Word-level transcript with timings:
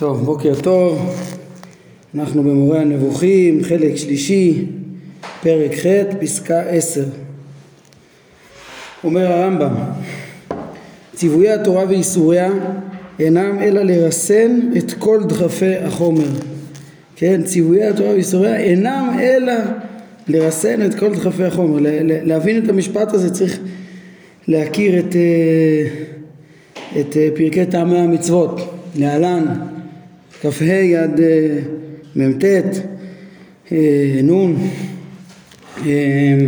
טוב, 0.00 0.24
בוקר 0.24 0.54
טוב, 0.62 1.14
אנחנו 2.14 2.42
במורה 2.42 2.80
הנבוכים, 2.80 3.64
חלק 3.64 3.96
שלישי, 3.96 4.64
פרק 5.42 5.74
ח', 5.74 5.86
פסקה 6.20 6.60
עשר. 6.60 7.04
אומר 9.04 9.32
הרמב"ם, 9.32 9.74
ציוויי 11.14 11.52
התורה 11.52 11.84
ואיסוריה 11.88 12.50
אינם 13.18 13.58
אלא 13.60 13.82
לרסן 13.82 14.60
את 14.78 14.92
כל 14.92 15.24
דחפי 15.28 15.76
החומר. 15.76 16.28
כן, 17.16 17.42
ציוויי 17.42 17.84
התורה 17.84 18.10
ואיסוריה 18.10 18.56
אינם 18.56 19.16
אלא 19.22 19.54
לרסן 20.28 20.86
את 20.86 20.94
כל 20.94 21.14
דחפי 21.14 21.44
החומר. 21.44 21.78
להבין 22.24 22.64
את 22.64 22.68
המשפט 22.68 23.12
הזה 23.12 23.30
צריך 23.30 23.58
להכיר 24.48 24.98
את, 24.98 25.16
אה, 25.16 25.86
את 27.00 27.16
אה, 27.16 27.28
פרקי 27.36 27.66
טעמי 27.66 27.98
המצוות. 27.98 28.60
להלן 28.96 29.44
כ"ה 30.42 31.02
עד 31.02 31.20
אה, 31.20 31.58
מ"ט, 32.16 32.44
אה, 33.72 34.20
נ', 34.22 34.54
אה, 35.86 36.38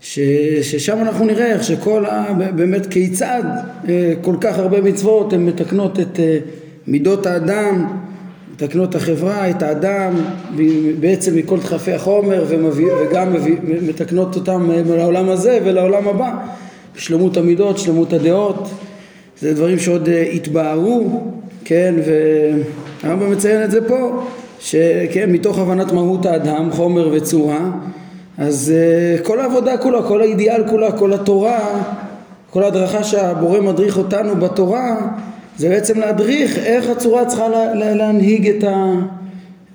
ששם 0.00 0.98
אנחנו 1.00 1.24
נראה 1.24 1.46
איך 1.46 1.64
שכל, 1.64 2.04
ה, 2.06 2.32
באמת 2.56 2.86
כיצד 2.86 3.42
כל 4.20 4.36
כך 4.40 4.58
הרבה 4.58 4.80
מצוות 4.80 5.32
הן 5.32 5.46
מתקנות 5.46 6.00
את 6.00 6.20
מידות 6.86 7.26
האדם, 7.26 7.86
מתקנות 8.52 8.94
החברה, 8.94 9.50
את 9.50 9.62
האדם, 9.62 10.14
בעצם 11.00 11.36
מכל 11.36 11.58
דחפי 11.58 11.92
החומר 11.92 12.44
וגם 12.48 13.34
מתקנות 13.82 14.36
אותם 14.36 14.70
לעולם 14.86 15.28
הזה 15.28 15.58
ולעולם 15.64 16.08
הבא, 16.08 16.34
שלמות 16.96 17.36
המידות, 17.36 17.78
שלמות 17.78 18.12
הדעות, 18.12 18.70
זה 19.40 19.54
דברים 19.54 19.78
שעוד 19.78 20.08
יתבהרו, 20.08 21.20
כן, 21.64 21.94
הרמב"ם 23.02 23.30
מציין 23.30 23.64
את 23.64 23.70
זה 23.70 23.88
פה, 23.88 24.22
שכן, 24.60 25.30
מתוך 25.32 25.58
הבנת 25.58 25.92
מהות 25.92 26.26
האדם, 26.26 26.70
חומר 26.72 27.08
וצורה, 27.12 27.70
אז 28.38 28.72
uh, 29.18 29.22
כל 29.22 29.40
העבודה 29.40 29.78
כולה, 29.78 30.02
כל 30.02 30.20
האידיאל 30.20 30.68
כולה, 30.70 30.92
כל 30.92 31.12
התורה, 31.12 31.82
כל 32.50 32.62
ההדרכה 32.62 33.04
שהבורא 33.04 33.60
מדריך 33.60 33.98
אותנו 33.98 34.36
בתורה, 34.36 34.96
זה 35.56 35.68
בעצם 35.68 36.00
להדריך 36.00 36.58
איך 36.58 36.88
הצורה 36.88 37.24
צריכה 37.24 37.48
לה, 37.48 37.74
לה, 37.74 37.94
להנהיג 37.94 38.48
את, 38.48 38.64
ה, 38.64 38.92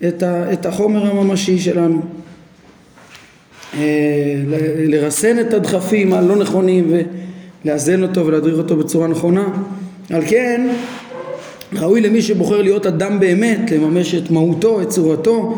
את, 0.07 0.23
ה, 0.23 0.53
את 0.53 0.65
החומר 0.65 1.11
הממשי 1.11 1.59
שלנו. 1.59 2.01
Uh, 3.73 3.77
לרסן 4.77 5.39
את 5.39 5.53
הדחפים 5.53 6.13
הלא 6.13 6.35
נכונים 6.35 6.93
ולאזן 7.65 8.03
אותו 8.03 8.25
ולהדריך 8.25 8.57
אותו 8.57 8.75
בצורה 8.75 9.07
נכונה. 9.07 9.43
על 10.09 10.21
כן 10.27 10.69
ראוי 11.73 12.01
למי 12.01 12.21
שבוחר 12.21 12.61
להיות 12.61 12.85
אדם 12.85 13.19
באמת, 13.19 13.71
לממש 13.71 14.15
את 14.15 14.31
מהותו, 14.31 14.81
את 14.81 14.89
צורתו, 14.89 15.57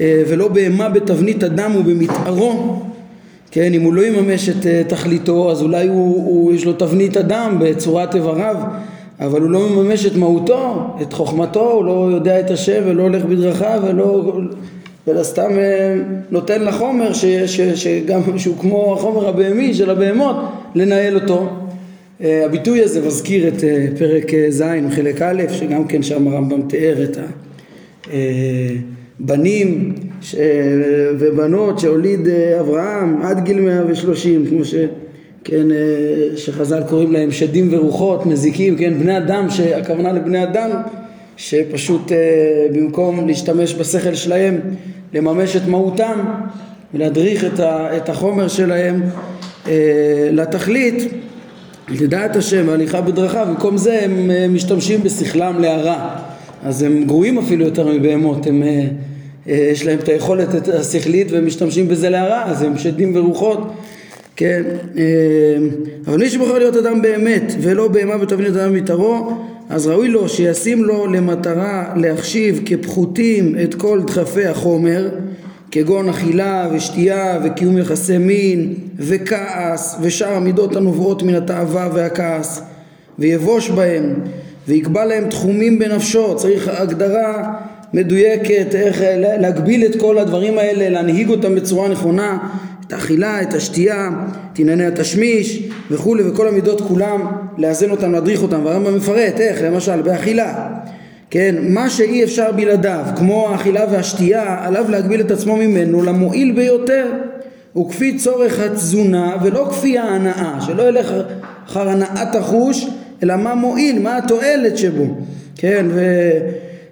אה, 0.00 0.22
ולא 0.28 0.48
בהמה 0.48 0.88
בתבנית 0.88 1.44
אדם 1.44 1.76
ובמתארו, 1.76 2.82
כן, 3.50 3.74
אם 3.74 3.82
הוא 3.82 3.94
לא 3.94 4.02
יממש 4.02 4.48
את 4.48 4.66
אה, 4.66 4.82
תכליתו, 4.88 5.50
אז 5.50 5.62
אולי 5.62 5.88
הוא, 5.88 6.24
הוא, 6.24 6.52
יש 6.52 6.64
לו 6.64 6.72
תבנית 6.72 7.16
אדם 7.16 7.56
בצורת 7.60 8.14
איבריו, 8.14 8.56
אבל 9.20 9.40
הוא 9.40 9.50
לא 9.50 9.68
מממש 9.68 10.06
את 10.06 10.16
מהותו, 10.16 10.86
את 11.02 11.12
חוכמתו, 11.12 11.70
הוא 11.70 11.84
לא 11.84 12.08
יודע 12.12 12.40
את 12.40 12.50
השם 12.50 12.82
ולא 12.86 13.02
הולך 13.02 13.24
בדרכיו 13.24 13.82
ולא... 13.86 14.32
אלא 15.08 15.22
סתם 15.22 15.50
אה, 15.58 15.96
נותן 16.30 16.64
לחומר 16.64 17.12
ש, 17.12 17.24
ש, 17.24 17.60
שגם 17.60 18.38
שהוא 18.38 18.56
כמו 18.58 18.94
החומר 18.94 19.28
הבהמי 19.28 19.74
של 19.74 19.90
הבהמות 19.90 20.36
לנהל 20.74 21.14
אותו 21.14 21.48
הביטוי 22.20 22.82
הזה 22.82 23.06
מזכיר 23.06 23.48
את 23.48 23.64
אה, 23.64 23.86
פרק 23.98 24.34
אה, 24.34 24.46
ז' 24.50 24.64
חלק 24.90 25.22
א' 25.22 25.42
שגם 25.52 25.86
כן 25.86 26.02
שם 26.02 26.28
הרמב"ם 26.28 26.62
תיאר 26.68 27.04
את 27.04 27.18
הבנים 29.20 29.94
ובנות 31.18 31.78
שהוליד 31.78 32.28
אברהם 32.60 33.22
עד 33.22 33.44
גיל 33.44 33.60
130 33.60 34.46
כמו 34.48 34.64
ש... 34.64 34.74
כן, 35.44 35.66
שחז"ל 36.36 36.82
קוראים 36.88 37.12
להם 37.12 37.30
שדים 37.30 37.68
ורוחות, 37.70 38.26
מזיקים, 38.26 38.76
כן, 38.76 38.98
בני 38.98 39.16
אדם, 39.16 39.50
שהכוונה 39.50 40.12
לבני 40.12 40.42
אדם 40.42 40.70
שפשוט 41.36 42.12
במקום 42.72 43.26
להשתמש 43.26 43.74
בשכל 43.74 44.14
שלהם 44.14 44.60
לממש 45.14 45.56
את 45.56 45.66
מהותם 45.66 46.24
ולהדריך 46.94 47.60
את 47.96 48.08
החומר 48.08 48.48
שלהם 48.48 49.02
לתכלית 50.32 51.12
לדעת 51.90 52.36
השם 52.36 52.64
והליכה 52.68 53.00
בדרכיו, 53.00 53.46
במקום 53.48 53.76
זה 53.76 54.04
הם 54.04 54.30
אה, 54.30 54.48
משתמשים 54.48 55.02
בשכלם 55.02 55.60
להרע. 55.60 56.16
אז 56.62 56.82
הם 56.82 57.04
גרועים 57.04 57.38
אפילו 57.38 57.64
יותר 57.64 57.88
מבהמות, 57.88 58.46
הם, 58.46 58.62
אה, 58.62 58.86
אה, 59.48 59.68
יש 59.72 59.86
להם 59.86 59.98
את 59.98 60.08
היכולת 60.08 60.68
השכלית 60.68 61.32
והם 61.32 61.46
משתמשים 61.46 61.88
בזה 61.88 62.10
להרע, 62.10 62.42
אז 62.46 62.62
הם 62.62 62.78
שדים 62.78 63.16
ורוחות, 63.16 63.72
כן. 64.36 64.62
אבל 66.06 66.18
מי 66.18 66.30
שבוחר 66.30 66.58
להיות 66.58 66.76
אדם 66.76 67.02
באמת 67.02 67.54
ולא 67.60 67.88
בהמה 67.88 68.18
בתבנית 68.18 68.56
אדם 68.56 68.74
מתארו, 68.74 69.30
אז 69.68 69.86
ראוי 69.86 70.08
לו 70.08 70.28
שישים 70.28 70.84
לו 70.84 71.06
למטרה 71.06 71.92
להחשיב 71.96 72.62
כפחותים 72.66 73.54
את 73.62 73.74
כל 73.74 74.00
דחפי 74.06 74.46
החומר 74.46 75.08
כגון 75.70 76.08
אכילה 76.08 76.68
ושתייה 76.72 77.38
וקיום 77.44 77.78
יחסי 77.78 78.18
מין 78.18 78.74
וכעס 78.98 79.96
ושאר 80.00 80.34
המידות 80.34 80.76
הנובעות 80.76 81.22
מן 81.22 81.34
התאווה 81.34 81.88
והכעס. 81.94 82.62
ויבוש 83.18 83.70
בהם 83.70 84.14
ויקבע 84.68 85.04
להם 85.04 85.28
תחומים 85.28 85.78
בנפשו. 85.78 86.36
צריך 86.36 86.68
הגדרה 86.68 87.52
מדויקת 87.94 88.74
איך 88.74 89.02
להגביל 89.16 89.84
את 89.84 90.00
כל 90.00 90.18
הדברים 90.18 90.58
האלה 90.58 90.88
להנהיג 90.88 91.28
אותם 91.28 91.54
בצורה 91.54 91.88
נכונה. 91.88 92.38
את 92.86 92.92
האכילה, 92.92 93.42
את 93.42 93.54
השתייה, 93.54 94.10
את 94.52 94.58
ענייני 94.58 94.86
התשמיש 94.86 95.68
וכולי 95.90 96.22
וכל 96.28 96.48
המידות 96.48 96.80
כולם 96.80 97.26
לאזן 97.58 97.90
אותם, 97.90 98.12
להדריך 98.12 98.42
אותם. 98.42 98.64
והרמב"ם 98.64 98.96
מפרט 98.96 99.40
איך 99.40 99.62
למשל 99.62 100.02
באכילה 100.02 100.68
כן, 101.30 101.54
מה 101.60 101.90
שאי 101.90 102.24
אפשר 102.24 102.52
בלעדיו, 102.52 103.04
כמו 103.16 103.48
האכילה 103.48 103.84
והשתייה, 103.90 104.56
עליו 104.60 104.84
להגביל 104.90 105.20
את 105.20 105.30
עצמו 105.30 105.56
ממנו 105.56 106.02
למועיל 106.02 106.52
ביותר, 106.52 107.06
וכפי 107.76 108.18
צורך 108.18 108.60
התזונה 108.60 109.36
ולא 109.42 109.66
כפי 109.70 109.98
ההנאה, 109.98 110.60
שלא 110.60 110.82
ילך 110.88 111.12
אחר 111.66 111.88
הנאת 111.88 112.34
החוש, 112.34 112.86
אלא 113.22 113.36
מה 113.36 113.54
מועיל, 113.54 113.98
מה 113.98 114.16
התועלת 114.16 114.78
שבו, 114.78 115.04
כן, 115.56 115.86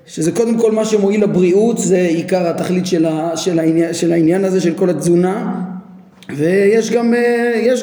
ושזה 0.06 0.32
קודם 0.32 0.58
כל 0.58 0.72
מה 0.72 0.84
שמועיל 0.84 1.22
לבריאות, 1.22 1.78
זה 1.78 1.98
עיקר 1.98 2.48
התכלית 2.48 2.86
של, 2.86 3.06
ה, 3.06 3.36
של, 3.36 3.58
העניין, 3.58 3.94
של 3.94 4.12
העניין 4.12 4.44
הזה 4.44 4.60
של 4.60 4.74
כל 4.74 4.90
התזונה, 4.90 5.54
ויש 6.36 6.90
גם, 6.90 7.14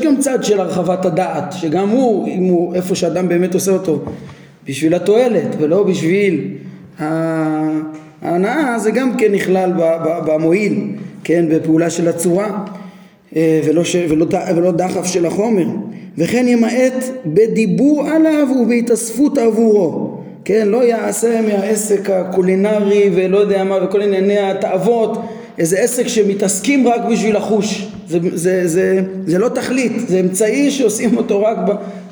גם 0.05 0.17
צד 0.19 0.43
של 0.43 0.59
הרחבת 0.59 1.05
הדעת, 1.05 1.53
שגם 1.53 1.89
הוא, 1.89 2.27
אם 2.27 2.43
הוא, 2.43 2.75
איפה 2.75 2.95
שאדם 2.95 3.27
באמת 3.27 3.53
עושה 3.53 3.72
אותו 3.72 4.03
בשביל 4.67 4.93
התועלת 4.93 5.55
ולא 5.59 5.83
בשביל 5.83 6.47
ההנאה 8.21 8.79
זה 8.79 8.91
גם 8.91 9.17
כן 9.17 9.31
נכלל 9.31 9.71
במועיל, 10.25 10.81
כן, 11.23 11.45
בפעולה 11.49 11.89
של 11.89 12.07
הצורה 12.07 12.65
אה, 13.35 13.61
ולא, 13.65 13.83
ש, 13.83 13.95
ולא, 14.09 14.25
ולא 14.55 14.71
דחף 14.71 15.05
של 15.05 15.25
החומר. 15.25 15.65
וכן 16.17 16.45
ימעט 16.47 17.03
בדיבור 17.25 18.07
עליו 18.07 18.47
ובהתאספות 18.61 19.37
עבורו. 19.37 20.17
כן, 20.45 20.67
לא 20.67 20.83
יעשה 20.83 21.41
מהעסק 21.41 22.09
הקולינרי 22.09 23.09
ולא 23.15 23.37
יודע 23.37 23.63
מה 23.63 23.83
וכל 23.83 24.01
ענייני 24.01 24.39
התאוות 24.39 25.17
איזה 25.57 25.79
עסק 25.79 26.07
שמתעסקים 26.07 26.88
רק 26.88 27.01
בשביל 27.11 27.35
לחוש 27.35 27.88
זה, 28.07 28.19
זה, 28.33 28.67
זה, 28.67 29.01
זה 29.25 29.38
לא 29.38 29.49
תכלית, 29.49 29.91
זה 30.07 30.19
אמצעי 30.19 30.71
שעושים 30.71 31.17
אותו 31.17 31.41
רק 31.43 31.57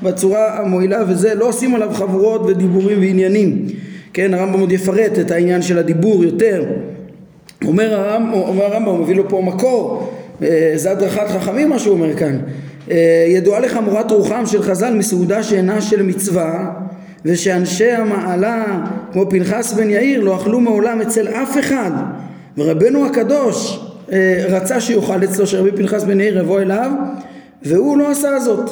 בצורה 0.04 0.60
המועילה 0.60 1.04
וזה 1.08 1.36
לא 1.36 1.50
עושים 1.50 1.76
עליו 1.76 1.90
חבורות 1.94 2.42
ודיבורים 2.48 3.00
ועניינים. 3.00 3.66
כן 4.14 4.34
הרמב"ם 4.34 4.60
עוד 4.60 4.72
יפרט 4.72 5.20
את 5.20 5.32
העניין 5.32 5.62
של 5.62 5.78
הדיבור 5.78 6.24
יותר. 6.24 6.64
אומר 7.66 7.94
הרמב"ם, 7.94 8.34
אומר 8.34 8.64
הרמב"ם, 8.64 9.02
מביא 9.02 9.16
לו 9.16 9.30
פה 9.30 9.42
מקור 9.42 10.14
אה, 10.42 10.74
זה 10.76 10.92
הדרכת 10.92 11.28
חכמים 11.28 11.70
מה 11.70 11.80
שהוא 11.80 11.94
אומר 11.94 12.16
כאן. 12.16 12.38
אה, 12.92 13.26
ידועה 13.28 13.60
לך 13.60 13.80
מורת 13.86 14.12
רוחם 14.12 14.46
של 14.46 14.62
חז"ל 14.62 14.94
מסעודה 14.94 15.44
שאינה 15.44 15.82
של 15.82 16.04
מצווה 16.04 16.72
ושאנשי 17.26 17.92
המעלה 17.92 18.66
כמו 19.12 19.30
פנחס 19.30 19.74
בן 19.74 19.90
יאיר 19.90 20.22
לא 20.22 20.36
אכלו 20.36 20.60
מעולם 20.60 21.02
אצל 21.02 21.28
אף 21.28 21.58
אחד 21.60 21.92
ורבנו 22.58 23.06
הקדוש 23.06 23.80
אה, 24.12 24.46
רצה 24.50 24.82
שיאכל 24.82 25.24
אצלו 25.24 25.48
שרבי 25.48 25.72
פנחס 25.72 26.04
בן 26.04 26.20
יאיר 26.20 26.40
יבוא 26.40 26.62
אליו 26.62 26.92
והוא 27.64 27.98
לא 27.98 28.12
עשה 28.12 28.40
זאת. 28.40 28.70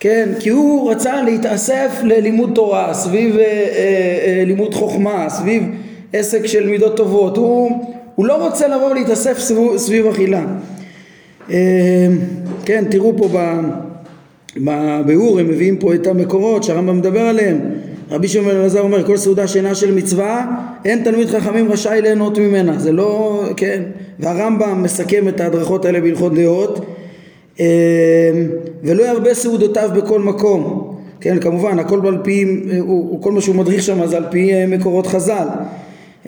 כן 0.00 0.28
כי 0.40 0.50
הוא 0.50 0.90
רצה 0.90 1.22
להתאסף 1.22 1.90
ללימוד 2.02 2.50
תורה 2.54 2.94
סביב 2.94 3.36
אה, 3.36 3.42
אה, 3.44 4.42
לימוד 4.46 4.74
חוכמה 4.74 5.28
סביב 5.28 5.62
עסק 6.12 6.46
של 6.46 6.68
מידות 6.68 6.96
טובות. 6.96 7.36
הוא, 7.36 7.86
הוא 8.14 8.26
לא 8.26 8.46
רוצה 8.46 8.68
לבוא 8.68 8.94
להתאסף 8.94 9.38
סביב, 9.38 9.76
סביב 9.76 10.06
אכילה. 10.06 10.44
כן 12.64 12.84
תראו 12.90 13.16
פה 13.16 13.28
בביאור 14.56 15.40
הם 15.40 15.48
מביאים 15.48 15.76
פה 15.76 15.94
את 15.94 16.06
המקורות 16.06 16.64
שהרמב"ם 16.64 16.98
מדבר 16.98 17.20
עליהם 17.20 17.60
רבי 18.12 18.28
שמעון 18.28 18.56
אלעזר 18.56 18.80
אומר 18.80 19.06
כל 19.06 19.16
סעודה 19.16 19.46
שאינה 19.46 19.74
של 19.74 19.94
מצווה 19.94 20.46
אין 20.84 21.04
תלמיד 21.04 21.28
חכמים 21.28 21.72
רשאי 21.72 22.02
ליהנות 22.02 22.38
ממנה. 22.38 22.78
זה 22.78 22.92
לא 22.92 23.42
כן. 23.56 23.82
והרמב"ם 24.18 24.82
מסכם 24.82 25.28
את 25.28 25.40
ההדרכות 25.40 25.84
האלה 25.84 26.00
בהלכות 26.00 26.34
דעות 26.34 26.84
אמ, 27.60 27.64
ולא 28.82 29.02
ירבה 29.02 29.34
סעודותיו 29.34 29.90
בכל 29.96 30.20
מקום. 30.20 30.94
כן 31.20 31.40
כמובן 31.40 31.78
הכל 31.78 32.06
על 32.06 32.18
פי, 32.24 32.62
כל 33.20 33.32
מה 33.32 33.40
שהוא 33.40 33.56
מדריך 33.56 33.82
שם 33.82 34.06
זה 34.06 34.16
על 34.16 34.24
פי 34.30 34.52
אה, 34.52 34.66
מקורות 34.66 35.06
חז"ל. 35.06 35.48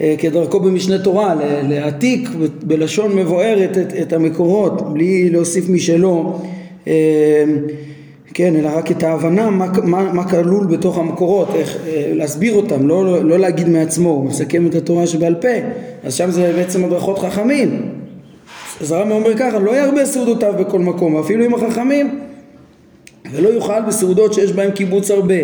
אה, 0.00 0.14
כדרכו 0.18 0.60
במשנה 0.60 0.98
תורה 0.98 1.34
להעתיק 1.68 2.28
בלשון 2.62 3.16
מבוארת 3.16 3.78
את, 3.78 3.92
את 4.02 4.12
המקורות 4.12 4.92
בלי 4.92 5.30
להוסיף 5.30 5.68
משלו. 5.68 6.38
אמ, 6.86 6.92
כן, 8.34 8.56
אלא 8.56 8.68
רק 8.74 8.90
את 8.90 9.02
ההבנה 9.02 9.50
מה, 9.50 9.66
מה, 9.84 10.12
מה 10.12 10.28
כלול 10.28 10.66
בתוך 10.66 10.98
המקורות, 10.98 11.48
איך 11.54 11.76
אה, 11.86 12.10
להסביר 12.14 12.54
אותם, 12.54 12.88
לא, 12.88 13.24
לא 13.24 13.38
להגיד 13.38 13.68
מעצמו, 13.68 14.10
הוא 14.10 14.24
מסכם 14.24 14.66
את 14.66 14.74
התורה 14.74 15.06
שבעל 15.06 15.34
פה, 15.34 15.48
אז 16.04 16.14
שם 16.14 16.30
זה 16.30 16.52
בעצם 16.56 16.84
הדרכות 16.84 17.18
חכמים. 17.18 17.88
אז 18.80 18.92
הרמב"ם 18.92 19.12
אומר 19.12 19.36
ככה, 19.38 19.58
לא 19.58 19.76
ירבה 19.76 20.06
סעודותיו 20.06 20.54
בכל 20.58 20.78
מקום, 20.78 21.16
אפילו 21.16 21.44
עם 21.44 21.54
החכמים, 21.54 22.20
ולא 23.32 23.48
יאכל 23.48 23.80
בסעודות 23.86 24.34
שיש 24.34 24.52
בהן 24.52 24.70
קיבוץ 24.70 25.10
הרבה, 25.10 25.34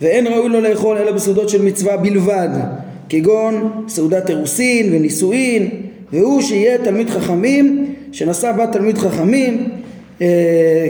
ואין 0.00 0.26
ראוי 0.26 0.48
לו 0.48 0.60
לאכול 0.60 0.96
אלא 0.96 1.12
בסעודות 1.12 1.48
של 1.48 1.62
מצווה 1.62 1.96
בלבד, 1.96 2.48
כגון 3.08 3.84
סעודת 3.88 4.30
אירוסין 4.30 4.92
ונישואין, 4.92 5.70
והוא 6.12 6.42
שיהיה 6.42 6.78
תלמיד 6.78 7.10
חכמים, 7.10 7.94
שנשא 8.12 8.52
בה 8.52 8.66
תלמיד 8.66 8.98
חכמים, 8.98 9.68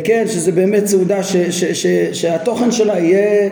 כן, 0.05 0.25
שזה 0.27 0.53
באמת 0.53 0.87
סעודה 0.87 1.23
ש, 1.23 1.37
ש, 1.37 1.65
ש, 1.65 1.87
שהתוכן 2.13 2.71
שלה 2.71 2.99
יהיה, 2.99 3.49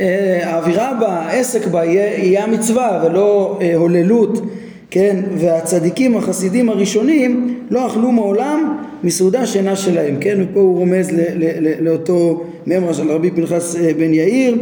אה, 0.00 0.40
האווירה 0.42 0.92
בה, 1.00 1.08
העסק 1.08 1.66
בה 1.66 1.84
יהיה, 1.84 2.24
יהיה 2.24 2.44
המצווה 2.44 3.04
ולא 3.06 3.58
אה, 3.62 3.74
הוללות, 3.74 4.42
כן, 4.90 5.16
והצדיקים 5.36 6.16
החסידים 6.16 6.68
הראשונים 6.68 7.58
לא 7.70 7.86
אכלו 7.86 8.12
מעולם 8.12 8.78
מסעודה 9.04 9.46
שאינה 9.46 9.76
שלהם, 9.76 10.16
כן, 10.20 10.38
ופה 10.42 10.60
הוא 10.60 10.78
רומז 10.78 11.10
ל, 11.10 11.20
ל, 11.20 11.44
ל, 11.60 11.84
לאותו 11.84 12.44
ממרה 12.66 12.94
של 12.94 13.10
רבי 13.10 13.30
פנחס 13.30 13.76
בן 13.98 14.14
יאיר, 14.14 14.56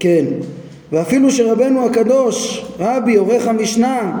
כן, 0.00 0.24
ואפילו 0.92 1.30
שרבנו 1.30 1.86
הקדוש, 1.86 2.66
רבי 2.78 3.16
עורך 3.16 3.48
המשנה, 3.48 4.18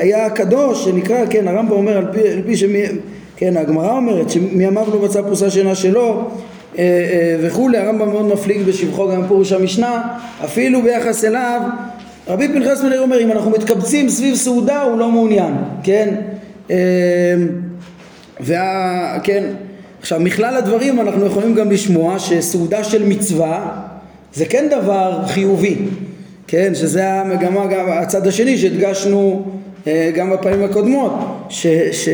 היה 0.00 0.26
הקדוש 0.26 0.84
שנקרא, 0.84 1.26
כן, 1.30 1.48
הרמב"ם 1.48 1.72
אומר 1.72 1.96
על 1.96 2.06
פי, 2.12 2.28
על 2.28 2.42
פי 2.46 2.56
שמי 2.56 2.82
כן, 3.36 3.56
הגמרא 3.56 3.92
אומרת 3.92 4.30
שמימיו 4.30 4.86
לא 4.92 5.02
מצא 5.02 5.22
פרוסה 5.22 5.50
שאינה 5.50 5.74
שלו 5.74 6.30
אה, 6.78 6.84
אה, 6.84 7.36
וכולי, 7.40 7.78
הרמב"ם 7.78 8.10
מאוד 8.10 8.26
מפליג 8.32 8.62
בשבחו 8.62 9.08
גם 9.08 9.26
פירוש 9.28 9.52
המשנה, 9.52 10.02
אפילו 10.44 10.82
ביחס 10.82 11.24
אליו, 11.24 11.60
רבי 12.28 12.48
פנחס 12.48 12.82
מנהל 12.82 12.98
אומר 12.98 13.20
אם 13.20 13.32
אנחנו 13.32 13.50
מתקבצים 13.50 14.08
סביב 14.08 14.34
סעודה 14.34 14.82
הוא 14.82 14.98
לא 14.98 15.10
מעוניין, 15.10 15.54
כן? 15.82 16.14
אה, 16.70 16.76
וה... 18.40 19.18
כן, 19.22 19.44
עכשיו 20.00 20.20
מכלל 20.20 20.56
הדברים 20.56 21.00
אנחנו 21.00 21.26
יכולים 21.26 21.54
גם 21.54 21.70
לשמוע 21.70 22.18
שסעודה 22.18 22.84
של 22.84 23.08
מצווה 23.08 23.82
זה 24.34 24.44
כן 24.44 24.68
דבר 24.70 25.20
חיובי, 25.26 25.76
כן? 26.46 26.74
שזה 26.74 27.12
המגמה, 27.12 27.66
גם 27.66 27.86
הצד 27.88 28.26
השני 28.26 28.58
שהדגשנו 28.58 29.44
גם 30.14 30.30
בפעמים 30.30 30.64
הקודמות, 30.64 31.12
ש... 31.48 31.66
ש... 31.92 32.08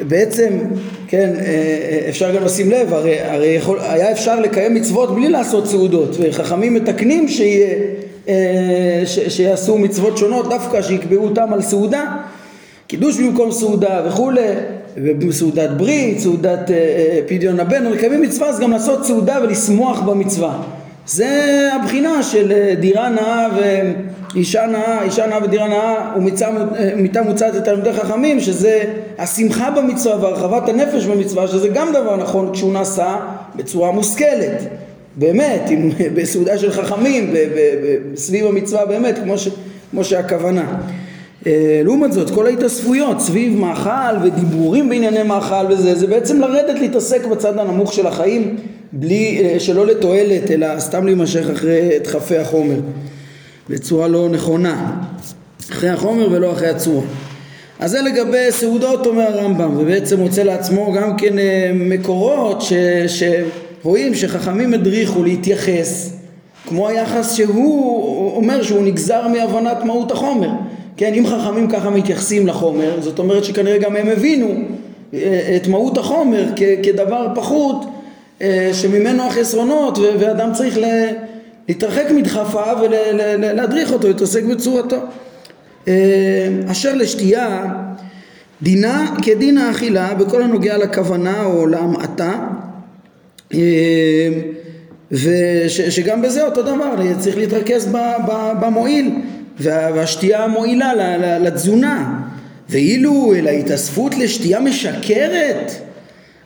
בעצם, 0.00 0.58
כן, 1.08 1.32
אה, 1.36 1.44
אה, 1.44 2.06
אפשר 2.08 2.36
גם 2.36 2.44
לשים 2.44 2.70
לב, 2.70 2.94
הרי, 2.94 3.20
הרי 3.20 3.46
יכול, 3.46 3.78
היה 3.80 4.12
אפשר 4.12 4.40
לקיים 4.40 4.74
מצוות 4.74 5.14
בלי 5.14 5.28
לעשות 5.28 5.66
סעודות, 5.66 6.16
וחכמים 6.20 6.74
מתקנים 6.74 7.28
שיהיה, 7.28 7.74
אה, 8.28 9.02
ש, 9.06 9.18
שיעשו 9.18 9.78
מצוות 9.78 10.18
שונות, 10.18 10.48
דווקא 10.48 10.82
שיקבעו 10.82 11.24
אותם 11.24 11.52
על 11.52 11.62
סעודה, 11.62 12.16
קידוש 12.86 13.20
במקום 13.20 13.52
סעודה 13.52 14.02
וכולי, 14.06 14.48
ובסעודת 14.96 15.70
ברית, 15.70 16.18
סעודת 16.18 16.70
פדיון 17.26 17.60
הבן, 17.60 17.86
מקיימים 17.86 18.22
מצווה 18.22 18.48
אז 18.48 18.60
גם 18.60 18.70
לעשות 18.70 19.06
סעודה 19.06 19.38
ולשמוח 19.42 20.00
במצווה. 20.00 20.62
זה 21.06 21.68
הבחינה 21.72 22.22
של 22.22 22.74
דירה 22.80 23.08
נאה 23.08 23.48
ואישה 24.34 24.66
נאה, 24.66 25.02
אישה 25.02 25.26
נאה 25.26 25.44
ודירה 25.44 25.68
נאה 25.68 26.14
ומיתה 26.96 27.22
מוצעת 27.22 27.54
לתלמידי 27.54 27.92
חכמים 27.92 28.40
שזה 28.40 28.84
השמחה 29.18 29.70
במצווה 29.70 30.22
והרחבת 30.22 30.68
הנפש 30.68 31.06
במצווה 31.06 31.48
שזה 31.48 31.68
גם 31.68 31.92
דבר 31.92 32.16
נכון 32.16 32.52
כשהוא 32.52 32.72
נעשה 32.72 33.16
בצורה 33.56 33.90
מושכלת 33.90 34.62
באמת, 35.16 35.62
עם, 35.68 35.90
בסעודה 36.14 36.58
של 36.58 36.72
חכמים, 36.72 37.34
סביב 38.16 38.46
המצווה 38.46 38.86
באמת, 38.86 39.18
כמו, 39.18 39.38
ש, 39.38 39.48
כמו 39.90 40.04
שהכוונה. 40.04 40.78
אה, 41.46 41.80
לעומת 41.84 42.12
זאת, 42.12 42.30
כל 42.30 42.46
ההתאספויות 42.46 43.20
סביב 43.20 43.58
מאכל 43.58 44.16
ודיבורים 44.22 44.88
בענייני 44.88 45.22
מאכל 45.22 45.66
וזה, 45.68 45.94
זה 45.94 46.06
בעצם 46.06 46.40
לרדת 46.40 46.78
להתעסק 46.80 47.26
בצד 47.26 47.58
הנמוך 47.58 47.92
של 47.92 48.06
החיים 48.06 48.56
בלי, 48.96 49.40
אה, 49.42 49.60
שלא 49.60 49.86
לתועלת, 49.86 50.50
אלא 50.50 50.80
סתם 50.80 51.06
להימשך 51.06 51.50
אחרי 51.52 51.98
דחפי 52.04 52.38
החומר 52.38 52.76
בצורה 53.70 54.08
לא 54.08 54.28
נכונה, 54.28 54.92
אחרי 55.70 55.88
החומר 55.88 56.28
ולא 56.30 56.52
אחרי 56.52 56.68
הצורה. 56.68 57.06
אז 57.78 57.90
זה 57.90 58.02
לגבי 58.02 58.46
סעודות 58.50 59.06
אומר 59.06 59.22
הרמב"ם, 59.22 59.76
ובעצם 59.78 60.20
מוצא 60.20 60.42
לעצמו 60.42 60.92
גם 60.92 61.16
כן 61.16 61.38
אה, 61.38 61.70
מקורות 61.74 62.62
ש, 62.62 62.72
שרואים 63.06 64.14
שחכמים 64.14 64.74
הדריכו 64.74 65.22
להתייחס 65.22 66.16
כמו 66.66 66.88
היחס 66.88 67.34
שהוא 67.34 68.36
אומר 68.36 68.62
שהוא 68.62 68.82
נגזר 68.82 69.28
מהבנת 69.28 69.84
מהות 69.84 70.10
החומר. 70.10 70.50
כן, 70.96 71.14
אם 71.14 71.26
חכמים 71.26 71.68
ככה 71.68 71.90
מתייחסים 71.90 72.46
לחומר, 72.46 73.00
זאת 73.00 73.18
אומרת 73.18 73.44
שכנראה 73.44 73.78
גם 73.78 73.96
הם 73.96 74.08
הבינו 74.08 74.48
אה, 75.14 75.56
את 75.56 75.68
מהות 75.68 75.98
החומר 75.98 76.44
כדבר 76.82 77.28
פחות 77.34 77.84
שממנו 78.72 79.26
החסרונות 79.26 79.98
ואדם 79.98 80.52
צריך 80.52 80.78
להתרחק 81.68 82.04
מדחפיו 82.10 82.78
ולהדריך 82.82 83.92
אותו, 83.92 84.08
להתעסק 84.08 84.42
בצורתו. 84.44 84.96
אה, 85.88 86.48
אשר 86.70 86.94
לשתייה 86.94 87.66
דינה 88.62 89.14
כדין 89.22 89.58
האכילה 89.58 90.14
בכל 90.14 90.42
הנוגע 90.42 90.78
לכוונה 90.78 91.44
או 91.44 91.66
להמעטה 91.66 92.48
ושגם 95.12 96.22
בזה 96.22 96.44
אותו 96.44 96.62
דבר 96.62 96.94
צריך 97.18 97.36
להתרכז 97.36 97.88
במועיל 98.60 99.10
והשתייה 99.58 100.46
מועילה 100.46 101.18
לתזונה 101.38 102.20
ואילו 102.68 103.34
אל 103.34 103.46
ההתאספות 103.46 104.14
לשתייה 104.14 104.60
משקרת 104.60 105.72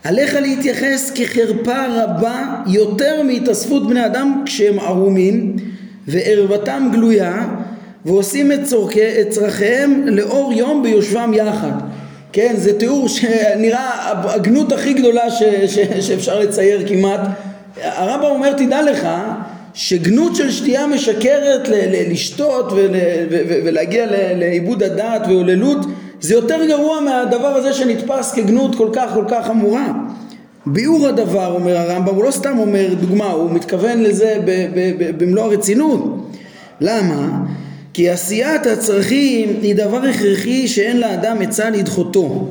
עליך 0.04 0.34
להתייחס 0.34 1.12
כחרפה 1.14 1.86
רבה 1.88 2.54
יותר 2.66 3.22
מהתאספות 3.22 3.88
בני 3.88 4.06
אדם 4.06 4.42
כשהם 4.46 4.78
ערומים 4.78 5.56
וערוותם 6.08 6.88
גלויה 6.92 7.46
ועושים 8.04 8.52
את, 8.52 8.64
צורכי, 8.64 9.20
את 9.20 9.30
צרכיהם 9.30 10.02
לאור 10.06 10.52
יום 10.52 10.82
ביושבם 10.82 11.32
יחד. 11.34 11.72
כן 12.32 12.54
זה 12.56 12.78
תיאור 12.78 13.08
שנראה 13.08 14.12
הגנות 14.34 14.72
הכי 14.72 14.92
גדולה 14.92 15.30
ש, 15.30 15.42
ש, 15.66 15.78
שאפשר 16.00 16.38
לצייר 16.38 16.88
כמעט. 16.88 17.20
הרמב"ם 17.82 18.30
אומר 18.30 18.52
תדע 18.52 18.82
לך 18.82 19.08
שגנות 19.74 20.36
של 20.36 20.50
שתייה 20.50 20.86
משקרת 20.86 21.68
ל, 21.68 21.74
ל, 21.74 22.12
לשתות 22.12 22.72
ול, 22.72 22.90
ו, 23.30 23.38
ו, 23.48 23.58
ולהגיע 23.64 24.06
לאיבוד 24.36 24.82
הדעת 24.82 25.26
והוללות 25.26 25.78
זה 26.20 26.34
יותר 26.34 26.66
גרוע 26.68 27.00
מהדבר 27.00 27.46
הזה 27.46 27.72
שנתפס 27.72 28.32
כגנות 28.32 28.74
כל 28.74 28.88
כך 28.92 29.10
כל 29.14 29.24
כך 29.28 29.46
חמורה. 29.46 29.92
ביאור 30.66 31.06
הדבר, 31.06 31.54
אומר 31.54 31.76
הרמב"ם, 31.76 32.14
הוא 32.14 32.24
לא 32.24 32.30
סתם 32.30 32.58
אומר 32.58 32.94
דוגמה, 33.00 33.30
הוא 33.30 33.50
מתכוון 33.50 34.02
לזה 34.02 34.38
במלוא 35.18 35.44
הרצינות. 35.44 36.30
למה? 36.80 37.44
כי 37.92 38.10
עשיית 38.10 38.66
הצרכים 38.66 39.58
היא 39.62 39.74
דבר 39.74 40.04
הכרחי 40.04 40.68
שאין 40.68 41.00
לאדם 41.00 41.42
עצה 41.42 41.70
לדחותו. 41.70 42.48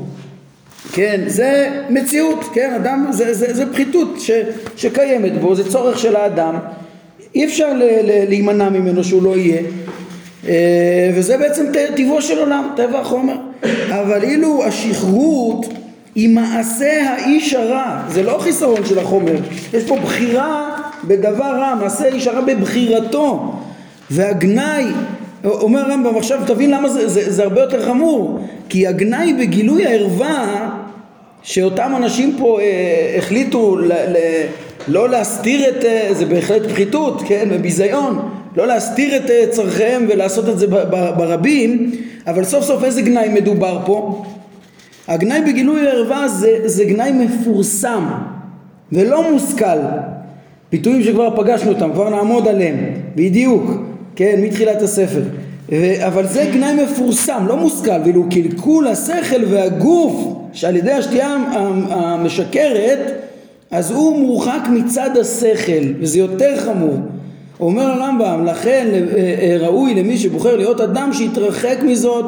כן, 0.94 1.22
זה 1.28 1.70
מציאות, 1.90 2.46
כן, 2.54 2.74
אדם, 2.74 3.08
זה, 3.12 3.34
זה, 3.34 3.54
זה 3.54 3.74
פחיתות 3.74 4.20
ש, 4.20 4.32
שקיימת 4.76 5.42
בו, 5.42 5.56
זה 5.56 5.72
צורך 5.72 6.00
של 6.00 6.16
האדם, 6.16 6.56
אי 7.36 7.46
אפשר 7.46 7.74
ל, 7.74 7.84
ל, 7.84 8.30
להימנע 8.30 8.70
ממנו 8.70 9.04
שהוא 9.04 9.24
לא 9.24 9.38
יהיה, 9.38 9.62
אה, 10.48 11.12
וזה 11.16 11.38
בעצם 11.38 11.66
טבעו 11.96 12.22
של 12.22 12.40
עולם, 12.40 12.70
טבע 12.76 13.00
החומר. 13.00 13.36
אבל 13.90 14.24
אילו 14.24 14.64
השכרות 14.66 15.66
היא 16.16 16.30
מעשה 16.30 17.10
האיש 17.10 17.54
הרע, 17.54 18.02
זה 18.10 18.24
לא 18.24 18.38
חיסרון 18.40 18.86
של 18.86 19.00
החומר, 19.00 19.36
יש 19.74 19.84
פה 19.84 19.98
בחירה 20.04 20.78
בדבר 21.04 21.60
רע, 21.60 21.76
מעשה 21.76 22.06
האיש 22.06 22.28
הרע 22.28 22.42
בבחירתו, 22.42 23.54
והגנאי, 24.12 24.86
אומר 25.46 25.80
הרמב"ם 25.80 26.18
עכשיו 26.18 26.40
תבין 26.48 26.72
למה 26.72 26.90
זה, 26.90 27.08
זה, 27.08 27.32
זה 27.32 27.44
הרבה 27.44 27.62
יותר 27.62 27.86
חמור, 27.86 28.40
כי 28.70 28.88
הגנאי 28.88 29.34
בגילוי 29.34 29.86
הערווה 29.86 30.70
שאותם 31.44 31.94
אנשים 31.96 32.36
פה 32.40 32.60
אה, 32.60 33.16
החליטו 33.18 33.76
ל, 33.78 33.92
ל, 33.92 34.18
לא 34.88 35.10
להסתיר 35.10 35.70
את, 35.70 35.86
אה, 35.86 36.10
זה 36.12 36.26
בהחלט 36.26 36.66
פחיתות, 36.72 37.22
כן, 37.28 37.48
וביזיון, 37.52 38.30
לא 38.58 38.68
להסתיר 38.68 39.16
את 39.16 39.30
אה, 39.30 39.44
צורכיהם 39.52 40.06
ולעשות 40.10 40.50
את 40.50 40.60
זה 40.60 40.68
ברבים, 41.18 41.92
אבל 42.28 42.44
סוף 42.44 42.64
סוף 42.64 42.84
איזה 42.84 43.02
גנאי 43.02 43.30
מדובר 43.30 43.80
פה? 43.86 44.26
הגנאי 45.08 45.42
בגילוי 45.42 45.88
ערווה 45.88 46.28
זה, 46.28 46.60
זה 46.66 46.86
גנאי 46.86 47.12
מפורסם 47.12 48.06
ולא 48.92 49.32
מושכל. 49.32 49.80
ביטויים 50.72 51.04
שכבר 51.04 51.36
פגשנו 51.36 51.72
אותם, 51.72 51.92
כבר 51.94 52.10
נעמוד 52.10 52.48
עליהם, 52.48 52.76
בדיוק, 53.16 53.72
כן, 54.16 54.40
מתחילת 54.42 54.82
הספר. 54.82 55.22
אבל 56.08 56.28
זה 56.28 56.50
גנאי 56.54 56.84
מפורסם, 56.84 57.46
לא 57.48 57.58
מושכל, 57.58 58.02
ואילו 58.04 58.26
קלקול 58.30 58.88
השכל 58.88 59.46
והגוף 59.50 60.34
שעל 60.54 60.76
ידי 60.76 60.92
השתייה 60.92 61.38
המשקרת, 61.90 63.00
אז 63.72 63.92
הוא 63.92 64.20
מורחק 64.20 64.62
מצד 64.70 65.18
השכל, 65.18 65.94
וזה 66.00 66.20
יותר 66.20 66.58
חמור. 66.60 66.98
אומר 67.60 67.84
הרמב"ם, 67.84 68.46
לכן 68.46 68.88
אה, 68.94 69.00
אה, 69.42 69.58
ראוי 69.60 69.94
למי 69.94 70.18
שבוחר 70.18 70.56
להיות 70.56 70.82
אדם 70.82 71.14
שיתרחק 71.14 71.78
מזאת 71.84 72.26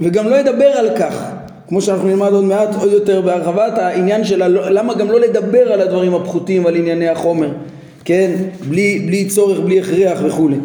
וגם 0.00 0.28
לא 0.28 0.36
ידבר 0.36 0.66
על 0.66 0.88
כך. 0.98 1.24
כמו 1.68 1.82
שאנחנו 1.82 2.08
נלמד 2.08 2.32
עוד 2.32 2.44
מעט 2.44 2.68
עוד 2.80 2.92
יותר 2.92 3.20
בהרחבת 3.20 3.78
העניין 3.78 4.24
של 4.24 4.42
למה 4.70 4.94
גם 4.94 5.10
לא 5.10 5.20
לדבר 5.20 5.72
על 5.72 5.80
הדברים 5.80 6.14
הפחותים, 6.14 6.66
על 6.66 6.76
ענייני 6.76 7.08
החומר, 7.08 7.48
כן? 8.04 8.30
בלי, 8.68 8.98
בלי 9.06 9.24
צורך, 9.24 9.60
בלי 9.60 9.80
הכרח 9.80 10.18
וכולי. 10.24 10.56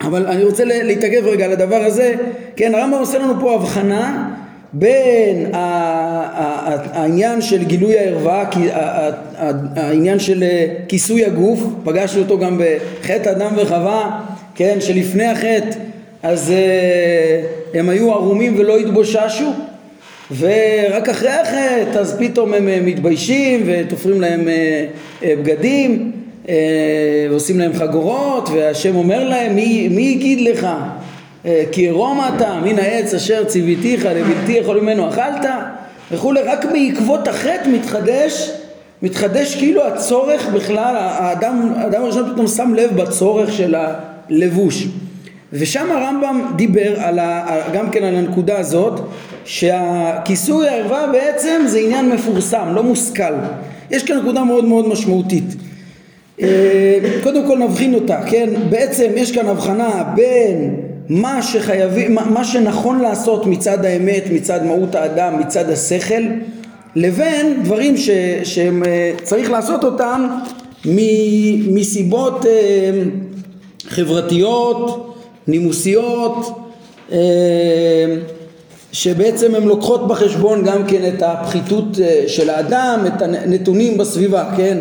אבל 0.00 0.26
אני 0.26 0.44
רוצה 0.44 0.64
להתעכב 0.64 1.22
רגע 1.24 1.44
על 1.44 1.52
הדבר 1.52 1.76
הזה, 1.76 2.14
כן, 2.56 2.74
הרמב"ם 2.74 2.98
עושה 2.98 3.18
לנו 3.18 3.32
פה 3.40 3.54
הבחנה 3.54 4.34
בין 4.76 5.46
העניין 5.52 7.42
של 7.42 7.64
גילוי 7.64 7.98
הערווה, 7.98 8.44
העניין 9.76 10.18
של 10.18 10.42
אה, 10.42 10.66
כיסוי 10.88 11.24
הגוף, 11.24 11.60
פגשנו 11.84 12.22
אותו 12.22 12.38
גם 12.38 12.60
בחטא 12.60 13.30
אדם 13.30 13.52
וחווה, 13.56 14.20
כן, 14.54 14.76
שלפני 14.80 15.24
החטא 15.24 15.78
אז 16.22 16.50
אה, 16.50 17.42
הם 17.74 17.88
היו 17.88 18.12
ערומים 18.12 18.54
ולא 18.58 18.76
התבוששו 18.76 19.52
ורק 20.38 21.08
אחרי 21.08 21.30
החטא 21.30 21.98
אז 21.98 22.16
פתאום 22.18 22.54
הם 22.54 22.68
אה, 22.68 22.80
מתביישים 22.84 23.62
ותופרים 23.66 24.20
להם 24.20 24.48
בגדים 25.22 26.12
ועושים 27.30 27.58
להם 27.58 27.72
חגורות 27.72 28.48
והשם 28.48 28.96
אומר 28.96 29.28
להם 29.28 29.54
מי, 29.54 29.88
מי 29.88 30.02
יגיד 30.02 30.40
לך 30.40 30.66
כי 31.72 31.88
ערום 31.88 32.20
אתה 32.36 32.60
מן 32.64 32.78
העץ 32.78 33.14
אשר 33.14 33.44
ציוויתיך 33.44 34.06
לבלתי 34.06 34.52
יכול 34.52 34.80
ממנו 34.80 35.08
אכלת 35.08 35.46
וכולי, 36.10 36.40
רק 36.42 36.64
בעקבות 36.64 37.28
החטא 37.28 37.68
מתחדש, 37.72 38.50
מתחדש 39.02 39.56
כאילו 39.56 39.86
הצורך 39.86 40.48
בכלל, 40.48 40.96
האדם, 40.96 41.72
האדם 41.76 42.02
הראשון 42.02 42.32
פתאום 42.32 42.46
שם 42.46 42.74
לב 42.74 43.02
בצורך 43.02 43.52
של 43.52 43.74
הלבוש. 43.74 44.86
ושם 45.52 45.92
הרמב"ם 45.92 46.52
דיבר 46.56 47.00
על 47.00 47.18
ה, 47.18 47.56
גם 47.72 47.90
כן 47.90 48.04
על 48.04 48.14
הנקודה 48.14 48.58
הזאת 48.58 49.00
שהכיסוי 49.44 50.68
הערווה 50.68 51.06
בעצם 51.12 51.62
זה 51.66 51.78
עניין 51.78 52.08
מפורסם, 52.08 52.68
לא 52.74 52.82
מושכל. 52.82 53.34
יש 53.90 54.02
כאן 54.02 54.18
נקודה 54.18 54.44
מאוד 54.44 54.64
מאוד 54.64 54.88
משמעותית. 54.88 55.44
אה, 56.42 56.98
קודם 57.22 57.46
כל 57.46 57.58
נבחין 57.58 57.94
אותה, 57.94 58.20
כן? 58.26 58.48
בעצם 58.70 59.10
יש 59.16 59.32
כאן 59.32 59.46
הבחנה 59.46 60.04
בין 60.14 60.76
מה 61.08 61.42
שחייבים, 61.42 62.14
מה 62.14 62.44
שנכון 62.44 63.00
לעשות 63.00 63.46
מצד 63.46 63.84
האמת, 63.84 64.24
מצד 64.32 64.64
מהות 64.64 64.94
האדם, 64.94 65.40
מצד 65.40 65.70
השכל, 65.70 66.22
לבין 66.96 67.62
דברים 67.62 67.94
שצריך 68.44 69.50
לעשות 69.50 69.84
אותם 69.84 70.28
מסיבות 71.68 72.46
אה, 72.46 72.90
חברתיות, 73.88 75.14
נימוסיות, 75.46 76.58
אה, 77.12 77.18
שבעצם 78.92 79.54
הן 79.54 79.62
לוקחות 79.62 80.08
בחשבון 80.08 80.64
גם 80.64 80.86
כן 80.86 81.14
את 81.14 81.22
הפחיתות 81.22 81.98
אה, 82.02 82.24
של 82.26 82.50
האדם, 82.50 83.04
את 83.06 83.22
הנתונים 83.22 83.98
בסביבה, 83.98 84.50
כן? 84.56 84.78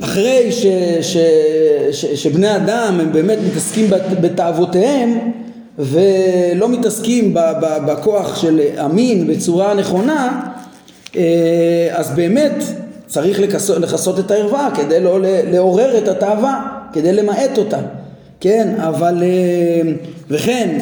אחרי 0.00 0.52
ש, 0.52 0.66
ש, 1.00 1.16
ש, 1.92 2.04
שבני 2.06 2.56
אדם 2.56 2.98
הם 3.00 3.12
באמת 3.12 3.38
מתעסקים 3.46 3.90
בתאוותיהם 4.20 5.18
ולא 5.78 6.68
מתעסקים 6.68 7.34
בכוח 7.86 8.42
של 8.42 8.60
המין 8.76 9.26
בצורה 9.26 9.74
נכונה 9.74 10.50
אה, 11.16 11.88
אז 11.92 12.10
באמת 12.10 12.64
צריך 13.06 13.40
לכסות 13.80 14.18
את 14.18 14.30
הערווה 14.30 14.68
כדי 14.74 15.00
לא 15.00 15.18
לעורר 15.22 15.98
את 15.98 16.08
התאווה, 16.08 16.66
כדי 16.92 17.12
למעט 17.12 17.58
אותה, 17.58 17.78
כן, 18.40 18.74
אבל 18.78 19.22
אה, 19.22 19.92
וכן 20.30 20.78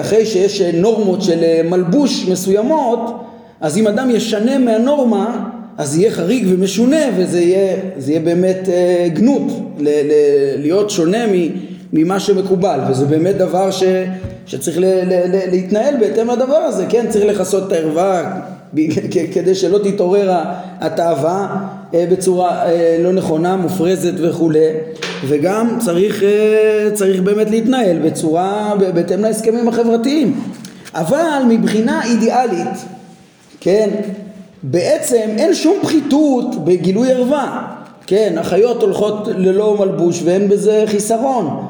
אחרי 0.00 0.26
שיש 0.26 0.60
נורמות 0.60 1.22
של 1.22 1.62
מלבוש 1.64 2.28
מסוימות 2.28 3.24
אז 3.60 3.78
אם 3.78 3.86
אדם 3.86 4.10
ישנה 4.10 4.58
מהנורמה 4.58 5.53
אז 5.78 5.98
יהיה 5.98 6.10
חריג 6.10 6.46
ומשונה 6.48 7.00
וזה 7.16 7.40
יהיה, 7.40 7.76
יהיה 8.06 8.20
באמת 8.20 8.68
אה, 8.68 9.08
גנות 9.14 9.52
ל, 9.78 9.88
ל, 9.88 10.12
להיות 10.56 10.90
שונה 10.90 11.26
מ, 11.26 11.48
ממה 11.92 12.20
שמקובל. 12.20 12.80
וזה 12.90 13.06
באמת 13.06 13.36
דבר 13.36 13.70
ש, 13.70 13.82
שצריך 14.46 14.78
ל, 14.78 14.84
ל, 14.84 15.12
ל, 15.12 15.50
להתנהל 15.50 15.94
בהתאם 16.00 16.30
לדבר 16.30 16.56
הזה, 16.56 16.86
כן 16.88 17.06
צריך 17.08 17.24
לכסות 17.24 17.66
את 17.66 17.72
הערווה 17.72 18.40
כדי 19.32 19.54
שלא 19.54 19.78
תתעורר 19.78 20.32
התאווה 20.80 21.66
אה, 21.94 22.06
בצורה 22.10 22.66
אה, 22.66 22.96
לא 23.00 23.12
נכונה, 23.12 23.56
מופרזת 23.56 24.12
וכולי 24.16 24.66
וגם 25.26 25.78
צריך, 25.80 26.22
אה, 26.22 26.88
צריך 26.94 27.20
באמת 27.20 27.50
להתנהל 27.50 27.98
בצורה 27.98 28.74
בהתאם 28.94 29.20
להסכמים 29.20 29.68
החברתיים. 29.68 30.40
אבל 30.94 31.42
מבחינה 31.48 32.04
אידיאלית 32.04 32.68
כן 33.60 33.90
בעצם 34.66 35.28
אין 35.38 35.54
שום 35.54 35.76
פחיתות 35.82 36.64
בגילוי 36.64 37.12
ערווה, 37.12 37.74
כן, 38.06 38.34
החיות 38.38 38.82
הולכות 38.82 39.28
ללא 39.36 39.76
מלבוש 39.80 40.22
ואין 40.24 40.48
בזה 40.48 40.84
חיסרון. 40.86 41.66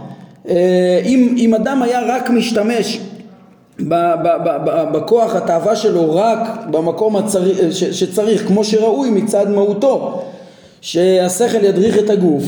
אה, 0.49 1.01
אם, 1.05 1.35
אם 1.39 1.55
אדם 1.55 1.83
היה 1.83 2.01
רק 2.07 2.31
משתמש 2.31 3.01
בכוח 4.93 5.37
התאווה 5.37 5.77
שלו 5.77 6.15
רק 6.15 6.39
במקום 6.71 7.17
הצריך, 7.17 7.59
שצריך, 7.73 8.47
כמו 8.47 8.65
שראוי 8.65 9.11
מצד 9.11 9.51
מהותו, 9.51 10.23
שהשכל 10.81 11.65
ידריך 11.65 11.99
את 11.99 12.11
הגוף, 12.11 12.45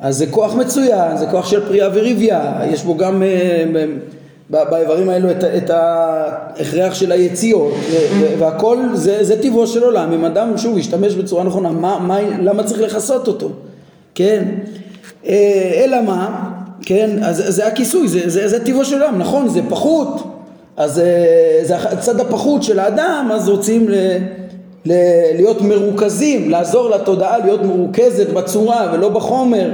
אז 0.00 0.16
זה 0.16 0.26
כוח 0.26 0.54
מצוין, 0.54 1.16
זה 1.16 1.26
כוח 1.26 1.46
של 1.46 1.66
פריאה 1.66 1.88
וריביה, 1.94 2.60
יש 2.70 2.82
בו 2.84 2.96
גם 2.96 3.22
אה, 3.22 3.64
באיברים 4.50 5.08
האלו 5.08 5.30
את, 5.30 5.44
את 5.44 5.70
ההכרח 5.70 6.94
של 6.94 7.12
היציאות 7.12 7.74
והכל 8.38 8.78
זה, 8.94 9.24
זה 9.24 9.42
טבעו 9.42 9.66
של 9.66 9.82
עולם. 9.82 10.12
אם 10.12 10.24
אדם 10.24 10.58
שוב 10.58 10.78
ישתמש 10.78 11.14
בצורה 11.14 11.44
נכונה 11.44 11.70
מה, 11.70 11.98
מה, 11.98 12.20
למה 12.20 12.64
צריך 12.64 12.80
לכסות 12.80 13.28
אותו? 13.28 13.48
כן? 14.14 14.44
אה, 15.26 15.82
אלא 15.84 16.02
מה? 16.02 16.50
כן? 16.82 17.10
אז 17.22 17.44
זה 17.48 17.66
הכיסוי 17.66 18.08
זה, 18.08 18.20
זה, 18.28 18.48
זה 18.48 18.64
טבעו 18.64 18.84
של 18.84 19.02
עולם 19.02 19.18
נכון? 19.18 19.48
זה 19.48 19.60
פחות. 19.68 20.22
אז 20.76 20.98
אה, 20.98 21.60
זה 21.62 21.76
הצד 21.76 22.20
הפחות 22.20 22.62
של 22.62 22.78
האדם 22.78 23.28
אז 23.32 23.48
רוצים 23.48 23.88
ל, 23.88 23.94
ל, 24.86 24.92
להיות 25.34 25.62
מרוכזים 25.62 26.50
לעזור 26.50 26.90
לתודעה 26.90 27.38
להיות 27.38 27.62
מרוכזת 27.62 28.28
בצורה 28.28 28.90
ולא 28.92 29.08
בחומר 29.08 29.70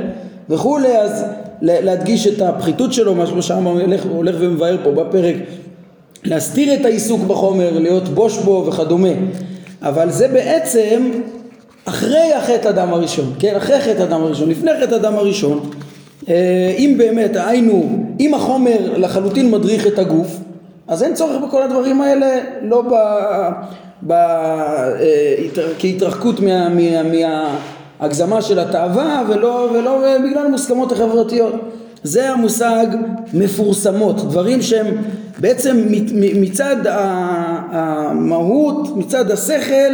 וכולי 0.50 0.99
אז 0.99 1.25
להדגיש 1.62 2.26
את 2.26 2.40
הפחיתות 2.40 2.93
שלו, 2.93 3.14
מה 3.14 3.43
שהרמב"ם 3.43 3.81
הולך, 3.81 4.05
הולך 4.11 4.37
ומבאר 4.38 4.76
פה 4.85 4.90
בפרק, 4.90 5.37
להסתיר 6.25 6.75
את 6.75 6.85
העיסוק 6.85 7.21
בחומר, 7.26 7.78
להיות 7.78 8.09
בוש 8.09 8.38
בו 8.38 8.64
וכדומה. 8.69 9.09
אבל 9.83 10.11
זה 10.11 10.28
בעצם 10.28 11.11
אחרי 11.85 12.33
החטא 12.33 12.69
אדם 12.69 12.93
הראשון, 12.93 13.33
כן? 13.38 13.57
אחרי 13.57 13.81
חטא 13.81 14.02
אדם 14.02 14.23
הראשון, 14.23 14.49
לפני 14.49 14.71
חטא 14.83 14.95
אדם 14.95 15.14
הראשון, 15.14 15.71
אה, 16.28 16.75
אם 16.78 16.95
באמת, 16.99 17.37
היינו, 17.37 18.05
אם 18.21 18.35
החומר 18.35 18.78
לחלוטין 18.97 19.50
מדריך 19.50 19.87
את 19.87 19.99
הגוף, 19.99 20.38
אז 20.88 21.02
אין 21.02 21.14
צורך 21.14 21.43
בכל 21.43 21.62
הדברים 21.62 22.00
האלה, 22.00 22.38
לא 22.62 22.83
ב... 22.83 22.95
ב... 24.07 24.12
אה, 24.12 25.35
כהתרחקות 25.78 26.40
מה... 26.40 26.69
מה... 26.69 27.02
מה 27.02 27.57
הגזמה 28.00 28.43
של 28.43 28.59
התאווה 28.59 29.23
ולא, 29.28 29.71
ולא 29.75 30.19
בגלל 30.25 30.47
המוסכמות 30.47 30.93
החברתיות. 30.93 31.55
זה 32.02 32.31
המושג 32.31 32.87
מפורסמות, 33.35 34.17
דברים 34.17 34.62
שהם 34.62 34.87
בעצם 35.38 35.87
מצד 36.14 36.76
המהות, 37.71 38.97
מצד 38.97 39.31
השכל, 39.31 39.93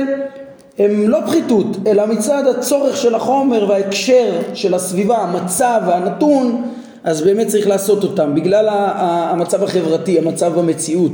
הם 0.78 1.08
לא 1.08 1.18
פחיתות, 1.26 1.66
אלא 1.86 2.06
מצד 2.06 2.46
הצורך 2.46 2.96
של 2.96 3.14
החומר 3.14 3.68
וההקשר 3.68 4.32
של 4.54 4.74
הסביבה, 4.74 5.16
המצב 5.18 5.80
והנתון, 5.86 6.62
אז 7.04 7.22
באמת 7.22 7.46
צריך 7.46 7.68
לעשות 7.68 8.04
אותם, 8.04 8.34
בגלל 8.34 8.68
המצב 8.70 9.62
החברתי, 9.62 10.18
המצב 10.18 10.58
במציאות. 10.58 11.12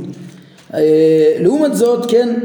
אה, 0.73 0.79
לעומת 1.39 1.75
זאת, 1.75 2.11
כן, 2.11 2.35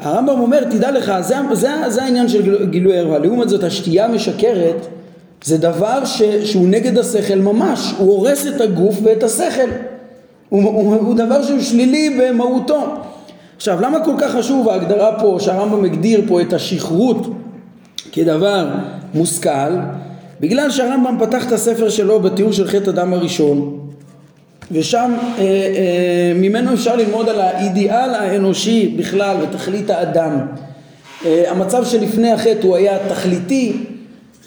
הרמב"ם 0.00 0.40
אומר, 0.40 0.64
תדע 0.64 0.90
לך, 0.90 1.12
זה, 1.20 1.34
זה, 1.52 1.70
זה 1.88 2.02
העניין 2.02 2.28
של 2.28 2.70
גילוי 2.70 2.98
ערווה. 2.98 3.18
לעומת 3.18 3.48
זאת, 3.48 3.64
השתייה 3.64 4.04
המשקרת 4.04 4.86
זה 5.44 5.58
דבר 5.58 6.04
ש, 6.04 6.22
שהוא 6.22 6.68
נגד 6.68 6.98
השכל 6.98 7.38
ממש, 7.38 7.94
הוא 7.98 8.12
הורס 8.12 8.46
את 8.46 8.60
הגוף 8.60 8.98
ואת 9.02 9.22
השכל. 9.22 9.70
הוא, 10.48 10.62
הוא, 10.62 10.94
הוא 10.94 11.14
דבר 11.14 11.42
שהוא 11.42 11.60
שלילי 11.60 12.18
במהותו. 12.20 12.84
עכשיו, 13.56 13.80
למה 13.80 14.04
כל 14.04 14.14
כך 14.18 14.32
חשוב 14.32 14.68
ההגדרה 14.68 15.20
פה, 15.20 15.36
שהרמב"ם 15.40 15.84
הגדיר 15.84 16.22
פה 16.28 16.40
את 16.40 16.52
השכרות 16.52 17.26
כדבר 18.12 18.68
מושכל? 19.14 19.72
בגלל 20.40 20.70
שהרמב"ם 20.70 21.16
פתח 21.20 21.46
את 21.46 21.52
הספר 21.52 21.88
שלו 21.88 22.20
בתיאור 22.20 22.52
של 22.52 22.66
חטא 22.66 22.90
הדם 22.90 23.14
הראשון, 23.14 23.87
ושם 24.72 25.14
אה, 25.20 25.42
אה, 25.42 26.32
ממנו 26.34 26.74
אפשר 26.74 26.96
ללמוד 26.96 27.28
על 27.28 27.40
האידיאל 27.40 28.14
האנושי 28.14 28.94
בכלל 28.98 29.36
ותכלית 29.42 29.90
האדם. 29.90 30.38
אה, 31.26 31.50
המצב 31.50 31.84
שלפני 31.84 32.32
החטא 32.32 32.66
הוא 32.66 32.76
היה 32.76 32.98
תכליתי 33.08 33.76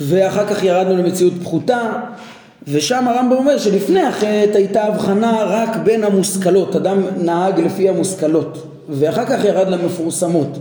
ואחר 0.01 0.45
כך 0.47 0.63
ירדנו 0.63 0.97
למציאות 0.97 1.33
פחותה 1.43 1.91
ושם 2.67 3.07
הרמב"ם 3.07 3.35
אומר 3.37 3.57
שלפני 3.57 4.01
החטא 4.01 4.57
הייתה 4.57 4.83
הבחנה 4.83 5.43
רק 5.43 5.77
בין 5.83 6.03
המושכלות, 6.03 6.75
אדם 6.75 7.01
נהג 7.17 7.59
לפי 7.59 7.89
המושכלות 7.89 8.67
ואחר 8.89 9.25
כך 9.25 9.45
ירד 9.45 9.67
למפורסמות 9.67 10.59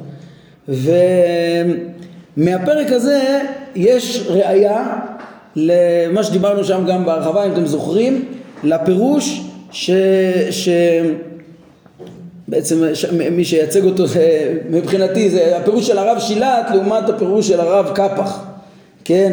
ומהפרק 2.36 2.92
הזה 2.92 3.40
יש 3.74 4.26
ראייה 4.28 4.98
למה 5.56 6.22
שדיברנו 6.22 6.64
שם 6.64 6.84
גם 6.88 7.04
בהרחבה 7.04 7.44
אם 7.44 7.52
אתם 7.52 7.66
זוכרים 7.66 8.24
לפירוש 8.64 9.49
ש... 9.70 9.90
ש... 10.50 10.68
בעצם. 12.48 12.82
מי 13.30 13.44
שייצג 13.44 13.84
אותו 13.84 14.06
זה, 14.06 14.54
מבחינתי 14.70 15.30
זה 15.30 15.56
הפירוש 15.56 15.86
של 15.86 15.98
הרב 15.98 16.18
שילת 16.18 16.66
לעומת 16.74 17.08
הפירוש 17.08 17.48
של 17.48 17.60
הרב 17.60 17.90
קפח, 17.94 18.38
כן? 19.04 19.32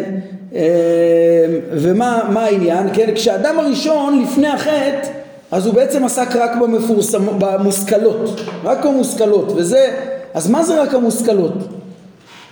אה, 0.56 1.46
ומה 1.72 2.46
העניין? 2.46 2.88
כן? 2.94 3.10
כשאדם 3.16 3.60
הראשון 3.60 4.22
לפני 4.22 4.48
החטא 4.48 5.08
אז 5.52 5.66
הוא 5.66 5.74
בעצם 5.74 6.06
עסק 6.06 6.36
רק 6.36 6.56
במפורסמ... 6.62 7.40
במושכלות, 7.40 8.40
רק 8.64 8.86
במושכלות, 8.86 9.52
וזה, 9.56 9.92
אז 10.34 10.50
מה 10.50 10.64
זה 10.64 10.82
רק 10.82 10.94
המושכלות? 10.94 11.54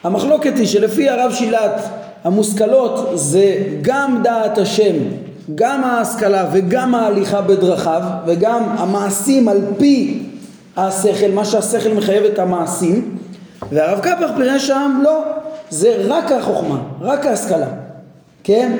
המחלוקת 0.03 0.57
היא 0.57 0.67
שלפי 0.67 1.09
הרב 1.09 1.31
שילת 1.33 1.81
המושכלות 2.23 3.11
זה 3.13 3.55
גם 3.81 4.19
דעת 4.23 4.57
השם 4.57 4.95
גם 5.55 5.83
ההשכלה 5.83 6.45
וגם 6.51 6.95
ההליכה 6.95 7.41
בדרכיו 7.41 8.01
וגם 8.25 8.63
המעשים 8.77 9.47
על 9.47 9.61
פי 9.77 10.19
השכל, 10.77 11.31
מה 11.31 11.45
שהשכל 11.45 11.89
מחייב 11.89 12.23
את 12.23 12.39
המעשים. 12.39 13.17
והרב 13.71 13.99
קפח 13.99 14.29
פירש 14.37 14.67
שם 14.67 14.99
לא, 15.03 15.23
זה 15.69 15.95
רק 16.07 16.31
החוכמה, 16.31 16.77
רק 17.01 17.25
ההשכלה, 17.25 17.67
כן? 18.43 18.77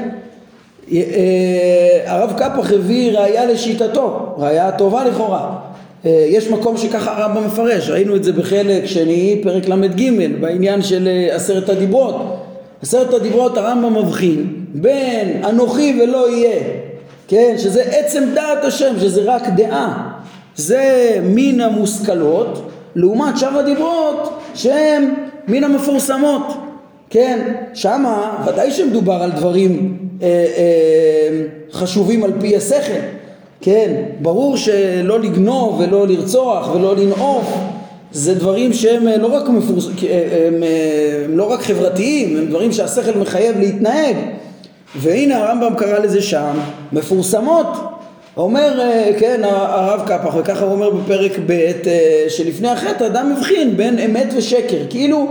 אה, 0.92 2.02
הרב 2.06 2.34
קפח 2.38 2.72
הביא 2.72 3.12
ראייה 3.12 3.46
לשיטתו, 3.46 4.36
ראייה 4.38 4.72
טובה 4.72 5.06
לכאורה. 5.06 5.56
אה, 6.06 6.26
יש 6.30 6.48
מקום 6.48 6.78
שככה 6.78 7.18
הרמב"ם 7.18 7.46
מפרש, 7.46 7.90
ראינו 7.90 8.16
את 8.16 8.24
זה 8.24 8.34
בחלק 8.34 8.86
שני, 8.86 9.40
פרק 9.44 9.70
ל"ג, 9.70 10.12
בעניין 10.40 10.82
של 10.82 11.08
אה, 11.08 11.36
עשרת 11.36 11.70
הדיברות 11.70 12.45
עשרת 12.82 13.14
הדיברות 13.14 13.58
הרמב"ם 13.58 13.98
מבחין 13.98 14.66
בין 14.74 15.46
אנוכי 15.46 16.00
ולא 16.04 16.30
יהיה, 16.30 16.62
כן, 17.28 17.56
שזה 17.58 17.82
עצם 17.82 18.24
דעת 18.34 18.64
השם, 18.64 19.00
שזה 19.00 19.22
רק 19.26 19.44
דעה, 19.56 20.12
זה 20.56 21.18
מן 21.24 21.62
המושכלות, 21.62 22.70
לעומת 22.96 23.38
שאר 23.38 23.60
הדיברות 23.60 24.40
שהם 24.54 25.14
מן 25.48 25.64
המפורסמות, 25.64 26.42
כן, 27.10 27.54
שמה 27.74 28.44
ודאי 28.48 28.72
שמדובר 28.72 29.24
על 29.24 29.32
דברים 29.32 29.98
אה, 30.22 30.28
אה, 30.28 31.42
חשובים 31.72 32.24
על 32.24 32.32
פי 32.40 32.56
השכל, 32.56 33.00
כן, 33.62 34.04
ברור 34.22 34.58
שלא 34.58 35.20
לגנוב 35.20 35.80
ולא 35.80 36.08
לרצוח 36.08 36.76
ולא 36.76 36.96
לנעוף 36.96 37.58
זה 38.16 38.36
דברים 38.36 38.74
שהם 38.74 39.08
אה, 39.08 39.18
לא 39.18 39.28
רק, 39.28 39.50
מפורס... 39.50 39.88
אה, 39.88 40.48
הם, 40.48 40.64
אה, 40.64 41.22
הם 41.26 41.38
לא 41.38 41.52
רק 41.52 41.62
חברתיים, 41.62 42.38
הם 42.38 42.46
דברים 42.46 42.72
שהשכל 42.72 43.20
מחייב 43.20 43.60
להתנהג. 43.60 44.16
והנה 44.96 45.38
הרמב"ם 45.38 45.76
קרא 45.78 46.00
לזה 46.00 46.22
שם 46.22 46.60
מפורסמות. 46.94 47.68
אומר 48.38 48.80
כן 49.20 49.42
הרב 49.44 50.02
קפח 50.08 50.36
וככה 50.36 50.66
הוא 50.66 50.72
אומר 50.72 50.90
בפרק 50.90 51.32
ב' 51.46 51.72
שלפני 52.30 52.68
החטא 52.68 53.06
אדם 53.06 53.34
מבחין 53.34 53.78
בין 53.78 54.00
אמת 54.00 54.28
ושקר. 54.38 54.78
כאילו 54.90 55.28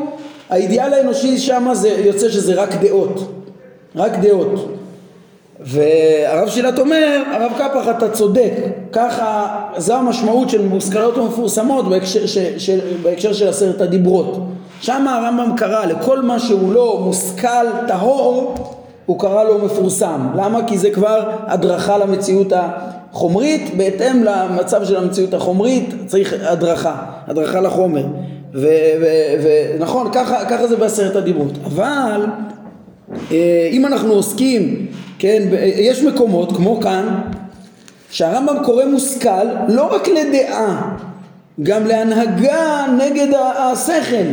האידיאל 0.51 0.93
האנושי 0.95 1.39
שם 1.39 1.69
זה 1.73 1.89
יוצא 1.89 2.29
שזה 2.29 2.55
רק 2.55 2.75
דעות. 2.75 3.33
רק 3.97 4.13
דעות 4.23 4.79
והרב 5.61 6.49
שילת 6.49 6.79
אומר, 6.79 7.23
הרב 7.33 7.53
קפח 7.59 7.89
אתה 7.97 8.09
צודק, 8.11 8.53
ככה 8.93 9.57
זו 9.77 9.95
המשמעות 9.95 10.51
של 10.51 10.67
מושכלות 10.67 11.19
ומפורסמות 11.19 11.89
בהקשר, 11.89 12.27
ש, 12.27 12.39
של, 12.39 12.79
בהקשר 13.03 13.33
של 13.33 13.49
עשרת 13.49 13.81
הדיברות. 13.81 14.39
שם 14.81 15.09
הרמב"ם 15.09 15.57
קרא 15.57 15.87
לכל 15.87 16.23
מה 16.23 16.39
שהוא 16.39 16.73
לא 16.73 17.01
מושכל 17.05 17.67
טהור, 17.89 18.55
הוא 19.07 19.21
קרא 19.21 19.45
לו 19.45 19.59
מפורסם. 19.65 20.29
למה? 20.37 20.67
כי 20.67 20.79
זה 20.79 20.91
כבר 20.91 21.31
הדרכה 21.47 21.99
למציאות 21.99 22.53
החומרית, 22.57 23.77
בהתאם 23.77 24.25
למצב 24.25 24.85
של 24.85 24.97
המציאות 24.97 25.35
החומרית 25.35 25.95
צריך 26.07 26.35
הדרכה, 26.43 26.95
הדרכה 27.27 27.61
לחומר. 27.61 28.05
ונכון, 29.43 30.09
ככה, 30.13 30.45
ככה 30.45 30.67
זה 30.67 30.77
בעשרת 30.77 31.17
הדיברות. 31.17 31.53
אבל 31.65 32.27
אה, 33.31 33.69
אם 33.73 33.87
אנחנו 33.87 34.13
עוסקים 34.13 34.87
כן, 35.19 35.43
יש 35.63 36.03
מקומות 36.03 36.57
כמו 36.57 36.81
כאן 36.81 37.21
שהרמב"ם 38.11 38.57
קורא 38.65 38.85
מושכל 38.85 39.45
לא 39.69 39.95
רק 39.95 40.09
לדעה, 40.09 40.97
גם 41.63 41.87
להנהגה 41.87 42.87
נגד 42.99 43.29
השכל, 43.59 44.27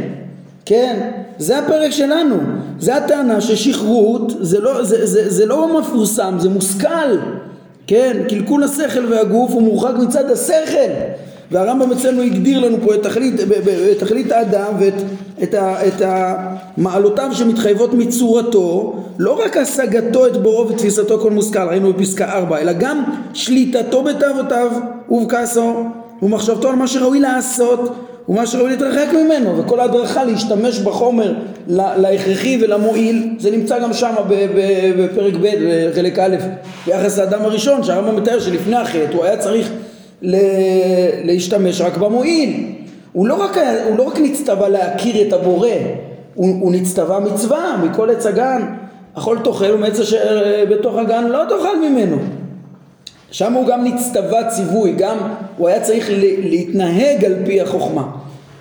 כן? 0.65 1.11
זה 1.37 1.59
הפרק 1.59 1.91
שלנו, 1.91 2.35
זה 2.79 2.95
הטענה 2.95 3.41
ששכרות 3.41 4.31
זה 4.39 4.59
לא, 4.59 4.83
זה, 4.83 5.05
זה, 5.05 5.29
זה 5.29 5.45
לא 5.45 5.79
מפורסם, 5.79 6.35
זה 6.39 6.49
מושכל, 6.49 7.17
כן? 7.87 8.17
קלקול 8.29 8.63
השכל 8.63 9.13
והגוף 9.13 9.51
הוא 9.51 9.61
מורחק 9.61 9.93
מצד 9.99 10.31
השכל 10.31 10.91
והרמב"ם 11.51 11.91
אצלנו 11.91 12.21
הגדיר 12.21 12.59
לנו 12.59 12.77
פה 12.83 12.95
את 12.95 13.03
תכלית, 13.03 13.39
את 13.91 13.99
תכלית 13.99 14.31
האדם 14.31 14.73
ואת 14.79 14.93
את, 15.43 15.53
ה, 15.53 15.87
את 15.87 16.01
המעלותיו 16.05 17.29
שמתחייבות 17.33 17.93
מצורתו, 17.93 18.95
לא 19.17 19.41
רק 19.45 19.57
השגתו 19.57 20.27
את 20.27 20.37
בורו 20.37 20.69
ותפיסתו 20.69 21.19
כל 21.19 21.31
מושכל, 21.31 21.59
ראינו 21.59 21.93
בפסקה 21.93 22.31
4, 22.31 22.57
אלא 22.57 22.73
גם 22.73 23.03
שליטתו 23.33 24.03
בתאוותיו 24.03 24.71
ובכעסו 25.09 25.83
ומחשבתו 26.21 26.69
על 26.69 26.75
מה 26.75 26.87
שראוי 26.87 27.19
לעשות 27.19 27.95
ומה 28.29 28.47
שראוי 28.47 28.69
להתרחק 28.69 29.07
ממנו 29.13 29.57
וכל 29.57 29.79
ההדרכה 29.79 30.23
להשתמש 30.23 30.79
בחומר 30.79 31.33
להכרחי 31.67 32.59
ולמועיל 32.61 33.35
זה 33.39 33.51
נמצא 33.51 33.79
גם 33.79 33.93
שם 33.93 34.13
בפרק 34.97 35.33
ב' 35.41 35.47
בחלק 35.91 36.19
א' 36.19 36.35
ביחס 36.85 37.19
לאדם 37.19 37.41
הראשון 37.41 37.83
שהרמב"ם 37.83 38.15
מתאר 38.15 38.39
שלפני 38.39 38.75
החטא 38.75 39.13
הוא 39.13 39.23
היה 39.23 39.37
צריך 39.37 39.71
להשתמש 41.23 41.81
רק 41.81 41.97
במועיל. 41.97 42.65
הוא 43.13 43.27
לא 43.27 43.43
רק, 43.43 43.57
הוא 43.87 43.97
לא 43.97 44.03
רק 44.03 44.19
נצטווה 44.19 44.69
להכיר 44.69 45.27
את 45.27 45.33
הבורא, 45.33 45.69
הוא, 46.35 46.61
הוא 46.61 46.71
נצטווה 46.71 47.19
מצווה 47.19 47.83
מכל 47.83 48.09
עץ 48.09 48.25
הגן, 48.25 48.61
אכול 49.13 49.39
תאכל 49.43 49.71
ומעץ 49.71 49.99
אשר 49.99 50.43
אה, 50.45 50.63
בתוך 50.65 50.97
הגן 50.97 51.27
לא 51.27 51.43
תאכל 51.49 51.89
ממנו. 51.89 52.17
שם 53.31 53.53
הוא 53.53 53.67
גם 53.67 53.83
נצטווה 53.83 54.49
ציווי, 54.49 54.93
גם 54.97 55.17
הוא 55.57 55.67
היה 55.67 55.81
צריך 55.81 56.09
להתנהג 56.43 57.25
על 57.25 57.35
פי 57.45 57.61
החוכמה. 57.61 58.03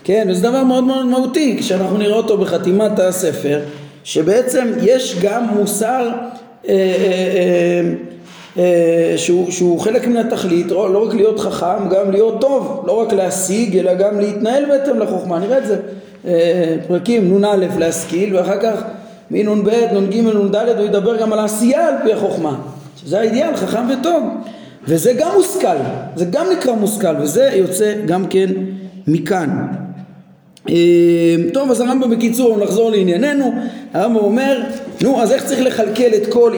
כן, 0.04 0.26
וזה 0.30 0.42
דבר 0.42 0.64
מאוד 0.64 0.84
מאוד 0.84 1.06
מהותי, 1.06 1.56
כשאנחנו 1.58 1.98
נראה 1.98 2.16
אותו 2.16 2.38
בחתימת 2.38 2.98
הספר, 2.98 3.60
שבעצם 4.04 4.72
יש 4.82 5.18
גם 5.22 5.46
מוסר 5.54 6.08
אה, 6.68 6.74
אה, 6.74 6.74
אה, 6.74 7.80
שהוא, 9.16 9.50
שהוא 9.50 9.80
חלק 9.80 10.06
מן 10.06 10.16
התכלית, 10.16 10.70
לא, 10.70 10.92
לא 10.92 11.08
רק 11.08 11.14
להיות 11.14 11.40
חכם, 11.40 11.88
גם 11.90 12.10
להיות 12.10 12.40
טוב, 12.40 12.84
לא 12.86 12.92
רק 12.92 13.12
להשיג, 13.12 13.78
אלא 13.78 13.94
גם 13.94 14.20
להתנהל 14.20 14.64
בהתאם 14.68 14.98
לחוכמה. 14.98 15.38
נראה 15.38 15.58
את 15.58 15.66
זה, 15.66 15.76
אה, 16.26 16.76
פרקים 16.88 17.40
נ"א 17.40 17.56
להשכיל, 17.78 18.36
ואחר 18.36 18.60
כך 18.60 18.82
מנ"ב, 19.30 19.68
נ"ג, 19.68 20.16
נ"ד, 20.16 20.56
הוא 20.56 20.86
ידבר 20.86 21.16
גם 21.16 21.32
על 21.32 21.38
העשייה 21.38 21.88
על 21.88 21.94
פי 22.04 22.12
החוכמה, 22.12 22.56
שזה 22.96 23.20
האידיאל, 23.20 23.56
חכם 23.56 23.82
וטוב. 23.90 24.22
וזה 24.84 25.12
גם 25.18 25.30
מושכל, 25.36 25.76
זה 26.16 26.24
גם 26.24 26.46
נקרא 26.52 26.72
מושכל, 26.72 27.16
וזה 27.20 27.50
יוצא 27.54 27.94
גם 28.06 28.26
כן 28.26 28.48
מכאן. 29.06 29.66
אה, 30.68 30.74
טוב 31.52 31.70
אז 31.70 31.80
הרמב"ם 31.80 32.10
בקיצור 32.10 32.58
נחזור 32.58 32.90
לענייננו. 32.90 33.52
הרמב"ם 33.94 34.16
אומר 34.16 34.60
נו 35.02 35.22
אז 35.22 35.32
איך 35.32 35.44
צריך 35.44 35.60
לכלכל 35.60 36.14
את 36.16 36.32
כל 36.32 36.52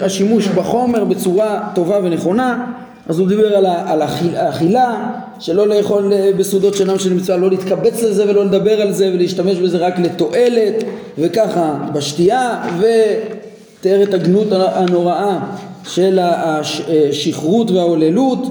השימוש 0.00 0.48
בחומר 0.48 1.04
בצורה 1.04 1.68
טובה 1.74 1.98
ונכונה? 2.02 2.66
אז 3.08 3.18
הוא 3.18 3.28
דיבר 3.28 3.56
על, 3.56 4.02
האכילה, 4.36 5.10
שלא 5.38 5.68
לאכול 5.68 6.12
אה, 6.12 6.30
בסעודות 6.36 6.74
שאינם 6.74 6.98
של 6.98 7.14
מצווה, 7.14 7.36
לא 7.36 7.50
להתקבץ 7.50 8.02
לזה 8.02 8.30
ולא 8.30 8.44
לדבר 8.44 8.80
על 8.80 8.92
זה 8.92 9.10
ולהשתמש 9.14 9.56
בזה 9.56 9.78
רק 9.78 9.98
לתועלת, 9.98 10.84
וככה 11.18 11.74
בשתייה, 11.92 12.62
ותיאר 12.78 14.02
את 14.02 14.14
הגנות 14.14 14.46
הנוראה 14.52 15.38
של 15.84 16.18
השכרות 16.22 17.70
וההוללות, 17.70 18.46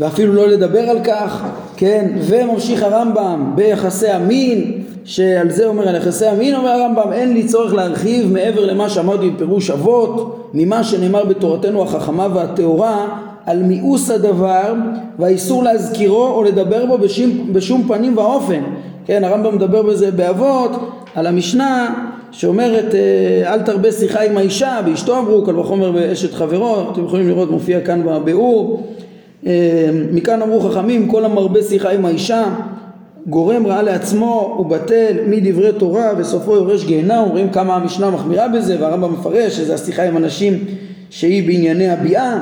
ואפילו 0.00 0.32
לא 0.34 0.48
לדבר 0.48 0.90
על 0.90 0.98
כך, 1.04 1.42
כן, 1.78 2.10
וממשיך 2.20 2.82
הרמב"ם 2.82 3.52
ביחסי 3.54 4.08
המין, 4.08 4.82
שעל 5.04 5.50
זה 5.50 5.66
אומר 5.66 5.88
על 5.88 5.94
יחסי 5.96 6.26
המין 6.26 6.54
אומר 6.54 6.68
הרמב"ם 6.68 7.12
אין 7.12 7.32
לי 7.32 7.44
צורך 7.44 7.74
להרחיב 7.74 8.32
מעבר 8.32 8.66
למה 8.66 8.88
שאמרתי 8.88 9.30
בפירוש 9.30 9.70
אבות 9.70 10.50
ממה 10.54 10.84
שנאמר 10.84 11.24
בתורתנו 11.24 11.82
החכמה 11.82 12.28
והטהורה 12.34 13.06
על 13.46 13.62
מיאוס 13.62 14.10
הדבר 14.10 14.74
והאיסור 15.18 15.62
להזכירו 15.62 16.26
או 16.26 16.42
לדבר 16.42 16.86
בו 16.86 16.98
בשום, 16.98 17.52
בשום 17.52 17.88
פנים 17.88 18.18
ואופן. 18.18 18.62
כן 19.06 19.24
הרמב"ם 19.24 19.54
מדבר 19.54 19.82
בזה 19.82 20.10
באבות 20.10 20.70
על 21.14 21.26
המשנה 21.26 21.94
שאומרת 22.30 22.94
אה, 22.94 23.54
אל 23.54 23.62
תרבה 23.62 23.92
שיחה 23.92 24.22
עם 24.22 24.38
האישה 24.38 24.80
באשתו 24.84 25.18
אמרו 25.18 25.44
קל 25.44 25.58
וחומר 25.58 25.92
באשת 25.92 26.34
חברו. 26.34 26.90
אתם 26.92 27.04
יכולים 27.04 27.28
לראות 27.28 27.50
מופיע 27.50 27.80
כאן 27.80 28.02
בביאור 28.04 28.82
מכאן 30.12 30.42
אמרו 30.42 30.60
חכמים 30.60 31.08
כל 31.08 31.24
המרבה 31.24 31.62
שיחה 31.62 31.90
עם 31.90 32.04
האישה 32.04 32.44
גורם 33.26 33.66
רעה 33.66 33.82
לעצמו 33.82 34.56
ובטל 34.60 35.16
מדברי 35.26 35.72
תורה 35.72 36.10
וסופו 36.18 36.54
יורש 36.54 36.84
גיהנם 36.84 37.24
רואים 37.30 37.50
כמה 37.50 37.76
המשנה 37.76 38.10
מחמירה 38.10 38.48
בזה 38.48 38.76
והרמב"ם 38.80 39.12
מפרש 39.12 39.56
שזה 39.56 39.74
השיחה 39.74 40.02
עם 40.02 40.16
אנשים 40.16 40.64
שהיא 41.10 41.46
בענייני 41.46 41.88
הביאה 41.88 42.38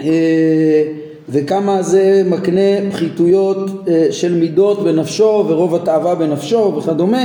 אה, 0.00 0.82
וכמה 1.28 1.82
זה 1.82 2.22
מקנה 2.26 2.90
פחיתויות 2.90 3.70
אה, 3.88 4.06
של 4.10 4.34
מידות 4.34 4.84
בנפשו 4.84 5.44
ורוב 5.48 5.74
התאווה 5.74 6.14
בנפשו 6.14 6.74
וכדומה. 6.78 7.24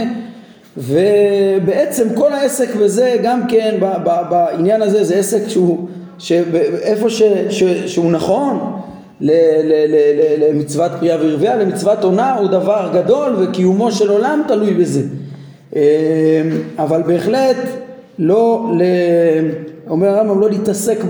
ובעצם 0.77 2.07
כל 2.15 2.33
העסק 2.33 2.75
בזה 2.75 3.17
גם 3.23 3.47
כן 3.47 3.75
בעניין 4.29 4.81
הזה 4.81 5.03
זה 5.03 5.15
עסק 5.15 5.47
שהוא 5.47 5.87
איפה 6.81 7.09
שהוא 7.85 8.11
נכון 8.11 8.75
למצוות 10.49 10.91
פריאה 10.99 11.17
ורבייה, 11.21 11.55
למצוות 11.55 12.03
עונה 12.03 12.35
הוא 12.35 12.47
דבר 12.47 12.89
גדול 12.93 13.35
וקיומו 13.39 13.91
של 13.91 14.09
עולם 14.09 14.41
תלוי 14.47 14.73
בזה. 14.73 15.01
אמ, 15.75 15.81
אבל 16.79 17.03
בהחלט 17.03 17.57
לא, 18.19 18.71
אומר 19.89 20.07
הרמב"ם, 20.07 20.41
לא 20.41 20.49
להתעסק 20.49 21.03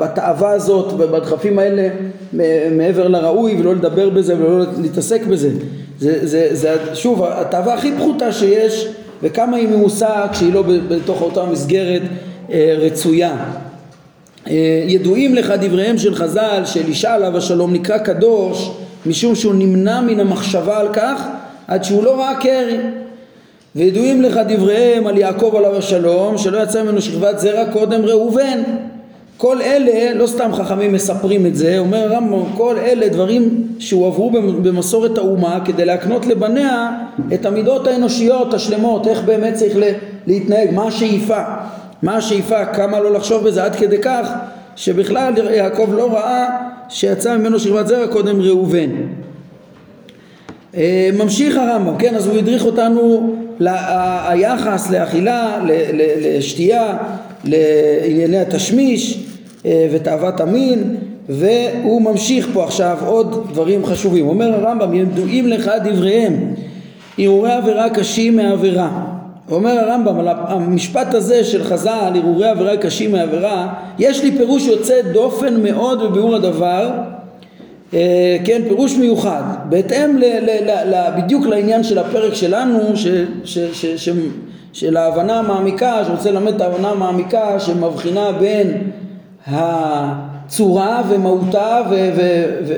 בתאווה 0.00 0.50
הזאת 0.50 0.92
ובדחפים 0.92 1.58
האלה 1.58 1.88
מעבר 2.72 3.08
לראוי 3.08 3.60
ולא 3.60 3.74
לדבר 3.74 4.10
בזה 4.10 4.36
ולא 4.38 4.64
להתעסק 4.82 5.26
בזה. 5.26 5.50
זה, 5.98 6.26
זה, 6.26 6.48
זה 6.52 6.74
שוב 6.94 7.22
התאווה 7.24 7.74
הכי 7.74 7.92
פחותה 7.98 8.32
שיש 8.32 8.88
וכמה 9.22 9.56
היא 9.56 9.68
מעושה 9.68 10.26
כשהיא 10.32 10.52
לא 10.52 10.62
בתוך 10.88 11.22
אותה 11.22 11.44
מסגרת 11.44 12.02
אה, 12.52 12.74
רצויה. 12.78 13.36
אה, 14.50 14.84
ידועים 14.86 15.34
לך 15.34 15.52
דבריהם 15.60 15.98
של 15.98 16.14
חז"ל 16.14 16.62
שאלישע 16.64 17.14
עליו 17.14 17.36
השלום 17.36 17.72
נקרא 17.72 17.98
קדוש 17.98 18.70
משום 19.06 19.34
שהוא 19.34 19.54
נמנע 19.54 20.00
מן 20.00 20.20
המחשבה 20.20 20.78
על 20.78 20.88
כך 20.92 21.26
עד 21.68 21.84
שהוא 21.84 22.04
לא 22.04 22.20
ראה 22.20 22.34
קרי 22.40 22.78
וידועים 23.76 24.22
לך 24.22 24.40
דבריהם 24.48 25.06
על 25.06 25.18
יעקב 25.18 25.54
עליו 25.56 25.76
השלום 25.76 26.38
שלא 26.38 26.62
יצא 26.62 26.82
ממנו 26.82 27.02
שכבת 27.02 27.38
זרע 27.38 27.72
קודם 27.72 28.04
ראובן 28.04 28.62
כל 29.42 29.62
אלה, 29.62 30.14
לא 30.14 30.26
סתם 30.26 30.50
חכמים 30.52 30.92
מספרים 30.92 31.46
את 31.46 31.56
זה, 31.56 31.78
אומר 31.78 31.98
הרמב"ם, 31.98 32.56
כל 32.56 32.78
אלה 32.78 33.08
דברים 33.08 33.66
שהועברו 33.78 34.30
במסורת 34.62 35.18
האומה 35.18 35.58
כדי 35.64 35.84
להקנות 35.84 36.26
לבניה 36.26 36.90
את 37.34 37.46
המידות 37.46 37.86
האנושיות 37.86 38.54
השלמות, 38.54 39.06
איך 39.06 39.22
באמת 39.22 39.54
צריך 39.54 39.76
להתנהג, 40.26 40.70
מה 40.74 40.86
השאיפה. 40.86 41.42
מה 42.02 42.16
השאיפה, 42.16 42.64
כמה 42.64 43.00
לא 43.00 43.12
לחשוב 43.12 43.44
בזה 43.44 43.64
עד 43.64 43.76
כדי 43.76 43.98
כך 44.02 44.28
שבכלל 44.76 45.34
יעקב 45.50 45.88
לא 45.92 46.12
ראה 46.12 46.46
שיצא 46.88 47.36
ממנו 47.36 47.60
שכבת 47.60 47.86
זרע 47.86 48.06
קודם 48.06 48.40
ראובן. 48.40 48.90
אה, 50.76 51.10
ממשיך 51.18 51.56
הרמב"ם, 51.56 51.98
כן, 51.98 52.14
אז 52.14 52.26
הוא 52.26 52.38
הדריך 52.38 52.64
אותנו 52.64 53.34
היחס 54.28 54.90
לאכילה, 54.90 55.58
לשתייה, 56.20 56.96
לענייני 57.44 58.38
התשמיש 58.38 59.24
אה, 59.66 59.88
ותאוות 59.92 60.40
המין 60.40 60.96
והוא 61.28 62.02
ממשיך 62.02 62.48
פה 62.52 62.64
עכשיו 62.64 62.98
עוד 63.06 63.48
דברים 63.52 63.86
חשובים. 63.86 64.28
אומר 64.28 64.54
הרמב"ם, 64.54 64.94
ידועים 64.94 65.48
לך 65.48 65.70
דבריהם, 65.84 66.54
הרהורי 67.18 67.52
עבירה 67.52 67.90
קשים 67.90 68.36
מעבירה 68.36 69.11
אומר 69.54 69.70
הרמב"ם 69.70 70.18
על 70.18 70.28
המשפט 70.28 71.14
הזה 71.14 71.44
של 71.44 71.64
חז"ל, 71.64 72.12
הרהורי 72.14 72.48
עבירה 72.48 72.76
קשים 72.76 73.12
מעבירה, 73.12 73.74
יש 73.98 74.24
לי 74.24 74.36
פירוש 74.36 74.66
יוצא 74.66 75.02
דופן 75.12 75.62
מאוד 75.62 76.02
בביאור 76.02 76.34
הדבר, 76.34 76.90
אה, 77.94 78.36
כן, 78.44 78.62
פירוש 78.68 78.96
מיוחד, 78.96 79.42
בהתאם 79.68 80.18
ל, 80.18 80.24
ל, 80.24 80.50
ל, 80.50 80.94
ל, 80.94 81.10
בדיוק 81.16 81.46
לעניין 81.46 81.84
של 81.84 81.98
הפרק 81.98 82.34
שלנו, 82.34 82.96
ש, 82.96 83.06
ש, 83.44 83.58
ש, 83.58 83.86
ש, 83.86 84.08
של 84.72 84.96
ההבנה 84.96 85.38
המעמיקה, 85.38 86.04
שרוצה 86.06 86.30
ללמד 86.30 86.54
את 86.54 86.60
ההבנה 86.60 86.90
המעמיקה 86.90 87.60
שמבחינה 87.60 88.32
בין 88.32 88.90
הצורה 89.46 91.02
ומהותה 91.08 91.80
ו, 91.90 92.10
ו, 92.16 92.42
ו, 92.66 92.74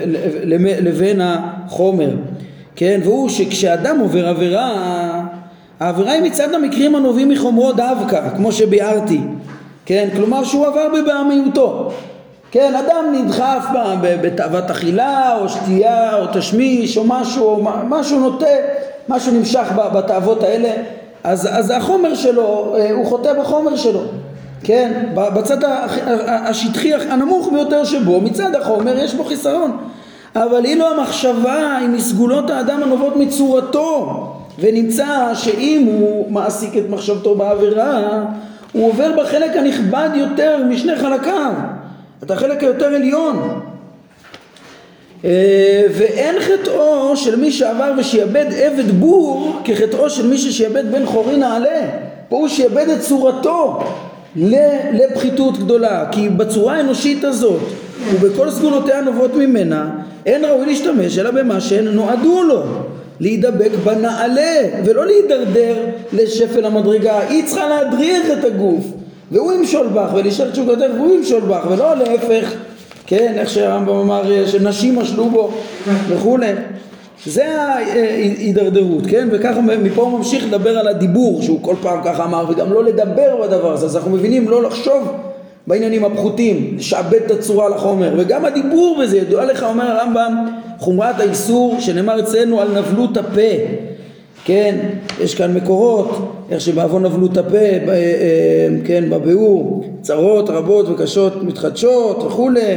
לבין 0.81 1.21
החומר, 1.25 2.11
כן, 2.77 3.01
והוא 3.05 3.29
שכשאדם 3.29 3.99
עובר 4.01 4.29
עבירה 4.29 5.25
העבירה 5.81 6.13
היא 6.13 6.23
מצד 6.23 6.55
המקרים 6.55 6.95
הנובעים 6.95 7.29
מחומרו 7.29 7.73
דווקא, 7.73 8.21
כמו 8.37 8.53
שביארתי, 8.53 9.21
כן? 9.87 10.09
כלומר 10.17 10.45
שהוא 10.45 10.67
עבר 10.67 10.89
בבעמיותו. 10.95 11.91
כן, 12.51 12.75
אדם 12.75 13.05
נדחף 13.13 13.67
בתאוות 14.01 14.71
אכילה 14.71 15.37
או 15.37 15.49
שתייה 15.49 16.17
או 16.17 16.27
תשמיש 16.33 16.97
או 16.97 17.05
משהו, 17.07 17.65
משהו 17.89 18.19
נוטה, 18.21 18.47
משהו 19.09 19.33
נמשך 19.33 19.73
בתאוות 19.95 20.43
האלה, 20.43 20.71
אז, 21.25 21.49
אז 21.53 21.71
החומר 21.71 22.15
שלו, 22.15 22.75
אה, 22.79 22.93
הוא 22.93 23.07
חוטא 23.07 23.33
בחומר 23.41 23.77
שלו, 23.77 24.01
כן? 24.65 24.93
בצד 25.15 25.59
השטחי 26.29 26.95
הנמוך 26.95 27.49
ביותר 27.53 27.85
שבו, 27.85 28.21
מצד 28.21 28.55
החומר 28.55 28.99
יש 28.99 29.15
בו 29.15 29.25
חיסרון, 29.25 29.77
אבל 30.37 30.65
אילו 30.65 30.87
המחשבה 30.87 31.77
היא 31.77 31.89
מסגולות 31.89 32.51
האדם 32.51 32.83
הנובעות 32.83 33.17
מצורתו 33.17 34.27
ונמצא 34.59 35.35
שאם 35.35 35.87
הוא 35.87 36.33
מעסיק 36.33 36.77
את 36.77 36.91
מחשבתו 36.91 37.35
בעבירה 37.35 38.25
הוא 38.73 38.89
עובר 38.89 39.11
בחלק 39.23 39.57
הנכבד 39.57 40.09
יותר 40.15 40.65
משני 40.69 40.97
חלקיו. 40.97 41.53
את 42.23 42.31
החלק 42.31 42.63
היותר 42.63 42.87
עליון. 42.87 43.61
אה, 45.25 45.83
ואין 45.91 46.37
חטאו 46.41 47.17
של 47.17 47.37
מי 47.37 47.53
שעבר 47.53 47.93
ושיאבד 47.99 48.47
עבד 48.57 48.91
בור 48.91 49.61
כחטאו 49.65 50.11
של 50.11 50.27
מי 50.27 50.39
ששיאבד 50.39 50.93
בן 50.93 51.07
חורי 51.07 51.37
נעלה. 51.37 51.81
פה 52.29 52.37
הוא 52.37 52.49
שיאבד 52.49 52.89
את 52.89 53.01
צורתו 53.01 53.81
לפחיתות 54.93 55.59
גדולה. 55.59 56.07
כי 56.13 56.29
בצורה 56.29 56.77
האנושית 56.77 57.25
הזאת 57.25 57.61
ובכל 58.13 58.51
סגולותיה 58.51 58.99
הנובעות 58.99 59.35
ממנה 59.35 59.91
אין 60.27 60.45
ראוי 60.45 60.67
להשתמש 60.67 61.19
אלא 61.19 61.31
במה 61.31 61.61
שהן 61.61 61.89
נועדו 61.89 62.43
לו 62.43 62.63
להידבק 63.21 63.71
בנעלה 63.85 64.61
ולא 64.85 65.07
להידרדר 65.07 65.77
לשפל 66.13 66.65
המדרגה. 66.65 67.21
היא 67.29 67.47
צריכה 67.47 67.69
להדריך 67.69 68.27
את 68.39 68.45
הגוף 68.45 68.85
והוא 69.33 69.53
ימשול 69.53 69.87
בך 69.87 70.15
ולשאול 70.15 70.51
תשוקתך 70.51 70.95
והוא 70.97 71.15
ימשול 71.15 71.41
בך 71.41 71.67
ולא 71.71 71.97
להפך. 71.97 72.55
כן 73.07 73.35
איך 73.37 73.51
שהרמב"ם 73.51 73.95
אמר 73.95 74.47
שנשים 74.47 74.97
משלו 74.97 75.31
בו 75.31 75.51
וכולי. 76.09 76.53
זה 77.27 77.63
ההידרדרות 77.63 79.07
כן? 79.11 79.29
וככה 79.33 79.61
מפה 79.61 80.03
הוא 80.03 80.19
ממשיך 80.19 80.45
לדבר 80.47 80.79
על 80.79 80.89
הדיבור 80.89 81.43
שהוא 81.43 81.59
כל 81.63 81.75
פעם 81.83 82.01
ככה 82.05 82.25
אמר 82.25 82.45
וגם 82.49 82.73
לא 82.73 82.85
לדבר 82.85 83.43
בדבר 83.43 83.73
הזה. 83.73 83.87
אז 83.87 83.97
אנחנו 83.97 84.11
מבינים 84.11 84.49
לא 84.49 84.63
לחשוב 84.63 85.09
בעניינים 85.67 86.05
הפחותים, 86.05 86.75
לשעבד 86.79 87.21
את 87.27 87.31
הצורה 87.31 87.69
לחומר, 87.69 88.15
וגם 88.19 88.45
הדיבור 88.45 88.99
בזה, 89.03 89.19
ידוע 89.19 89.45
לך, 89.45 89.63
אומר 89.63 89.85
הרמב"ם, 89.85 90.47
חומרת 90.79 91.21
האיסור 91.21 91.77
שנאמר 91.81 92.21
אצלנו 92.21 92.61
על 92.61 92.79
נבלות 92.79 93.17
הפה, 93.17 93.41
כן, 94.45 94.79
יש 95.21 95.35
כאן 95.35 95.55
מקורות, 95.55 96.33
איך 96.51 96.61
שבעוון 96.61 97.05
נבלות 97.07 97.37
הפה, 97.37 97.79
ב, 97.87 97.89
אה, 97.89 98.69
כן, 98.85 99.11
בביאור, 99.11 99.85
צרות 100.01 100.51
רבות 100.51 100.89
וקשות 100.89 101.43
מתחדשות 101.43 102.23
וכולי, 102.23 102.77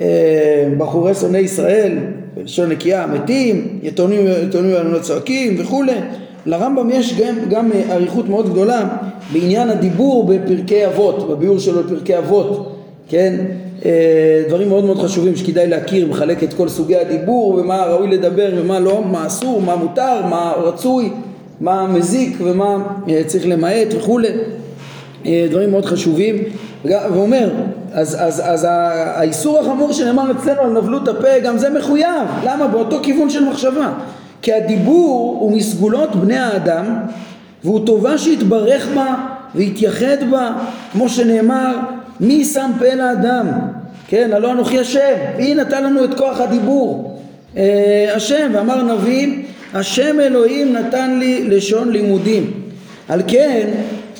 אה, 0.00 0.68
בחורי 0.78 1.14
שונאי 1.14 1.40
ישראל, 1.40 1.98
בלשון 2.36 2.68
נקייה, 2.68 3.06
מתים, 3.06 3.78
יתומים 3.82 4.26
יתומים 4.48 4.76
צועקים 5.00 5.56
וכולי, 5.58 5.92
לרמב"ם 6.46 6.90
יש 6.90 7.20
גם, 7.20 7.34
גם 7.50 7.70
אריכות 7.90 8.28
מאוד 8.28 8.50
גדולה 8.50 8.88
בעניין 9.32 9.70
הדיבור 9.70 10.26
בפרקי 10.26 10.86
אבות, 10.86 11.28
בביאור 11.28 11.58
שלו 11.58 11.82
בפרקי 11.82 12.18
אבות, 12.18 12.76
כן, 13.08 13.34
אה, 13.84 14.42
דברים 14.48 14.68
מאוד 14.68 14.84
מאוד 14.84 14.98
חשובים 14.98 15.36
שכדאי 15.36 15.66
להכיר, 15.66 16.06
מחלק 16.10 16.42
את 16.42 16.54
כל 16.54 16.68
סוגי 16.68 16.96
הדיבור 16.96 17.54
ומה 17.54 17.84
ראוי 17.84 18.08
לדבר 18.08 18.50
ומה 18.56 18.80
לא, 18.80 19.02
מה 19.10 19.26
אסור, 19.26 19.62
מה 19.62 19.76
מותר, 19.76 20.26
מה 20.30 20.52
רצוי, 20.56 21.10
מה 21.60 21.86
מזיק 21.86 22.36
ומה 22.40 22.76
אה, 23.08 23.22
צריך 23.26 23.46
למעט 23.46 23.94
וכולי, 23.96 24.28
אה, 25.26 25.46
דברים 25.50 25.70
מאוד 25.70 25.84
חשובים, 25.84 26.36
ואומר, 26.84 27.50
אז, 27.92 28.16
אז, 28.20 28.42
אז 28.44 28.66
האיסור 28.70 29.58
החמור 29.60 29.92
שנאמר 29.92 30.30
אצלנו 30.30 30.60
על 30.60 30.72
נבלות 30.72 31.08
הפה, 31.08 31.38
גם 31.44 31.58
זה 31.58 31.70
מחויב, 31.70 32.28
למה? 32.44 32.66
באותו 32.66 32.98
כיוון 33.02 33.30
של 33.30 33.44
מחשבה, 33.44 33.92
כי 34.44 34.52
הדיבור 34.52 35.36
הוא 35.40 35.56
מסגולות 35.56 36.16
בני 36.16 36.38
האדם 36.38 36.96
והוא 37.64 37.86
טובה 37.86 38.18
שיתברך 38.18 38.88
בה 38.94 39.14
ויתייחד 39.54 40.30
בה, 40.30 40.52
כמו 40.92 41.08
שנאמר 41.08 41.76
מי 42.20 42.44
שם 42.44 42.70
פה 42.78 42.94
לאדם? 42.94 43.48
כן, 44.08 44.30
הלא 44.32 44.52
אנוכי 44.52 44.78
השם, 44.78 45.14
מי 45.36 45.54
נתן 45.54 45.84
לנו 45.84 46.04
את 46.04 46.14
כוח 46.14 46.40
הדיבור? 46.40 47.18
אה, 47.56 48.12
השם, 48.16 48.50
ואמר 48.52 48.82
נביא, 48.82 49.42
השם 49.74 50.20
אלוהים 50.20 50.72
נתן 50.72 51.18
לי 51.18 51.44
לשון 51.48 51.92
לימודים. 51.92 52.52
על 53.08 53.22
כן, 53.26 53.68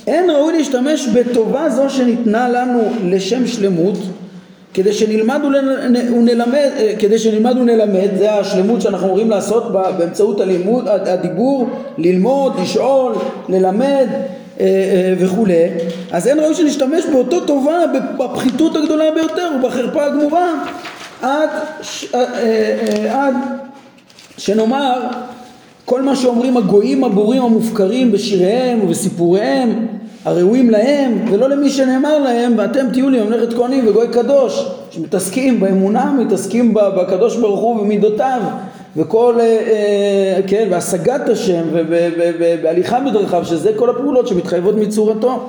אין 0.07 0.31
ראוי 0.31 0.59
להשתמש 0.59 1.09
בטובה 1.09 1.71
זו 1.71 1.91
שניתנה 1.91 2.49
לנו 2.49 2.83
לשם 3.05 3.47
שלמות, 3.47 3.99
כדי 4.75 4.93
שנלמד 4.93 5.41
ונלמד, 6.17 6.71
כדי 6.99 7.19
שנלמד 7.19 7.57
ונלמד, 7.57 8.09
זה 8.19 8.33
השלמות 8.33 8.81
שאנחנו 8.81 9.07
אמורים 9.07 9.31
לעשות 9.31 9.73
באמצעות 9.73 10.41
הלימוד, 10.41 10.89
הדיבור, 10.89 11.69
ללמוד, 11.99 12.53
לשאול, 12.61 13.15
ללמד, 13.49 14.07
אה, 14.61 14.67
אה, 14.67 15.15
וכולי, 15.19 15.69
אז 16.13 16.29
אין 16.29 16.41
ראוי 16.41 16.55
שנשתמש 16.55 17.05
באותו 17.13 17.41
טובה 17.41 17.79
בפחיתות 18.19 18.77
הגדולה 18.77 19.05
ביותר 19.15 19.51
ובחרפה 19.59 20.05
הגמורה 20.05 20.65
עד, 21.23 21.49
אה, 22.15 23.27
עד 23.27 23.35
שנאמר 24.39 25.01
כל 25.85 26.03
מה 26.03 26.17
שאומרים 26.17 26.57
הגויים 26.57 27.05
הבורים 27.05 27.43
המופקרים 27.43 28.13
בשיריהם 28.13 28.81
ובסיפוריהם 28.85 29.87
הראויים 30.25 30.71
להם 30.71 31.25
ולא 31.31 31.49
למי 31.49 31.71
שנאמר 31.71 32.19
להם 32.19 32.55
ואתם 32.59 32.87
תהיו 32.93 33.11
לי 33.11 33.23
ממלכת 33.23 33.55
כהנים 33.55 33.89
וגוי 33.89 34.09
קדוש 34.09 34.69
שמתעסקים 34.91 35.61
באמונה 35.61 36.13
מתעסקים 36.13 36.75
בקדוש 36.75 37.37
ברוך 37.37 37.61
הוא 37.61 37.81
ומידותיו 37.81 38.41
וכל, 38.97 39.35
אה, 39.41 39.45
אה, 39.45 40.41
כן, 40.47 40.69
והשגת 40.71 41.29
השם 41.29 41.63
ובהליכה 41.73 43.01
בדרכיו, 43.01 43.45
שזה 43.45 43.73
כל 43.77 43.91
הפעולות 43.91 44.29
שמתחייבות 44.29 44.75
מצורתו. 44.75 45.49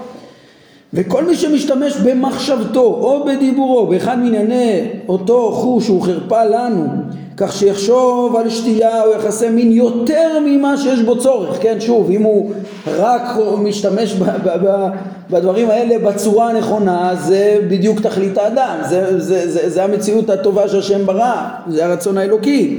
וכל 0.94 1.26
מי 1.26 1.36
שמשתמש 1.36 1.98
במחשבתו 1.98 2.82
או 2.82 3.26
בדיבורו 3.26 3.88
באחד 3.88 4.20
מענייני 4.20 4.90
אותו 5.08 5.52
חוש 5.52 5.88
הוא 5.88 6.02
חרפה 6.02 6.44
לנו 6.44 6.88
כך 7.38 7.54
שיחשוב 7.54 8.36
על 8.36 8.50
שתייה 8.50 9.04
או 9.04 9.12
יחסי 9.12 9.50
מין 9.50 9.72
יותר 9.72 10.40
ממה 10.46 10.78
שיש 10.78 11.00
בו 11.00 11.18
צורך, 11.20 11.58
כן? 11.62 11.78
שוב 11.80 12.10
אם 12.10 12.24
הוא 12.24 12.52
רק 12.98 13.22
משתמש 13.58 14.14
ב- 14.14 14.24
ב- 14.24 14.66
ב- 14.68 14.90
בדברים 15.30 15.70
האלה 15.70 16.00
בצורה 16.00 16.50
הנכונה 16.50 17.16
זה 17.16 17.58
בדיוק 17.68 18.02
תכלית 18.02 18.38
האדם, 18.38 18.78
זה, 18.90 19.20
זה, 19.20 19.52
זה, 19.52 19.70
זה 19.70 19.84
המציאות 19.84 20.30
הטובה 20.30 20.68
שהשם 20.68 21.06
ברא, 21.06 21.36
זה 21.68 21.86
הרצון 21.86 22.18
האלוקי. 22.18 22.78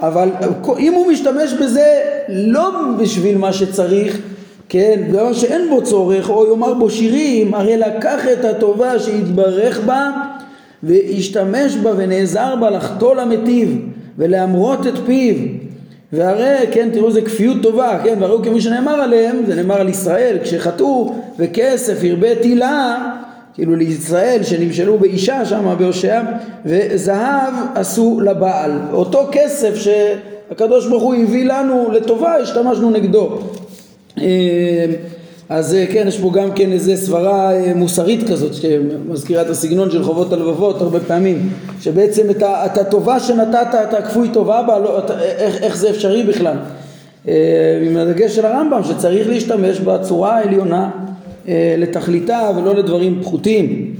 אבל 0.00 0.28
אם 0.78 0.92
הוא 0.92 1.12
משתמש 1.12 1.52
בזה 1.52 2.00
לא 2.28 2.70
בשביל 2.98 3.38
מה 3.38 3.52
שצריך, 3.52 4.18
כן, 4.68 5.02
דבר 5.10 5.32
שאין 5.32 5.70
בו 5.70 5.82
צורך, 5.82 6.30
או 6.30 6.46
יאמר 6.50 6.74
בו 6.74 6.90
שירים, 6.90 7.54
הרי 7.54 7.76
לקח 7.76 8.20
את 8.32 8.44
הטובה 8.44 8.98
שהתברך 8.98 9.80
בה 9.86 10.10
והשתמש 10.82 11.76
בה 11.76 11.90
ונעזר 11.96 12.56
בה 12.60 12.70
לחטוא 12.70 13.14
למטיב 13.14 13.78
ולהמרות 14.18 14.86
את 14.86 14.94
פיו. 15.06 15.34
והרי 16.12 16.66
כן 16.72 16.88
תראו 16.92 17.08
איזה 17.08 17.22
כפיות 17.22 17.56
טובה 17.62 18.00
כן 18.04 18.16
והראו 18.20 18.42
כמי 18.42 18.60
שנאמר 18.60 18.94
עליהם 18.94 19.36
זה 19.46 19.54
נאמר 19.54 19.80
על 19.80 19.88
ישראל 19.88 20.38
כשחטאו 20.42 21.14
וכסף 21.38 22.04
הרבה 22.04 22.34
תילה 22.34 23.08
כאילו 23.54 23.76
לישראל 23.76 24.42
שנמשלו 24.42 24.98
באישה 24.98 25.44
שם 25.44 25.74
בהושע 25.78 26.22
וזהב 26.66 27.54
עשו 27.74 28.20
לבעל. 28.20 28.70
אותו 28.92 29.28
כסף 29.32 29.74
שהקדוש 29.74 30.86
ברוך 30.86 31.02
הוא 31.02 31.14
הביא 31.14 31.44
לנו 31.44 31.90
לטובה 31.92 32.36
השתמשנו 32.36 32.90
נגדו. 32.90 33.38
אה, 34.18 34.86
אז 35.52 35.74
אה, 35.74 35.86
כן 35.86 36.04
יש 36.08 36.18
פה 36.18 36.30
גם 36.34 36.52
כן 36.52 36.72
איזה 36.72 36.96
סברה 36.96 37.52
אה, 37.52 37.74
מוסרית 37.74 38.28
כזאת 38.30 38.54
שמזכירה 38.54 39.42
את 39.42 39.50
הסגנון 39.50 39.90
של 39.90 40.04
חובות 40.04 40.32
הלבבות 40.32 40.80
הרבה 40.80 41.00
פעמים 41.00 41.50
שבעצם 41.80 42.30
את, 42.30 42.42
את 42.42 42.78
הטובה 42.78 43.20
שנתת 43.20 43.68
אתה 43.88 44.02
כפוי 44.02 44.28
טובה 44.32 44.62
בה 44.62 44.78
לא, 44.78 44.98
אתה, 44.98 45.20
איך, 45.20 45.62
איך 45.62 45.76
זה 45.76 45.90
אפשרי 45.90 46.22
בכלל 46.22 46.56
עם 47.86 47.96
הדגש 47.96 48.36
של 48.36 48.46
הרמב"ם 48.46 48.80
שצריך 48.84 49.28
להשתמש 49.28 49.80
בצורה 49.80 50.38
העליונה 50.38 50.90
אה, 51.48 51.74
לתכליתה 51.78 52.50
ולא 52.56 52.74
לדברים 52.74 53.18
פחותים. 53.22 53.94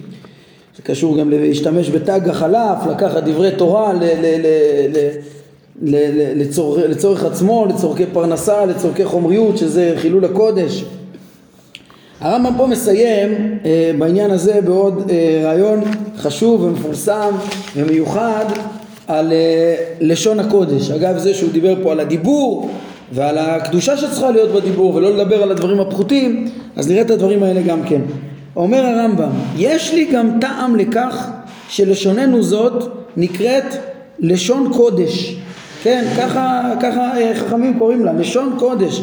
זה 0.76 0.82
קשור 0.82 1.18
גם 1.18 1.30
להשתמש 1.30 1.90
בתג 1.90 2.28
החלף, 2.28 2.86
לקחת 2.90 3.22
דברי 3.22 3.50
תורה 3.56 3.92
ל, 3.92 4.04
ל, 4.04 4.46
ל, 4.92 5.96
ל, 5.96 5.96
לצורך, 6.40 6.82
לצורך 6.88 7.24
עצמו, 7.24 7.66
לצורכי 7.66 8.04
פרנסה, 8.12 8.66
לצורכי 8.66 9.04
חומריות, 9.04 9.58
שזה 9.58 9.94
חילול 9.96 10.24
הקודש. 10.24 10.84
הרמב"ם 12.22 12.54
פה 12.56 12.66
מסיים 12.66 13.58
אה, 13.64 13.90
בעניין 13.98 14.30
הזה 14.30 14.60
בעוד 14.64 15.10
אה, 15.10 15.40
רעיון 15.44 15.80
חשוב 16.18 16.62
ומפורסם 16.62 17.30
ומיוחד 17.76 18.44
על 19.08 19.32
אה, 19.32 19.74
לשון 20.00 20.40
הקודש. 20.40 20.90
אגב 20.90 21.18
זה 21.18 21.34
שהוא 21.34 21.52
דיבר 21.52 21.74
פה 21.82 21.92
על 21.92 22.00
הדיבור 22.00 22.70
ועל 23.12 23.38
הקדושה 23.38 23.96
שצריכה 23.96 24.30
להיות 24.30 24.50
בדיבור 24.50 24.94
ולא 24.94 25.16
לדבר 25.16 25.42
על 25.42 25.50
הדברים 25.50 25.80
הפחותים, 25.80 26.48
אז 26.76 26.90
נראה 26.90 27.02
את 27.02 27.10
הדברים 27.10 27.42
האלה 27.42 27.62
גם 27.62 27.82
כן. 27.82 28.00
אומר 28.56 28.86
הרמב"ם, 28.86 29.30
יש 29.56 29.94
לי 29.94 30.04
גם 30.04 30.38
טעם 30.40 30.76
לכך 30.76 31.30
שלשוננו 31.68 32.42
זאת 32.42 32.84
נקראת 33.16 33.76
לשון 34.18 34.72
קודש. 34.76 35.36
כן, 35.82 36.04
ככה, 36.18 36.70
ככה 36.80 37.20
אה, 37.20 37.32
חכמים 37.34 37.78
קוראים 37.78 38.04
לה, 38.04 38.12
לשון 38.12 38.56
קודש. 38.58 39.02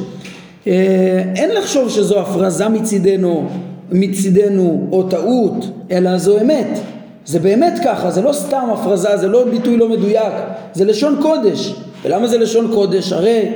אה, 0.67 1.23
אין 1.35 1.49
לחשוב 1.55 1.89
שזו 1.89 2.19
הפרזה 2.19 2.69
מצידנו, 2.69 3.49
מצידנו 3.91 4.87
או 4.91 5.03
טעות, 5.03 5.65
אלא 5.91 6.17
זו 6.17 6.41
אמת. 6.41 6.79
זה 7.25 7.39
באמת 7.39 7.73
ככה, 7.85 8.11
זה 8.11 8.21
לא 8.21 8.33
סתם 8.33 8.67
הפרזה, 8.73 9.17
זה 9.17 9.27
לא 9.27 9.45
ביטוי 9.45 9.77
לא 9.77 9.89
מדויק, 9.89 10.33
זה 10.73 10.85
לשון 10.85 11.15
קודש. 11.21 11.75
ולמה 12.03 12.27
זה 12.27 12.37
לשון 12.37 12.71
קודש? 12.73 13.13
הרי 13.13 13.51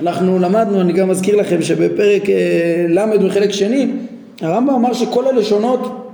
אנחנו 0.00 0.38
למדנו, 0.38 0.80
אני 0.80 0.92
גם 0.92 1.08
מזכיר 1.08 1.36
לכם 1.36 1.62
שבפרק 1.62 2.30
אה, 2.30 2.86
ל' 2.88 3.18
בחלק 3.26 3.52
שני 3.52 3.86
הרמב"ם 4.40 4.74
אמר 4.74 4.92
שכל 4.92 5.26
הלשונות 5.26 6.04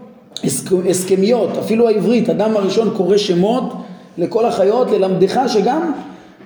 הסכמיות, 0.91 1.59
אפילו 1.59 1.89
העברית, 1.89 2.31
אדם 2.31 2.57
הראשון 2.57 2.91
קורא 2.97 3.17
שמות 3.17 3.73
לכל 4.19 4.47
החיות, 4.47 4.91
ללמדך 4.91 5.41
שגם 5.49 5.93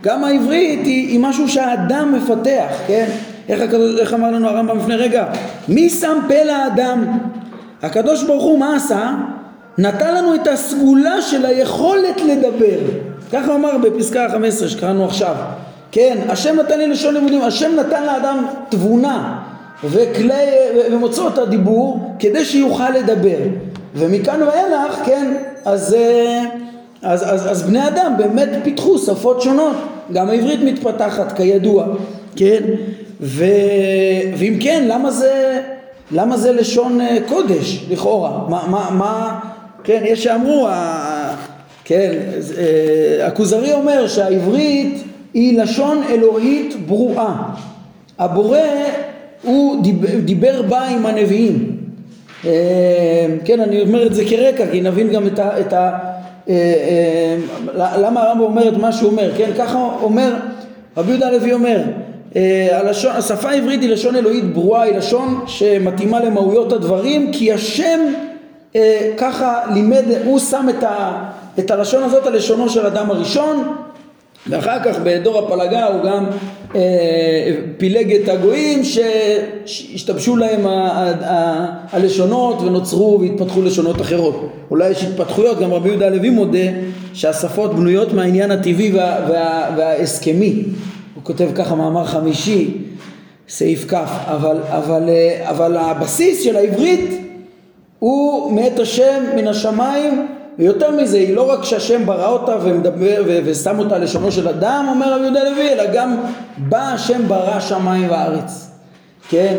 גם 0.03 0.25
העברית 0.25 0.81
היא, 0.85 1.09
היא 1.09 1.21
משהו 1.21 1.49
שהאדם 1.49 2.15
מפתח, 2.17 2.73
כן? 2.87 3.09
איך, 3.49 3.61
איך 3.99 4.15
אמר 4.15 4.31
לנו 4.31 4.49
הרמב"ם 4.49 4.79
לפני 4.79 4.97
רגע? 4.97 5.25
מי 5.69 5.91
שם 5.91 6.19
פה 6.29 6.45
לאדם? 6.45 7.19
הקדוש 7.83 8.25
ברוך 8.25 8.45
הוא 8.45 8.59
מה 8.59 8.77
עשה? 8.77 9.15
נתן 9.79 10.15
לנו 10.15 10.35
את 10.35 10.47
הסגולה 10.47 11.23
של 11.23 11.47
היכולת 11.47 12.21
לדבר. 12.27 12.79
ככה 13.33 13.55
אמר 13.55 13.79
בפסקה 13.79 14.27
ה-15 14.27 14.69
שקראנו 14.69 15.05
עכשיו. 15.05 15.35
כן, 15.93 16.19
השם 16.29 16.57
נתן 16.57 16.79
לי 16.79 16.87
לשון 16.87 17.15
לימודים, 17.15 17.43
השם 17.43 17.71
נתן 17.77 18.03
לאדם 18.03 18.47
תבונה 18.69 19.39
וכלי 19.85 20.35
ומוצאות 20.93 21.39
הדיבור 21.39 22.15
כדי 22.19 22.45
שיוכל 22.45 22.91
לדבר 22.91 23.39
ומכאן 23.95 24.41
ואילך, 24.43 25.01
כן, 25.05 25.35
אז, 25.65 25.95
אה, 25.95 26.45
אז, 27.03 27.35
אז, 27.35 27.51
אז 27.51 27.63
בני 27.63 27.89
אדם 27.89 28.13
באמת 28.19 28.49
פיתחו 28.65 28.99
שפות 28.99 29.43
שונות, 29.43 29.77
גם 30.13 30.29
העברית 30.29 30.61
מתפתחת 30.63 31.37
כידוע, 31.37 31.87
כן, 32.37 32.63
ו, 33.21 33.45
ואם 34.37 34.57
כן, 34.61 34.85
למה 34.89 35.11
זה, 35.11 35.61
למה 36.13 36.37
זה 36.37 36.53
לשון 36.53 37.01
אה, 37.01 37.19
קודש 37.29 37.85
לכאורה? 37.91 38.45
מה, 38.49 38.67
מה, 38.71 38.91
מה 38.93 39.41
כן, 39.85 40.03
יש 40.05 40.25
שאמרו, 40.25 40.69
כן, 41.85 42.13
אה, 42.59 43.27
הכוזרי 43.27 43.73
אומר 43.73 44.09
שהעברית 44.09 45.03
היא 45.35 45.63
לשון 45.63 46.03
אלוהית 46.11 46.87
ברואה. 46.87 47.35
הבורא 48.19 48.59
הוא 49.43 49.83
דיבר, 49.83 50.19
דיבר 50.25 50.63
בה 50.63 50.81
עם 50.81 51.07
הנביאים. 51.07 51.77
אה, 52.45 53.27
כן, 53.45 53.61
אני 53.61 53.81
אומר 53.81 54.07
את 54.07 54.15
זה 54.15 54.25
כרקע, 54.29 54.65
כי 54.73 54.81
נבין 54.81 55.09
גם 55.09 55.27
את 55.27 55.39
ה... 55.39 55.61
את 55.61 55.73
ה 55.73 55.99
למה 57.77 58.23
הרמב"ם 58.23 58.45
אומר 58.45 58.69
את 58.69 58.77
מה 58.77 58.93
שהוא 58.93 59.11
אומר, 59.11 59.31
כן? 59.37 59.51
ככה 59.59 59.89
אומר, 60.03 60.35
רבי 60.97 61.11
יהודה 61.11 61.29
הלוי 61.29 61.53
אומר, 61.53 61.83
הלשון, 62.73 63.11
השפה 63.11 63.51
העברית 63.51 63.81
היא 63.81 63.91
לשון 63.91 64.17
אלוהית 64.17 64.53
ברורה, 64.53 64.83
היא 64.83 64.97
לשון 64.97 65.45
שמתאימה 65.47 66.21
למהויות 66.21 66.73
הדברים, 66.73 67.33
כי 67.33 67.53
השם 67.53 68.01
אה, 68.77 69.13
ככה 69.17 69.61
לימד, 69.75 70.05
הוא 70.25 70.39
שם 70.39 70.67
את, 70.79 70.83
ה, 70.83 71.25
את 71.59 71.71
הלשון 71.71 72.03
הזאת 72.03 72.27
על 72.27 72.37
לשונו 72.37 72.69
של 72.69 72.87
אדם 72.87 73.11
הראשון 73.11 73.75
ואחר 74.47 74.79
כך 74.85 74.99
בדור 75.05 75.39
הפלגה 75.39 75.87
הוא 75.87 76.05
גם 76.05 76.27
אה, 76.75 76.81
פילג 77.77 78.15
את 78.15 78.29
הגויים 78.29 78.83
שהשתבשו 78.85 80.37
להם 80.37 80.67
ה, 80.67 80.71
ה, 80.71 81.31
ה, 81.31 81.67
הלשונות 81.93 82.63
ונוצרו 82.63 83.21
והתפתחו 83.21 83.63
לשונות 83.63 84.01
אחרות. 84.01 84.53
אולי 84.71 84.91
יש 84.91 85.05
התפתחויות, 85.05 85.59
גם 85.61 85.73
רבי 85.73 85.89
יהודה 85.89 86.07
הלוי 86.07 86.31
מודה 86.31 86.59
שהשפות 87.15 87.75
בנויות 87.75 88.13
מהעניין 88.13 88.51
הטבעי 88.51 88.93
וה, 88.93 89.17
וה, 89.29 89.71
וההסכמי. 89.77 90.63
כותב 91.29 91.49
ככה 91.55 91.75
מאמר 91.75 92.05
חמישי, 92.05 92.75
סעיף 93.49 93.85
כ', 93.89 93.95
אבל, 94.27 94.57
אבל, 94.69 95.09
אה, 95.09 95.51
אבל 95.51 95.77
הבסיס 95.77 96.45
של 96.45 96.57
העברית 96.57 97.21
הוא 97.99 98.53
מאת 98.53 98.79
השם 98.79 99.25
מן 99.37 99.49
השמיים 99.49 100.27
ויותר 100.59 100.91
מזה, 100.91 101.19
היא 101.19 101.35
לא 101.35 101.51
רק 101.51 101.65
שהשם 101.65 102.07
ברא 102.07 102.29
אותה 102.29 102.57
ומדבר 102.63 103.23
ושם 103.45 103.79
אותה 103.79 103.99
לשונו 103.99 104.33
של 104.33 104.49
אדם, 104.49 104.87
אומר 104.89 105.15
רבי 105.15 105.23
יהודה 105.25 105.45
לוי, 105.45 105.73
אלא 105.73 105.85
גם 105.95 106.17
בא 106.59 106.93
השם 106.93 107.29
ברא 107.29 107.61
שמיים 107.61 108.11
וארץ. 108.11 108.71
כן, 109.31 109.55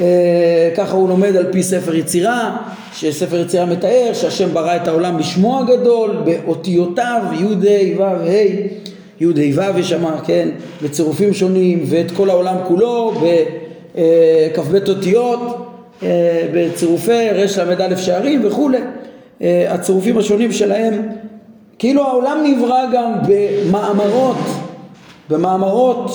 אה, 0.00 0.70
ככה 0.76 0.96
הוא 0.96 1.08
לומד 1.08 1.36
על 1.36 1.52
פי 1.52 1.62
ספר 1.62 1.94
יצירה, 1.94 2.56
שספר 2.92 3.40
יצירה 3.40 3.64
מתאר 3.64 4.10
שהשם 4.12 4.54
ברא 4.54 4.76
את 4.76 4.88
העולם 4.88 5.18
בשמו 5.18 5.60
הגדול, 5.60 6.16
באותיותיו, 6.24 7.22
י' 7.32 7.44
ה' 7.44 8.00
ו' 8.00 8.02
ה', 8.02 8.93
י' 9.20 9.26
ה' 9.60 9.70
ו' 9.74 9.78
יש 9.78 9.94
כן, 10.26 10.48
בצירופים 10.82 11.34
שונים, 11.34 11.84
ואת 11.86 12.10
כל 12.10 12.30
העולם 12.30 12.56
כולו 12.68 13.12
בכ"ב 13.14 14.88
אותיות, 14.88 15.68
אה, 16.02 16.48
בצירופי 16.54 17.30
רל"א 17.30 17.96
שערים 17.96 18.46
וכולי. 18.46 18.78
אה, 19.42 19.66
הצירופים 19.74 20.18
השונים 20.18 20.52
שלהם, 20.52 21.08
כאילו 21.78 22.02
העולם 22.02 22.38
נברא 22.44 22.84
גם 22.92 23.12
במאמרות, 23.28 24.36
במאמרות 25.30 26.10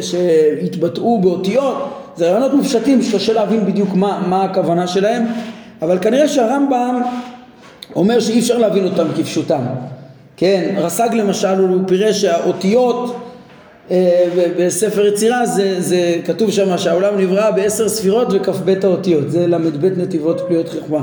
שהתבטאו 0.00 1.20
באותיות, 1.20 1.88
זה 2.16 2.30
רעיונות 2.30 2.54
מופשטים 2.54 3.02
שקשה 3.02 3.32
להבין 3.32 3.66
בדיוק 3.66 3.94
מה, 3.94 4.22
מה 4.28 4.44
הכוונה 4.44 4.86
שלהם, 4.86 5.26
אבל 5.82 5.98
כנראה 5.98 6.28
שהרמב"ם 6.28 7.02
אומר 7.96 8.20
שאי 8.20 8.38
אפשר 8.38 8.58
להבין 8.58 8.84
אותם 8.84 9.06
כפשוטם. 9.16 9.62
כן, 10.40 10.74
רס"ג 10.76 11.08
למשל 11.14 11.58
הוא 11.58 11.80
פירש 11.86 12.20
שהאותיות 12.20 13.16
אה, 13.90 14.24
בספר 14.58 15.06
יצירה 15.06 15.46
זה, 15.46 15.80
זה 15.80 16.16
כתוב 16.24 16.50
שם 16.50 16.78
שהעולם 16.78 17.18
נברא 17.18 17.50
בעשר 17.50 17.88
ספירות 17.88 18.28
וכ"ב 18.32 18.74
האותיות, 18.82 19.30
זה 19.30 19.46
ל"ב 19.46 19.84
נתיבות 19.84 20.40
פליאות 20.48 20.68
חכמה. 20.68 21.02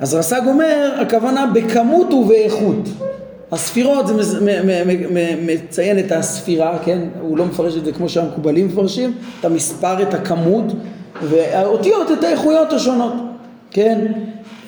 אז 0.00 0.14
רס"ג 0.14 0.40
אומר, 0.46 0.94
הכוונה 1.00 1.46
בכמות 1.54 2.12
ובאיכות. 2.12 2.88
הספירות 3.52 4.06
זה 4.06 4.14
מציין 5.46 5.98
את 5.98 6.12
הספירה, 6.12 6.78
כן? 6.84 6.98
הוא 7.20 7.38
לא 7.38 7.44
מפרש 7.44 7.76
את 7.76 7.84
זה 7.84 7.92
כמו 7.92 8.08
שהמקובלים 8.08 8.66
מפרשים, 8.66 9.12
את 9.40 9.44
המספר, 9.44 10.02
את 10.02 10.14
הכמות, 10.14 10.64
והאותיות 11.22 12.12
את 12.12 12.24
האיכויות 12.24 12.72
השונות, 12.72 13.12
כן? 13.70 14.06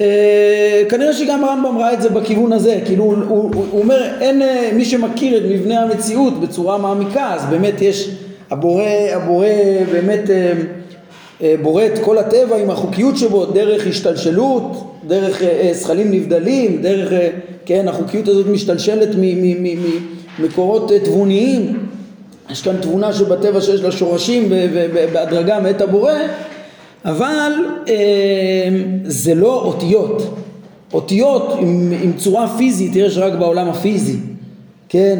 אה, 0.00 0.82
כנראה 0.88 1.12
שגם 1.12 1.44
הרמב"ם 1.44 1.78
ראה 1.78 1.92
את 1.92 2.02
זה 2.02 2.08
בכיוון 2.08 2.52
הזה, 2.52 2.80
כאילו 2.84 3.04
הוא, 3.04 3.14
הוא, 3.28 3.50
הוא 3.70 3.80
אומר 3.82 4.02
אין 4.20 4.42
אה, 4.42 4.70
מי 4.72 4.84
שמכיר 4.84 5.38
את 5.38 5.42
מבנה 5.50 5.82
המציאות 5.82 6.40
בצורה 6.40 6.78
מעמיקה, 6.78 7.34
אז 7.34 7.44
באמת 7.50 7.80
יש, 7.80 8.10
הבורא, 8.50 8.82
הבורא 9.12 9.46
באמת 9.92 10.30
אה, 11.42 11.54
בורא 11.62 11.86
את 11.86 11.98
כל 11.98 12.18
הטבע 12.18 12.56
עם 12.56 12.70
החוקיות 12.70 13.16
שבו, 13.16 13.46
דרך 13.46 13.86
השתלשלות, 13.86 14.92
דרך 15.06 15.42
זכלים 15.72 16.10
נבדלים, 16.10 16.82
דרך, 16.82 17.12
כן, 17.66 17.88
החוקיות 17.88 18.28
הזאת 18.28 18.46
משתלשלת 18.46 19.08
ממקורות 20.38 20.92
תבוניים, 21.04 21.78
יש 22.50 22.62
כאן 22.62 22.76
תבונה 22.80 23.12
שבטבע 23.12 23.60
שיש 23.60 23.80
לה 23.80 23.92
שורשים 23.92 24.52
בהדרגה 25.12 25.60
מאת 25.60 25.80
הבורא, 25.80 26.12
אבל 27.06 27.52
זה 29.04 29.34
לא 29.34 29.62
אותיות, 29.62 30.22
אותיות 30.92 31.52
עם, 31.58 31.92
עם 32.02 32.12
צורה 32.12 32.48
פיזית 32.58 32.96
יש 32.96 33.18
רק 33.18 33.32
בעולם 33.32 33.68
הפיזי, 33.68 34.16
כן? 34.88 35.18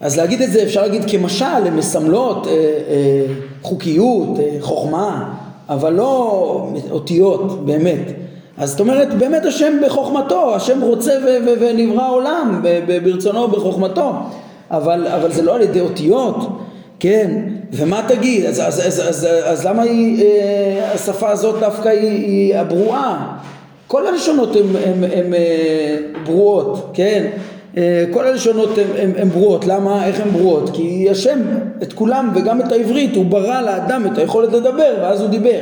אז 0.00 0.16
להגיד 0.16 0.42
את 0.42 0.52
זה 0.52 0.62
אפשר 0.62 0.82
להגיד 0.82 1.02
כמשל, 1.10 1.44
הן 1.44 1.76
מסמלות 1.76 2.46
אה, 2.46 2.52
אה, 2.52 3.24
חוקיות, 3.62 4.38
אה, 4.38 4.56
חוכמה, 4.60 5.34
אבל 5.68 5.92
לא 5.92 6.68
אותיות 6.90 7.66
באמת. 7.66 8.12
אז 8.58 8.70
זאת 8.70 8.80
אומרת 8.80 9.14
באמת 9.18 9.44
השם 9.44 9.72
בחוכמתו, 9.86 10.54
השם 10.54 10.80
רוצה 10.82 11.12
ו- 11.24 11.46
ו- 11.46 11.60
ונברא 11.60 12.10
עולם 12.10 12.62
ברצונו 13.02 13.48
בחוכמתו, 13.48 14.12
אבל, 14.70 15.06
אבל 15.06 15.32
זה 15.32 15.42
לא 15.42 15.54
על 15.54 15.62
ידי 15.62 15.80
אותיות, 15.80 16.36
כן, 17.00 17.40
ומה 17.72 18.02
תגיד, 18.08 18.44
אז, 18.44 18.60
אז, 18.60 18.80
אז, 18.86 18.86
אז, 18.86 19.08
אז, 19.08 19.28
אז 19.44 19.66
למה 19.66 19.82
היא, 19.82 20.24
אה, 20.24 20.92
השפה 20.94 21.30
הזאת 21.30 21.60
דווקא 21.60 21.88
היא, 21.88 22.10
היא 22.10 22.56
הברואה? 22.56 23.16
כל 23.86 24.06
הלשונות 24.06 24.56
הן 25.12 25.34
אה, 25.34 25.96
ברואות, 26.24 26.90
כן, 26.94 27.26
אה, 27.76 28.04
כל 28.12 28.26
הלשונות 28.26 28.78
הן 29.16 29.28
ברורות, 29.28 29.66
למה? 29.66 30.06
איך 30.06 30.20
הן 30.20 30.30
ברורות? 30.30 30.70
כי 30.74 31.08
השם 31.10 31.38
את 31.82 31.92
כולם 31.92 32.32
וגם 32.34 32.60
את 32.60 32.72
העברית 32.72 33.16
הוא 33.16 33.24
ברא 33.24 33.60
לאדם 33.60 34.06
את 34.06 34.18
היכולת 34.18 34.52
לדבר 34.52 34.94
ואז 35.02 35.20
הוא 35.20 35.28
דיבר, 35.28 35.60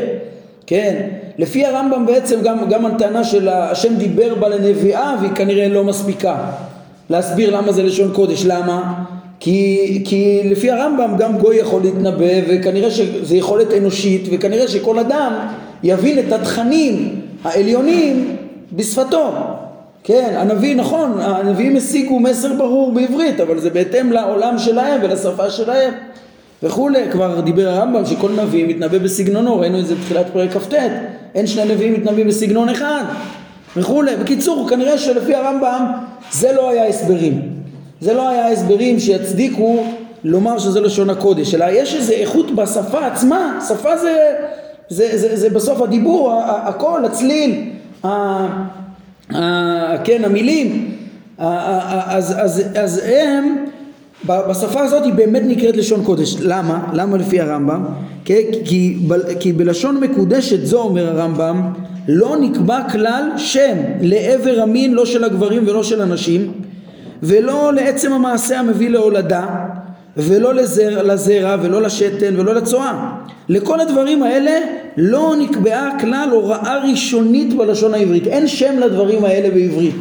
כן? 0.66 1.06
לפי 1.38 1.66
הרמב"ם 1.66 2.06
בעצם 2.06 2.40
גם, 2.42 2.68
גם 2.70 2.86
הטענה 2.86 3.24
של 3.24 3.48
השם 3.48 3.94
דיבר 3.94 4.34
בה 4.34 4.48
לנביאה 4.48 5.14
והיא 5.20 5.32
כנראה 5.32 5.68
לא 5.68 5.84
מספיקה 5.84 6.36
להסביר 7.10 7.56
למה 7.56 7.72
זה 7.72 7.82
לשון 7.82 8.12
קודש, 8.12 8.44
למה? 8.44 9.04
כי, 9.44 10.02
כי 10.04 10.40
לפי 10.44 10.70
הרמב"ם 10.70 11.16
גם 11.18 11.38
גוי 11.38 11.56
יכול 11.56 11.82
להתנבא 11.82 12.34
וכנראה 12.48 12.90
שזה 12.90 13.36
יכולת 13.36 13.72
אנושית 13.72 14.28
וכנראה 14.32 14.68
שכל 14.68 14.98
אדם 14.98 15.32
יבין 15.82 16.18
את 16.18 16.32
התכנים 16.32 17.20
העליונים 17.44 18.36
בשפתו 18.72 19.32
כן, 20.04 20.34
הנביא, 20.36 20.76
נכון, 20.76 21.20
הנביאים 21.20 21.76
השיגו 21.76 22.20
מסר 22.20 22.52
ברור 22.58 22.92
בעברית, 22.92 23.40
אבל 23.40 23.58
זה 23.58 23.70
בהתאם 23.70 24.12
לעולם 24.12 24.58
שלהם 24.58 25.00
ולשפה 25.02 25.50
שלהם 25.50 25.94
וכולי. 26.62 27.02
כבר 27.10 27.40
דיבר 27.40 27.68
הרמב"ם 27.68 28.06
שכל 28.06 28.30
נביא 28.42 28.66
מתנבא 28.66 28.98
בסגנונו, 28.98 29.60
ראינו 29.60 29.78
את 29.78 29.86
זה 29.86 29.94
בתחילת 29.94 30.26
פרק 30.32 30.50
כ"ט, 30.50 30.74
אין 31.34 31.46
שני 31.46 31.74
נביאים 31.74 31.92
מתנבאים 31.92 32.28
בסגנון 32.28 32.68
אחד 32.68 33.04
וכולי. 33.76 34.16
בקיצור, 34.16 34.68
כנראה 34.68 34.98
שלפי 34.98 35.34
הרמב"ם 35.34 35.86
זה 36.32 36.52
לא 36.52 36.70
היה 36.70 36.88
הסברים. 36.88 37.53
זה 38.04 38.14
לא 38.14 38.28
היה 38.28 38.48
הסברים 38.48 39.00
שיצדיקו 39.00 39.84
לומר 40.24 40.58
שזה 40.58 40.80
לשון 40.80 41.10
הקודש, 41.10 41.54
אלא 41.54 41.64
יש 41.70 41.94
איזו 41.94 42.12
איכות 42.12 42.50
בשפה 42.54 43.06
עצמה, 43.06 43.60
שפה 43.68 43.96
זה, 43.96 44.34
זה, 44.88 45.18
זה, 45.18 45.36
זה 45.36 45.50
בסוף 45.50 45.80
הדיבור, 45.80 46.42
הקול, 46.46 47.04
הצליל, 47.04 47.64
כן, 50.04 50.24
המילים, 50.24 50.94
אז, 51.38 52.34
אז, 52.36 52.62
אז 52.74 53.02
הם, 53.04 53.64
בשפה 54.26 54.80
הזאת 54.80 55.04
היא 55.04 55.12
באמת 55.12 55.42
נקראת 55.46 55.76
לשון 55.76 56.04
קודש. 56.04 56.36
למה? 56.40 56.86
למה 56.92 57.16
לפי 57.16 57.40
הרמב"ם? 57.40 57.84
כי, 58.24 58.34
כי, 58.64 58.96
כי 59.40 59.52
בלשון 59.52 60.00
מקודשת 60.00 60.66
זו, 60.66 60.82
אומר 60.82 61.08
הרמב"ם, 61.08 61.62
לא 62.08 62.36
נקבע 62.40 62.88
כלל 62.92 63.30
שם 63.36 63.76
לעבר 64.00 64.60
המין 64.60 64.94
לא 64.94 65.06
של 65.06 65.24
הגברים 65.24 65.62
ולא 65.66 65.82
של 65.82 66.00
הנשים 66.00 66.52
ולא 67.26 67.72
לעצם 67.72 68.12
המעשה 68.12 68.58
המביא 68.60 68.90
להולדה 68.90 69.46
ולא 70.16 70.54
לזרע, 70.54 71.02
לזרע 71.02 71.56
ולא 71.62 71.82
לשתן 71.82 72.34
ולא 72.36 72.54
לצואה. 72.54 73.12
לכל 73.48 73.80
הדברים 73.80 74.22
האלה 74.22 74.58
לא 74.96 75.34
נקבעה 75.38 75.98
כלל 76.00 76.28
הוראה 76.32 76.78
ראשונית 76.78 77.54
בלשון 77.56 77.94
העברית. 77.94 78.26
אין 78.26 78.46
שם 78.46 78.78
לדברים 78.78 79.24
האלה 79.24 79.50
בעברית. 79.50 79.94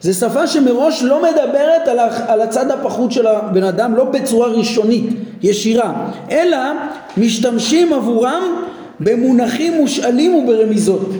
זו 0.00 0.14
שפה 0.14 0.46
שמראש 0.46 1.02
לא 1.02 1.22
מדברת 1.22 1.88
על 2.28 2.40
הצד 2.40 2.70
הפחות 2.70 3.12
של 3.12 3.26
הבן 3.26 3.62
אדם, 3.64 3.94
לא 3.94 4.04
בצורה 4.04 4.48
ראשונית, 4.48 5.04
ישירה, 5.42 5.92
אלא 6.30 6.58
משתמשים 7.16 7.92
עבורם 7.92 8.42
במונחים 9.00 9.74
מושאלים 9.74 10.34
וברמיזות. 10.34 11.10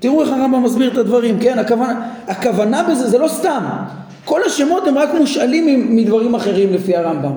תראו 0.00 0.22
איך 0.22 0.30
הרמב"ם 0.32 0.62
מסביר 0.62 0.92
את 0.92 0.98
הדברים, 0.98 1.38
כן? 1.40 1.58
הכוונה, 1.58 2.00
הכוונה 2.28 2.82
בזה 2.82 3.08
זה 3.08 3.18
לא 3.18 3.28
סתם. 3.28 3.62
כל 4.26 4.40
השמות 4.46 4.86
הם 4.86 4.98
רק 4.98 5.14
מושאלים 5.14 5.96
מדברים 5.96 6.34
אחרים 6.34 6.72
לפי 6.74 6.96
הרמב"ם. 6.96 7.32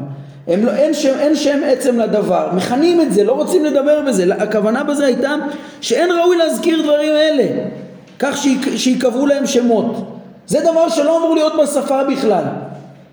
הם 0.47 0.65
לא, 0.65 0.71
אין, 0.71 0.93
שם, 0.93 1.13
אין 1.19 1.35
שם 1.35 1.59
עצם 1.65 1.99
לדבר, 1.99 2.49
מכנים 2.55 3.01
את 3.01 3.13
זה, 3.13 3.23
לא 3.23 3.31
רוצים 3.31 3.65
לדבר 3.65 4.01
בזה, 4.07 4.35
הכוונה 4.35 4.83
בזה 4.83 5.05
הייתה 5.05 5.35
שאין 5.81 6.09
ראוי 6.11 6.37
להזכיר 6.37 6.81
דברים 6.81 7.11
אלה, 7.11 7.45
כך 8.19 8.37
שיקבעו 8.75 9.27
להם 9.27 9.47
שמות. 9.47 10.05
זה 10.47 10.59
דבר 10.59 10.89
שלא 10.89 11.17
אמור 11.17 11.35
להיות 11.35 11.53
בשפה 11.61 12.03
בכלל. 12.03 12.43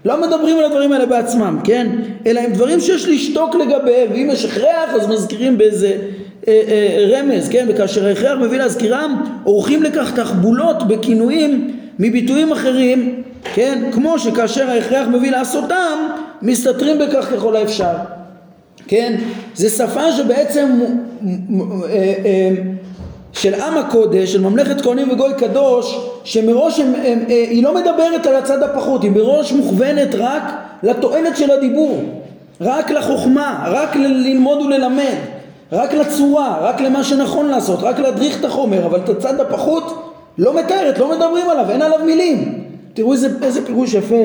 לא 0.04 0.20
מדברים 0.20 0.58
על 0.58 0.64
הדברים 0.64 0.92
האלה 0.92 1.06
בעצמם, 1.06 1.58
כן? 1.64 1.86
אלא 2.26 2.40
הם 2.40 2.52
דברים 2.52 2.80
שיש 2.80 3.08
לשתוק 3.08 3.54
לגביהם, 3.54 4.08
ואם 4.12 4.28
יש 4.32 4.44
הכרח 4.44 4.94
אז 4.94 5.08
מזכירים 5.08 5.58
באיזה 5.58 5.92
אה, 6.48 6.62
אה, 6.68 7.18
רמז, 7.18 7.48
כן? 7.48 7.66
וכאשר 7.68 8.06
ההכרח 8.06 8.38
מביא 8.38 8.58
להזכירם, 8.58 9.24
עורכים 9.44 9.82
לכך 9.82 10.12
תחבולות 10.14 10.88
בכינויים 10.88 11.76
מביטויים 11.98 12.52
אחרים, 12.52 13.22
כן? 13.54 13.90
כמו 13.92 14.18
שכאשר 14.18 14.70
ההכרח 14.70 15.06
מביא 15.08 15.30
לעשותם, 15.30 16.08
מסתתרים 16.42 16.98
בכך 16.98 17.30
ככל 17.30 17.56
האפשר, 17.56 17.94
כן? 18.88 19.16
זה 19.54 19.70
שפה 19.70 20.12
שבעצם 20.12 20.80
אה, 21.88 22.14
אה, 22.24 22.50
של 23.32 23.54
עם 23.54 23.78
הקודש, 23.78 24.32
של 24.32 24.40
ממלכת 24.40 24.80
כהנים 24.80 25.10
וגוי 25.10 25.34
קדוש, 25.38 25.98
שמראש 26.24 26.80
הם, 26.80 26.94
הם, 27.04 27.24
אה, 27.28 27.34
היא 27.34 27.62
לא 27.62 27.74
מדברת 27.74 28.26
על 28.26 28.34
הצד 28.34 28.62
הפחות, 28.62 29.02
היא 29.02 29.10
מראש 29.10 29.52
מוכוונת 29.52 30.14
רק 30.14 30.42
לתועלת 30.82 31.36
של 31.36 31.50
הדיבור, 31.50 32.02
רק 32.60 32.90
לחוכמה, 32.90 33.64
רק 33.66 33.96
ללמוד 33.96 34.62
וללמד, 34.62 35.16
רק 35.72 35.94
לצורה, 35.94 36.58
רק 36.60 36.80
למה 36.80 37.04
שנכון 37.04 37.48
לעשות, 37.48 37.78
רק 37.82 37.98
להדריך 37.98 38.40
את 38.40 38.44
החומר, 38.44 38.86
אבל 38.86 38.98
את 38.98 39.08
הצד 39.08 39.40
הפחות 39.40 40.12
לא 40.38 40.54
מתארת, 40.54 40.98
לא 40.98 41.10
מדברים 41.10 41.50
עליו, 41.50 41.70
אין 41.70 41.82
עליו 41.82 41.98
מילים. 42.06 42.65
תראו 42.96 43.12
איזה, 43.12 43.28
איזה 43.42 43.66
פירוש 43.66 43.94
יפה, 43.94 44.22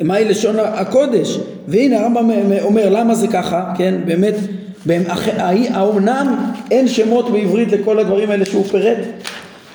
מהי 0.00 0.24
לשון 0.24 0.56
הקודש, 0.58 1.38
והנה 1.68 2.00
הרמב"ם 2.00 2.30
אומר 2.62 2.88
למה 2.90 3.14
זה 3.14 3.26
ככה, 3.28 3.72
כן, 3.76 3.94
באמת 4.04 4.34
האומנם 5.70 6.36
אין 6.70 6.88
שמות 6.88 7.32
בעברית 7.32 7.72
לכל 7.72 7.98
הדברים 7.98 8.30
האלה 8.30 8.44
שהוא 8.44 8.64
פירט? 8.64 8.98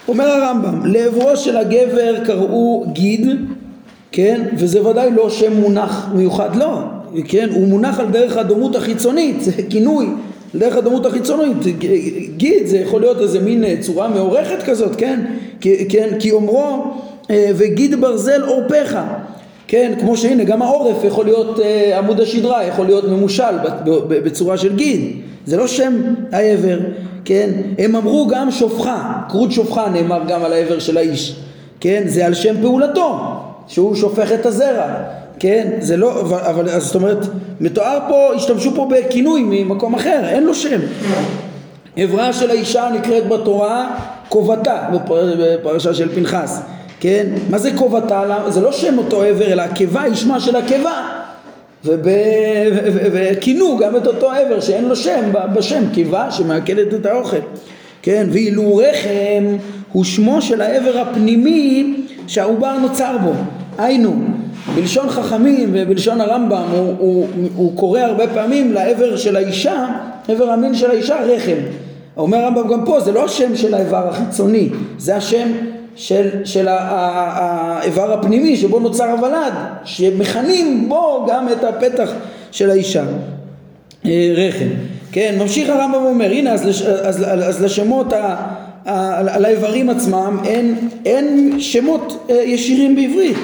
אומר 0.08 0.26
הרמב"ם, 0.26 0.86
לעברו 0.86 1.38
של 1.38 1.58
הגבר 1.58 2.26
קראו 2.26 2.86
גיד, 2.94 3.28
כן, 4.12 4.42
וזה 4.58 4.88
ודאי 4.88 5.12
לא 5.12 5.30
שם 5.30 5.54
מונח 5.54 6.10
מיוחד, 6.16 6.56
לא, 6.56 6.80
כן, 7.28 7.50
הוא 7.54 7.68
מונח 7.68 8.00
על 8.00 8.08
דרך 8.12 8.38
הדומות 8.38 8.76
החיצונית, 8.76 9.42
זה 9.42 9.52
כינוי, 9.70 10.06
דרך 10.56 10.76
הדומות 10.76 11.06
החיצונית, 11.06 11.58
גיד 12.38 12.68
זה 12.68 12.78
יכול 12.78 13.02
להיות 13.02 13.22
איזה 13.22 13.40
מין 13.40 13.82
צורה 13.82 14.08
מעורכת 14.08 14.64
כזאת, 14.64 14.96
כן, 14.96 15.20
כן, 15.90 16.10
כי 16.20 16.32
אומרו 16.32 16.94
וגיד 17.30 18.02
ברזל 18.02 18.42
עורפך 18.42 19.00
כן, 19.68 19.94
כמו 20.00 20.18
שהנה 20.18 20.44
גם 20.44 20.62
העורף 20.62 21.04
יכול 21.04 21.26
להיות 21.26 21.60
אה, 21.60 21.98
עמוד 21.98 22.20
השדרה, 22.22 22.64
יכול 22.64 22.86
להיות 22.86 23.04
ממושל 23.04 23.56
בצורה 24.10 24.58
של 24.58 24.76
גיד, 24.76 25.22
זה 25.46 25.58
לא 25.58 25.68
שם 25.68 25.94
העבר, 26.32 26.80
כן, 27.26 27.50
הם 27.78 27.96
אמרו 27.96 28.28
גם 28.28 28.52
שופחה, 28.52 29.14
כרות 29.30 29.52
שופחה 29.52 29.90
נאמר 29.90 30.22
גם 30.28 30.44
על 30.44 30.54
העבר 30.54 30.80
של 30.80 30.98
האיש, 30.98 31.36
כן, 31.80 32.04
זה 32.06 32.26
על 32.26 32.34
שם 32.34 32.56
פעולתו, 32.62 33.20
שהוא 33.68 33.96
שופך 33.96 34.32
את 34.32 34.46
הזרע, 34.46 34.94
כן, 35.40 35.68
זה 35.80 35.98
לא, 35.98 36.22
אבל, 36.22 36.40
אבל 36.40 36.70
אז 36.70 36.84
זאת 36.84 36.96
אומרת, 36.96 37.26
מתואר 37.62 38.00
פה, 38.10 38.36
השתמשו 38.36 38.76
פה 38.76 38.90
בכינוי 38.92 39.44
ממקום 39.46 39.96
אחר, 39.96 40.20
אין 40.26 40.44
לו 40.44 40.56
שם. 40.56 40.80
עברה 41.98 42.34
של 42.34 42.50
האישה 42.50 42.90
נקראת 42.94 43.28
בתורה 43.28 43.96
קובתה 44.30 44.90
בפרשה 45.40 45.94
של 45.94 46.16
פנחס 46.16 46.62
כן? 47.04 47.26
מה 47.50 47.58
זה 47.58 47.72
כובתה? 47.76 48.24
זה 48.50 48.62
לא 48.62 48.72
שם 48.72 48.98
אותו 48.98 49.24
עבר, 49.24 49.46
אלא 49.46 49.62
הקיבה 49.62 50.02
היא 50.02 50.16
שמה 50.16 50.40
של 50.40 50.56
הקיבה. 50.56 51.10
וכינו 53.14 53.78
גם 53.78 53.96
את 53.98 54.08
אותו 54.08 54.32
עבר 54.32 54.60
שאין 54.60 54.86
לו 54.86 54.96
שם 54.96 55.32
בשם, 55.56 55.84
קיבה 55.94 56.32
שמעכלת 56.32 56.94
את 56.94 57.06
האוכל. 57.06 57.38
כן? 58.02 58.28
ואילו 58.32 58.76
רחם 58.76 59.58
הוא 59.92 60.04
שמו 60.04 60.42
של 60.42 60.62
העבר 60.62 60.98
הפנימי 60.98 61.94
שהעובר 62.28 62.78
נוצר 62.78 63.18
בו. 63.24 63.32
היינו, 63.78 64.14
בלשון 64.76 65.10
חכמים 65.10 65.70
ובלשון 65.74 66.22
הרמב"ם 66.22 66.64
הוא, 66.72 66.96
הוא, 67.00 67.28
הוא 67.56 67.78
קורא 67.78 68.00
הרבה 68.00 68.28
פעמים 68.28 68.74
לעבר 68.74 69.18
של 69.18 69.36
האישה, 69.36 69.86
עבר 70.28 70.50
המין 70.50 70.76
של 70.76 70.92
האישה 70.92 71.16
רחם. 71.24 71.58
אומר 72.18 72.38
הרמב"ם 72.38 72.68
גם 72.68 72.86
פה, 72.86 73.00
זה 73.00 73.12
לא 73.12 73.26
השם 73.26 73.56
של 73.56 73.74
האיבר 73.74 74.08
החיצוני, 74.08 74.70
זה 74.98 75.16
השם 75.16 75.48
של, 75.96 76.30
של 76.46 76.68
האיבר 76.70 78.14
הפנימי 78.14 78.58
שבו 78.58 78.80
נוצר 78.80 79.12
הוולד, 79.12 79.54
שמכנים 79.84 80.90
בו 80.90 81.26
גם 81.30 81.50
את 81.50 81.64
הפתח 81.64 82.12
של 82.52 82.70
האישה, 82.70 83.04
אה, 84.06 84.34
רחם. 84.36 84.70
כן, 85.12 85.36
ממשיך 85.40 85.70
הרמב"ם 85.70 86.04
ואומר, 86.04 86.32
הנה 86.32 86.52
אז, 86.52 86.66
לש, 86.66 86.82
אז, 86.82 87.24
אז 87.28 87.64
לשמות, 87.64 88.14
ה, 88.14 88.36
ה, 88.86 89.36
על 89.36 89.46
האיברים 89.46 89.90
עצמם 89.90 90.38
אין, 90.46 90.90
אין 91.06 91.56
שמות 91.60 92.28
אה, 92.30 92.36
ישירים 92.36 92.96
בעברית. 92.96 93.38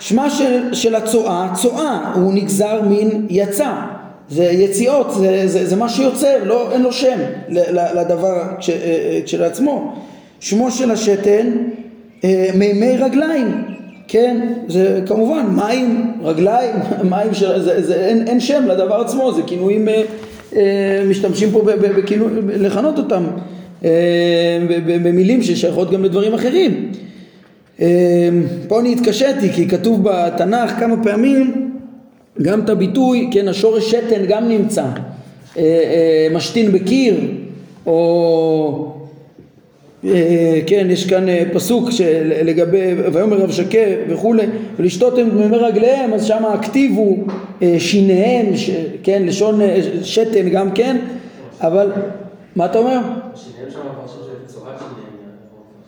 שמה 0.00 0.30
של, 0.30 0.74
של 0.74 0.94
הצואה, 0.94 1.48
צואה 1.54 2.12
הוא 2.14 2.34
נגזר 2.34 2.80
מן 2.82 3.26
יצא, 3.30 3.72
זה 4.28 4.44
יציאות, 4.44 5.14
זה, 5.14 5.42
זה, 5.46 5.66
זה 5.66 5.76
מה 5.76 5.88
שיוצא, 5.88 6.36
לא, 6.44 6.72
אין 6.72 6.82
לו 6.82 6.92
שם 6.92 7.18
לדבר 7.94 8.42
אה, 8.68 9.20
כשלעצמו. 9.24 9.94
שמו 10.42 10.70
של 10.70 10.90
השתן 10.90 11.50
אה, 12.24 12.48
מימי 12.54 12.96
רגליים, 12.96 13.64
כן, 14.08 14.52
זה 14.68 15.00
כמובן 15.06 15.46
מים, 15.56 16.12
רגליים, 16.22 16.74
מים, 17.10 17.34
ש... 17.34 17.42
זה, 17.42 17.82
זה, 17.82 18.06
אין, 18.06 18.28
אין 18.28 18.40
שם 18.40 18.64
לדבר 18.68 19.00
עצמו, 19.00 19.32
זה 19.32 19.42
כינויים, 19.46 19.88
אה, 19.88 20.02
אה, 20.56 21.04
משתמשים 21.08 21.50
פה 21.50 21.62
בכינוי, 21.96 22.28
לכנות 22.46 22.98
אותם 22.98 23.24
במילים 24.86 25.42
ששייכות 25.42 25.90
גם 25.90 26.04
לדברים 26.04 26.34
אחרים. 26.34 26.92
פה 28.68 28.80
אני 28.80 28.92
התקשיתי 28.92 29.52
כי 29.52 29.68
כתוב 29.68 30.00
בתנ"ך 30.02 30.70
כמה 30.70 31.02
פעמים 31.02 31.70
גם 32.42 32.60
את 32.60 32.68
הביטוי, 32.68 33.28
כן, 33.32 33.48
השורש 33.48 33.90
שתן 33.90 34.26
גם 34.28 34.48
נמצא, 34.48 34.84
משתין 36.32 36.72
בקיר, 36.72 37.14
או 37.86 39.01
כן, 40.66 40.86
יש 40.90 41.06
כאן 41.06 41.28
אה, 41.28 41.42
פסוק 41.52 41.88
לגבי 42.44 42.94
ויאמר 43.12 43.36
רב 43.36 43.50
שקה 43.50 43.78
וכולי 44.08 44.46
ולשתות 44.76 45.18
הם 45.18 45.30
דמי 45.30 45.56
רגליהם 45.56 46.14
אז 46.14 46.24
שם 46.24 46.44
הכתיב 46.44 46.92
הוא 46.96 47.26
אה, 47.62 47.76
שיניהם, 47.78 48.46
כן, 49.02 49.22
לשון 49.26 49.60
שתן 50.02 50.48
גם 50.48 50.70
כן 50.70 50.96
אבל 51.60 51.92
מה 52.56 52.64
אתה 52.64 52.78
אומר? 52.78 52.98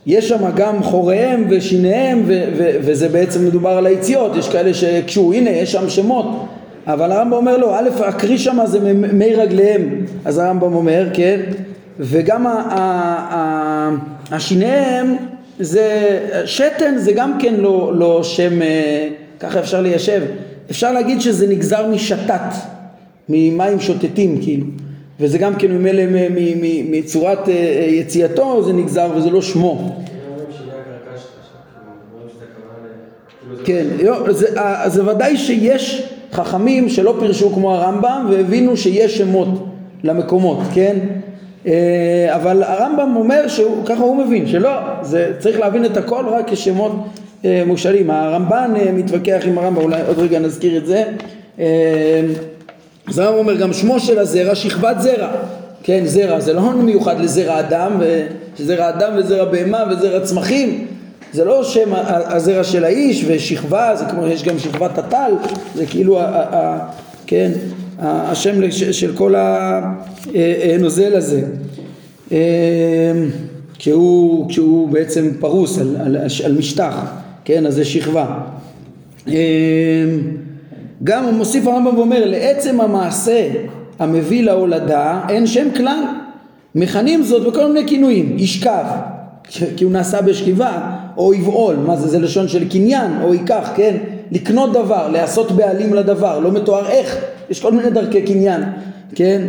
יש 0.06 0.28
שם 0.28 0.50
גם 0.56 0.82
חוריהם 0.82 1.46
ושיניהם 1.50 2.22
וזה 2.56 3.08
בעצם 3.08 3.44
מדובר 3.46 3.70
על 3.70 3.86
היציאות 3.86 4.36
יש 4.36 4.48
כאלה 4.48 4.74
שקשו 4.74 5.32
הנה 5.32 5.50
יש 5.50 5.72
שם 5.72 5.88
שמות 5.88 6.26
אבל 6.86 7.12
הרמב"ם 7.12 7.32
אומר 7.32 7.56
לו 7.56 7.74
א' 7.74 7.88
הקריא 8.04 8.38
שם 8.38 8.58
זה 8.64 8.94
מי 8.94 9.34
רגליהם 9.34 10.04
אז 10.24 10.38
הרמב"ם 10.38 10.74
אומר 10.74 11.08
כן 11.14 11.40
וגם 11.99 12.47
השיניהם 14.30 15.16
זה, 15.61 16.18
שתן 16.47 16.95
זה 16.99 17.12
גם 17.12 17.38
כן 17.38 17.55
לא, 17.55 17.92
לא 17.95 18.22
שם, 18.22 18.62
אה, 18.62 19.09
ככה 19.40 19.61
אפשר 19.61 19.80
ליישב, 19.80 20.22
אפשר 20.70 20.92
להגיד 20.92 21.20
שזה 21.20 21.47
נגזר 21.47 21.88
משתת, 21.88 22.55
ממים 23.28 23.80
שוטטים 23.80 24.42
כאילו, 24.42 24.66
וזה 25.20 25.38
גם 25.38 25.55
כן 25.57 25.72
ממילא 25.72 26.03
מצורת 26.90 27.49
אה, 27.49 27.86
יציאתו 27.88 28.62
זה 28.64 28.72
נגזר 28.72 29.11
וזה 29.16 29.30
לא 29.30 29.42
שמו. 29.42 30.01
כן, 33.64 33.86
זה, 34.30 34.47
זה 34.86 35.11
ודאי 35.11 35.36
שיש 35.36 36.09
חכמים 36.32 36.88
שלא 36.88 37.16
פירשו 37.20 37.51
כמו 37.51 37.74
הרמב"ם 37.74 38.26
והבינו 38.30 38.76
שיש 38.76 39.18
שמות 39.18 39.49
למקומות, 40.05 40.59
כן? 40.74 40.99
אה, 41.66 42.34
אבל 42.34 42.62
הרמב"ם 42.62 43.16
אומר 43.16 43.48
שככה 43.48 44.02
הוא 44.02 44.16
מבין, 44.16 44.46
שלא, 44.46 44.70
זה 45.02 45.32
צריך 45.38 45.60
להבין 45.60 45.84
את 45.84 45.96
הכל 45.96 46.24
רק 46.28 46.50
כשמות 46.50 46.92
אה, 47.44 47.62
מושאלים. 47.66 48.10
הרמב"ן 48.10 48.72
אה, 48.76 48.92
מתווכח 48.92 49.42
עם 49.44 49.58
הרמב"ם, 49.58 49.82
אולי 49.82 50.00
עוד 50.06 50.18
רגע 50.18 50.38
נזכיר 50.38 50.76
את 50.76 50.86
זה. 50.86 51.04
אז 53.08 53.18
הרמב"ם 53.18 53.38
אומר 53.38 53.54
גם 53.54 53.72
שמו 53.72 54.00
של 54.00 54.18
הזרע 54.18 54.54
שכבת 54.54 55.00
זרע. 55.00 55.28
כן, 55.82 56.02
זרע, 56.04 56.40
זה 56.40 56.52
לא 56.52 56.72
מיוחד 56.72 57.20
לזרע 57.20 57.60
אדם, 57.60 58.00
זרע 58.58 58.88
אדם 58.88 59.12
וזרע 59.16 59.44
בהמה 59.44 59.84
וזרע 59.90 60.20
צמחים. 60.20 60.86
זה 61.32 61.44
לא 61.44 61.64
שם 61.64 61.92
הזרע 62.06 62.64
של 62.64 62.84
האיש 62.84 63.24
ושכבה, 63.28 63.96
זה 63.96 64.04
כמו, 64.04 64.26
יש 64.26 64.44
גם 64.44 64.58
שכבת 64.58 64.98
הטל, 64.98 65.32
זה 65.74 65.86
כאילו, 65.86 66.20
כן, 67.26 67.50
השם 67.99 68.70
של 68.70 69.16
כל 69.16 69.34
הנוזל 70.74 71.16
הזה. 71.16 71.42
כשהוא, 73.78 74.49
כשהוא 74.49 74.88
בעצם 74.88 75.30
פרוס 75.40 75.78
על, 75.78 75.97
על, 76.01 76.16
על 76.45 76.59
משטח, 76.59 77.05
כן, 77.45 77.66
אז 77.66 77.74
זה 77.74 77.84
שכבה. 77.84 78.38
גם 81.05 81.24
הוא 81.24 81.32
מוסיף 81.32 81.66
הרמב"ם 81.66 81.99
ואומר 81.99 82.24
לעצם 82.24 82.80
המעשה 82.80 83.49
המביא 83.99 84.42
להולדה 84.42 85.20
אין 85.28 85.47
שם 85.47 85.68
כלל. 85.76 86.03
מכנים 86.74 87.22
זאת 87.22 87.53
בכל 87.53 87.72
מיני 87.72 87.88
כינויים 87.88 88.36
ישכב 88.38 88.84
כי 89.76 89.84
הוא 89.84 89.92
נעשה 89.92 90.22
בשכיבה 90.22 90.90
או 91.16 91.34
יבעול. 91.34 91.76
מה 91.76 91.97
זה 91.97 92.09
זה 92.09 92.18
לשון 92.18 92.49
של 92.49 92.68
קניין 92.68 93.11
או 93.22 93.34
ייקח 93.34 93.70
כן? 93.76 93.97
לקנות 94.32 94.72
דבר, 94.72 95.09
לעשות 95.09 95.53
בעלים 95.53 95.95
לדבר, 95.95 96.38
לא 96.38 96.53
מתואר 96.53 96.88
איך, 96.88 97.24
יש 97.51 97.61
כל 97.61 97.72
מיני 97.72 97.90
דרכי 97.90 98.22
קניין, 98.22 98.62
כן? 99.14 99.42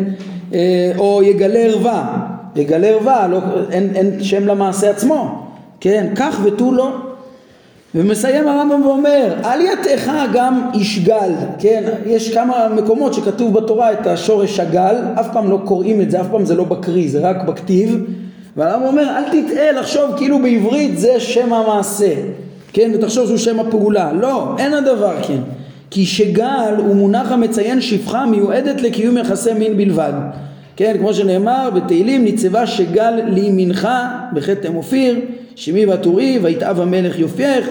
אה, 0.54 0.92
או 0.98 1.24
יגלה 1.24 1.60
ערווה, 1.60 2.28
יגלה 2.56 2.88
ערווה, 2.88 3.28
לא, 3.28 3.40
אין, 3.72 3.90
אין 3.96 4.24
שם 4.24 4.48
למעשה 4.48 4.90
עצמו, 4.90 5.48
כן? 5.80 6.08
כך 6.16 6.40
ותו 6.44 6.72
לא. 6.72 6.92
ומסיים 7.96 8.48
הרמב"ם 8.48 8.86
ואומר, 8.86 9.34
אל 9.46 9.62
יתך 9.62 10.12
גם 10.34 10.70
ישגל, 10.74 11.32
כן? 11.60 11.84
יש 12.06 12.34
כמה 12.34 12.70
מקומות 12.76 13.14
שכתוב 13.14 13.54
בתורה 13.54 13.94
את 13.94 14.08
השורש 14.08 14.58
שגל, 14.58 14.96
אף 15.20 15.28
פעם 15.34 15.50
לא 15.52 15.60
קוראים 15.66 16.02
את 16.02 16.12
זה, 16.12 16.22
אף 16.22 16.28
פעם 16.32 16.46
זה 16.46 16.56
לא 16.56 16.64
בקריא, 16.64 17.10
זה 17.10 17.20
רק 17.20 17.44
בכתיב, 17.48 18.04
והרמב"ם 18.58 18.86
אומר, 18.88 19.04
אל 19.04 19.24
תטעה 19.24 19.72
לחשוב 19.72 20.12
כאילו 20.18 20.40
בעברית 20.42 21.00
זה 21.00 21.20
שם 21.20 21.54
המעשה, 21.54 22.14
כן? 22.74 22.92
ותחשוב 22.94 23.28
שהוא 23.28 23.38
שם 23.38 23.60
הפעולה, 23.60 24.14
לא, 24.14 24.56
אין 24.58 24.74
הדבר 24.74 25.16
כן. 25.28 25.40
כי 25.90 26.06
שגל 26.06 26.76
הוא 26.78 26.96
מונח 26.96 27.32
המציין 27.32 27.82
שפחה 27.82 28.26
מיועדת 28.26 28.82
לקיום 28.82 29.18
יחסי 29.18 29.54
מין 29.54 29.78
בלבד. 29.78 30.14
כן, 30.76 30.96
כמו 31.00 31.14
שנאמר 31.14 31.70
בתהילים, 31.76 32.24
ניצבה 32.24 32.68
שגל 32.68 33.22
לימינך 33.28 33.88
בחטא 34.34 34.68
אופיר, 34.76 35.20
שמי 35.56 35.86
והטורי, 35.86 36.40
ויתאב 36.42 36.82
המלך 36.82 37.20
יופייך, 37.20 37.70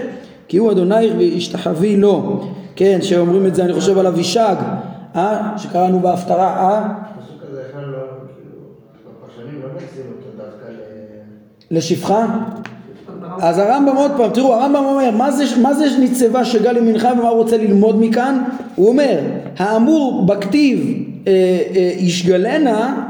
כי 0.49 0.57
הוא 0.57 0.73
אדונייך 0.73 1.13
והשתחווי 1.19 1.97
לו. 1.97 2.45
כן, 2.77 2.99
שאומרים 3.03 3.47
את 3.47 3.55
זה 3.55 3.65
אני 3.65 3.73
חושב 3.73 3.99
על 3.99 4.07
אבישג, 4.07 4.57
אה? 5.17 5.53
שקראנו 5.57 6.01
בהפטרה, 6.01 6.47
אה? 6.47 6.89
לשפחה? 11.71 12.27
אז 13.41 13.59
הרמב"ם 13.59 13.97
עוד 13.97 14.11
פעם, 14.17 14.31
תראו 14.31 14.55
הרמב"ם 14.55 14.85
אומר 14.85 15.11
מה 15.11 15.31
זה, 15.31 15.45
מה 15.63 15.75
זה 15.75 15.85
ניצבה 15.99 16.45
שגל 16.45 16.77
ימינך 16.77 17.09
ומה 17.13 17.29
הוא 17.29 17.39
רוצה 17.39 17.57
ללמוד 17.57 18.01
מכאן? 18.01 18.43
הוא 18.75 18.89
אומר 18.89 19.19
האמור 19.59 20.27
בכתיב 20.27 21.05
אה, 21.27 21.33
אה, 21.77 21.93
ישגלנה 21.99 23.09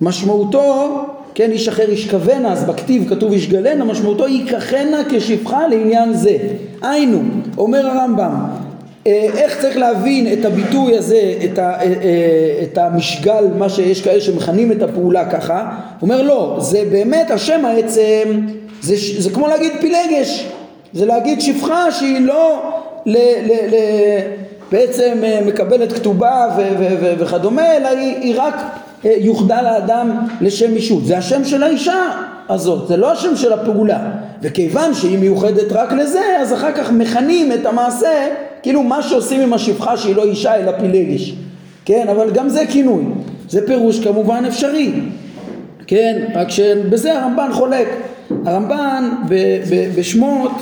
משמעותו 0.00 1.04
כן 1.34 1.50
איש 1.50 1.68
אחר 1.68 1.90
ישכבנה 1.90 2.52
אז 2.52 2.64
בכתיב 2.64 3.08
כתוב 3.08 3.32
ישגלנה 3.32 3.84
משמעותו 3.84 4.28
ייקחנה 4.28 4.98
כשפחה 5.10 5.66
לעניין 5.66 6.12
זה 6.12 6.36
היינו 6.82 7.18
אומר 7.58 7.86
הרמב"ם 7.86 8.34
אה, 9.06 9.28
איך 9.36 9.60
צריך 9.60 9.76
להבין 9.76 10.32
את 10.32 10.44
הביטוי 10.44 10.98
הזה, 10.98 11.34
את, 11.44 11.58
ה, 11.58 11.62
אה, 11.62 11.82
אה, 11.82 12.62
את 12.62 12.78
המשגל, 12.78 13.44
מה 13.58 13.68
שיש 13.68 14.02
כאלה 14.02 14.20
שמכנים 14.20 14.72
את 14.72 14.82
הפעולה 14.82 15.30
ככה, 15.30 15.70
הוא 16.00 16.10
אומר 16.10 16.22
לא, 16.22 16.56
זה 16.60 16.82
באמת 16.90 17.30
השם 17.30 17.64
העצם, 17.64 18.40
זה, 18.82 18.94
זה 19.18 19.30
כמו 19.30 19.48
להגיד 19.48 19.72
פילגש, 19.80 20.48
זה 20.92 21.06
להגיד 21.06 21.40
שפחה 21.40 21.90
שהיא 21.90 22.20
לא 22.20 22.72
ל, 23.06 23.16
ל, 23.16 23.52
ל, 23.70 23.74
בעצם 24.72 25.22
מקבלת 25.46 25.92
כתובה 25.92 26.46
ו, 26.56 26.60
ו, 26.78 26.86
ו, 27.00 27.14
וכדומה, 27.18 27.76
אלא 27.76 27.88
היא, 27.88 28.16
היא 28.16 28.34
רק 28.36 28.54
יוחדה 29.04 29.62
לאדם 29.62 30.26
לשם 30.40 30.74
אישות, 30.74 31.04
זה 31.04 31.18
השם 31.18 31.44
של 31.44 31.62
האישה 31.62 32.10
הזאת, 32.48 32.88
זה 32.88 32.96
לא 32.96 33.12
השם 33.12 33.36
של 33.36 33.52
הפעולה, 33.52 34.00
וכיוון 34.42 34.94
שהיא 34.94 35.18
מיוחדת 35.18 35.72
רק 35.72 35.92
לזה, 35.92 36.22
אז 36.40 36.52
אחר 36.52 36.72
כך 36.72 36.92
מכנים 36.92 37.52
את 37.52 37.66
המעשה 37.66 38.28
כאילו 38.62 38.82
מה 38.82 39.02
שעושים 39.02 39.40
עם 39.40 39.52
השפחה 39.52 39.96
שהיא 39.96 40.16
לא 40.16 40.24
אישה 40.24 40.56
אלא 40.56 40.72
פילגש, 40.72 41.34
כן? 41.84 42.08
אבל 42.08 42.30
גם 42.30 42.48
זה 42.48 42.64
כינוי, 42.66 43.04
זה 43.48 43.66
פירוש 43.66 44.00
כמובן 44.00 44.44
אפשרי, 44.48 44.92
כן? 45.86 46.24
רק 46.34 46.50
שבזה 46.50 47.18
הרמב"ן 47.18 47.48
חולק. 47.52 47.88
הרמב"ן 48.46 49.10
בשמות 49.96 50.52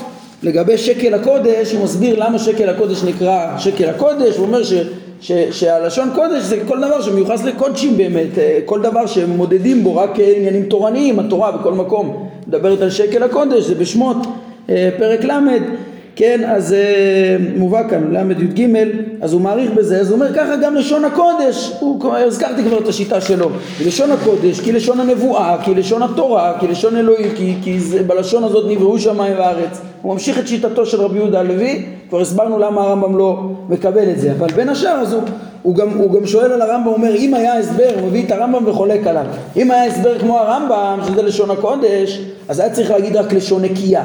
לגבי 0.43 0.79
שקל 0.79 1.15
הקודש, 1.15 1.73
הוא 1.73 1.85
מסביר 1.85 2.25
למה 2.25 2.39
שקל 2.39 2.69
הקודש 2.69 3.05
נקרא 3.05 3.59
שקל 3.59 3.89
הקודש, 3.89 4.37
הוא 4.37 4.47
אומר 4.47 4.65
ש, 4.65 4.73
ש, 5.21 5.33
שהלשון 5.33 6.09
קודש 6.15 6.43
זה 6.43 6.59
כל 6.69 6.79
דבר 6.81 7.03
שמיוחס 7.03 7.45
לקודשים 7.45 7.97
באמת, 7.97 8.39
אה, 8.39 8.59
כל 8.65 8.83
דבר 8.83 9.07
שמודדים 9.07 9.85
בו 9.85 9.97
רק 9.97 10.11
עניינים 10.37 10.63
תורניים, 10.63 11.19
התורה 11.19 11.53
בכל 11.53 11.73
מקום 11.73 12.29
מדברת 12.47 12.81
על 12.81 12.91
שקל 12.91 13.23
הקודש, 13.23 13.65
זה 13.65 13.75
בשמות 13.75 14.17
אה, 14.71 14.89
פרק 14.99 15.25
ל' 15.25 15.33
כן, 16.17 16.41
אז 16.47 16.75
uh, 16.75 17.59
מובא 17.59 17.89
כאן, 17.89 18.13
ל"י"ג, 18.13 18.69
אז 19.21 19.33
הוא 19.33 19.41
מעריך 19.41 19.71
בזה, 19.71 20.01
אז 20.01 20.11
הוא 20.11 20.15
אומר 20.15 20.35
ככה 20.35 20.57
גם 20.57 20.75
לשון 20.75 21.05
הקודש, 21.05 21.73
הוא, 21.81 22.15
הזכרתי 22.15 22.63
כבר 22.65 22.79
את 22.79 22.89
השיטה 22.89 23.21
שלו, 23.21 23.51
לשון 23.87 24.11
הקודש, 24.11 24.61
כי 24.61 24.73
לשון 24.73 25.01
הנבואה, 25.01 25.57
כי 25.65 25.75
לשון 25.75 26.03
התורה, 26.03 26.53
כי 26.61 26.67
לשון 26.67 26.97
אלוהים, 26.97 27.31
כי, 27.37 27.55
כי 27.63 27.81
זה, 27.81 28.03
בלשון 28.03 28.45
הזאת 28.45 28.65
נבראו 28.69 28.99
שמיים 28.99 29.35
וארץ. 29.39 29.81
הוא 30.03 30.13
ממשיך 30.13 30.39
את 30.39 30.49
שיטתו 30.49 30.87
של 30.87 31.01
רבי 31.01 31.19
יהודה 31.19 31.41
הלוי, 31.41 31.87
כבר 32.09 32.21
הסברנו 32.21 32.59
למה 32.59 32.83
הרמב"ם 32.83 33.19
לא 33.19 33.41
מקבל 33.69 34.11
את 34.11 34.21
זה, 34.21 34.33
אבל 34.33 34.49
בין 34.53 34.69
השאר 34.69 35.01
אז 35.01 35.13
הוא, 35.13 35.23
הוא, 35.63 35.75
גם, 35.75 35.89
הוא 35.89 36.13
גם 36.13 36.27
שואל 36.27 36.53
על 36.53 36.63
הרמב"ם, 36.63 36.87
הוא 36.87 36.95
אומר 36.95 37.15
אם 37.15 37.35
היה 37.35 37.59
הסבר, 37.59 37.91
הוא 38.01 38.09
מביא 38.09 38.27
את 38.27 38.33
הרמב"ם 38.33 38.69
וחולק 38.69 39.07
עליו, 39.07 39.25
אם 39.57 39.71
היה 39.71 39.85
הסבר 39.85 40.19
כמו 40.19 40.39
הרמב"ם, 40.39 41.01
שזה 41.07 41.23
לשון 41.23 41.51
הקודש, 41.51 42.21
אז 42.49 42.61
היה 42.61 42.71
צריך 42.71 42.91
להגיד 42.91 43.17
רק 43.17 43.33
לשון 43.33 43.63
נקייה. 43.63 44.03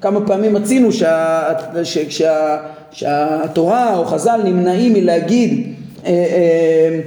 כמה 0.00 0.26
פעמים 0.26 0.54
מצינו 0.54 0.92
שה, 0.92 1.42
שה, 1.82 2.10
שה, 2.10 2.56
שהתורה 2.92 3.96
או 3.96 4.04
חז"ל 4.04 4.40
נמנעים 4.44 4.92
מלהגיד 4.92 5.74
אה, 6.06 6.10
אה, 6.10 7.00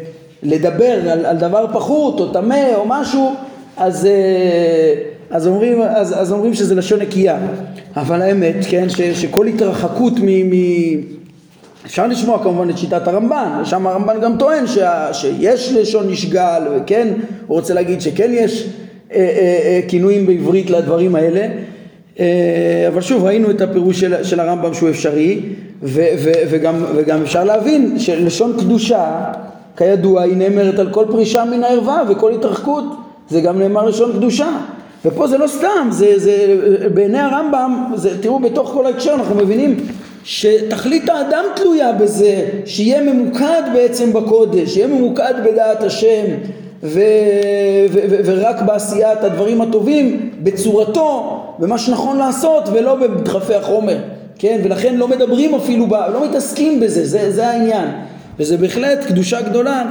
לדבר 0.44 1.12
על, 1.12 1.26
על 1.26 1.38
דבר 1.38 1.66
פחות 1.74 2.20
או 2.20 2.34
טמא 2.34 2.76
או 2.76 2.86
משהו 2.88 3.34
אז, 3.78 4.06
אה, 4.06 4.94
אז, 5.30 5.48
אומרים, 5.48 5.82
אז, 5.82 6.22
אז 6.22 6.32
אומרים 6.32 6.54
שזה 6.54 6.76
לשון 6.76 7.00
נקייה. 7.00 7.38
אבל 7.96 8.22
האמת 8.22 8.56
כן 8.70 8.90
ש, 8.90 9.02
שכל 9.02 9.48
התרחקות 9.48 10.14
מ, 10.22 10.50
מ... 10.50 10.54
אפשר 11.86 12.08
לשמוע 12.08 12.44
כמובן 12.44 12.70
את 12.70 12.78
שיטת 12.78 13.08
הרמב"ן, 13.08 13.62
שם 13.66 13.88
הרמב"ן 13.88 14.22
גם 14.22 14.38
טוען 14.38 14.68
שה, 14.68 15.14
שיש 15.14 15.72
לשון 15.74 16.12
נשגל, 16.12 16.62
וכן, 16.76 17.08
הוא 17.48 17.58
רוצה 17.58 17.74
להגיד 17.74 18.02
שכן 18.02 18.32
יש 18.34 18.68
אה, 19.12 19.18
אה, 19.18 19.60
אה, 19.66 19.80
כינויים 19.88 20.26
בעברית 20.26 20.70
לדברים 20.70 21.16
האלה, 21.16 21.48
אבל 22.88 23.02
שוב 23.02 23.24
ראינו 23.24 23.50
את 23.50 23.62
הפירוש 23.62 24.00
של, 24.00 24.24
של 24.24 24.40
הרמב"ם 24.40 24.74
שהוא 24.74 24.90
אפשרי 24.90 25.42
ו, 25.84 26.02
ו, 26.18 26.32
וגם, 26.50 26.86
וגם 26.96 27.22
אפשר 27.22 27.44
להבין 27.44 28.00
שלשון 28.00 28.54
קדושה 28.60 29.22
כידוע 29.78 30.22
היא 30.22 30.38
נאמרת 30.38 30.80
על 30.80 30.90
כל 30.92 31.06
פרישה 31.12 31.46
מן 31.46 31.64
הערווה 31.64 32.04
וכל 32.10 32.32
התרחקות. 32.34 32.84
זה 33.30 33.42
גם 33.42 33.60
נאמר 33.60 33.86
לשון 33.86 34.12
קדושה. 34.14 34.50
ופה 35.06 35.28
זה 35.28 35.38
לא 35.38 35.48
סתם 35.48 35.88
זה, 35.90 36.20
זה 36.20 36.58
בעיני 36.94 37.20
הרמב"ם 37.20 37.92
זה, 37.96 38.22
תראו 38.22 38.40
בתוך 38.40 38.70
כל 38.74 38.86
ההקשר 38.86 39.14
אנחנו 39.14 39.36
מבינים 39.36 39.78
שתכלית 40.24 41.10
האדם 41.10 41.44
תלויה 41.56 41.92
בזה 41.92 42.46
שיהיה 42.66 43.14
ממוקד 43.14 43.62
בעצם 43.74 44.14
בקודש 44.14 44.74
שיהיה 44.74 44.88
ממוקד 44.88 45.34
בדעת 45.46 45.84
השם 45.84 46.26
ו, 46.84 47.00
ו, 47.92 48.00
ו, 48.10 48.16
ורק 48.26 48.62
בעשיית 48.62 49.24
הדברים 49.24 49.62
הטובים 49.62 50.30
בצורתו, 50.44 51.44
במה 51.60 51.78
שנכון 51.78 52.18
לעשות 52.18 52.70
ולא 52.74 52.96
בדחפי 52.96 53.56
החומר, 53.56 53.98
כן? 54.40 54.60
ולכן 54.64 54.96
לא 54.96 55.08
מדברים 55.08 55.56
אפילו, 55.56 55.88
ב, 55.88 55.94
לא 55.94 56.26
מתעסקים 56.30 56.80
בזה, 56.80 57.06
זה, 57.06 57.32
זה 57.32 57.48
העניין. 57.48 57.88
וזה 58.40 58.58
בהחלט 58.58 59.06
קדושה 59.06 59.42
גדולה 59.42 59.84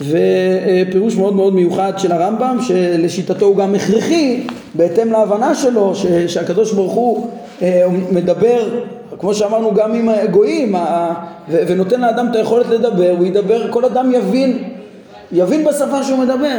ופירוש 0.00 1.16
מאוד 1.16 1.36
מאוד 1.36 1.54
מיוחד 1.54 1.92
של 1.96 2.12
הרמב"ם 2.12 2.58
שלשיטתו 2.62 3.46
הוא 3.46 3.56
גם 3.56 3.74
הכרחי 3.74 4.46
בהתאם 4.74 5.12
להבנה 5.12 5.54
שלו 5.54 5.94
ש, 5.94 6.06
שהקדוש 6.06 6.72
ברוך 6.72 6.92
הוא 6.92 7.28
אה, 7.62 7.86
מדבר 8.12 8.80
כמו 9.18 9.34
שאמרנו 9.34 9.74
גם 9.74 9.94
עם 9.94 10.08
הגויים 10.08 10.74
ונותן 11.48 12.00
לאדם 12.00 12.28
את 12.30 12.36
היכולת 12.36 12.68
לדבר 12.68 13.14
הוא 13.18 13.26
ידבר 13.26 13.72
כל 13.72 13.84
אדם 13.84 14.12
יבין 14.14 14.58
יבין 15.32 15.64
בשפה 15.64 16.02
שהוא 16.02 16.18
מדבר. 16.18 16.58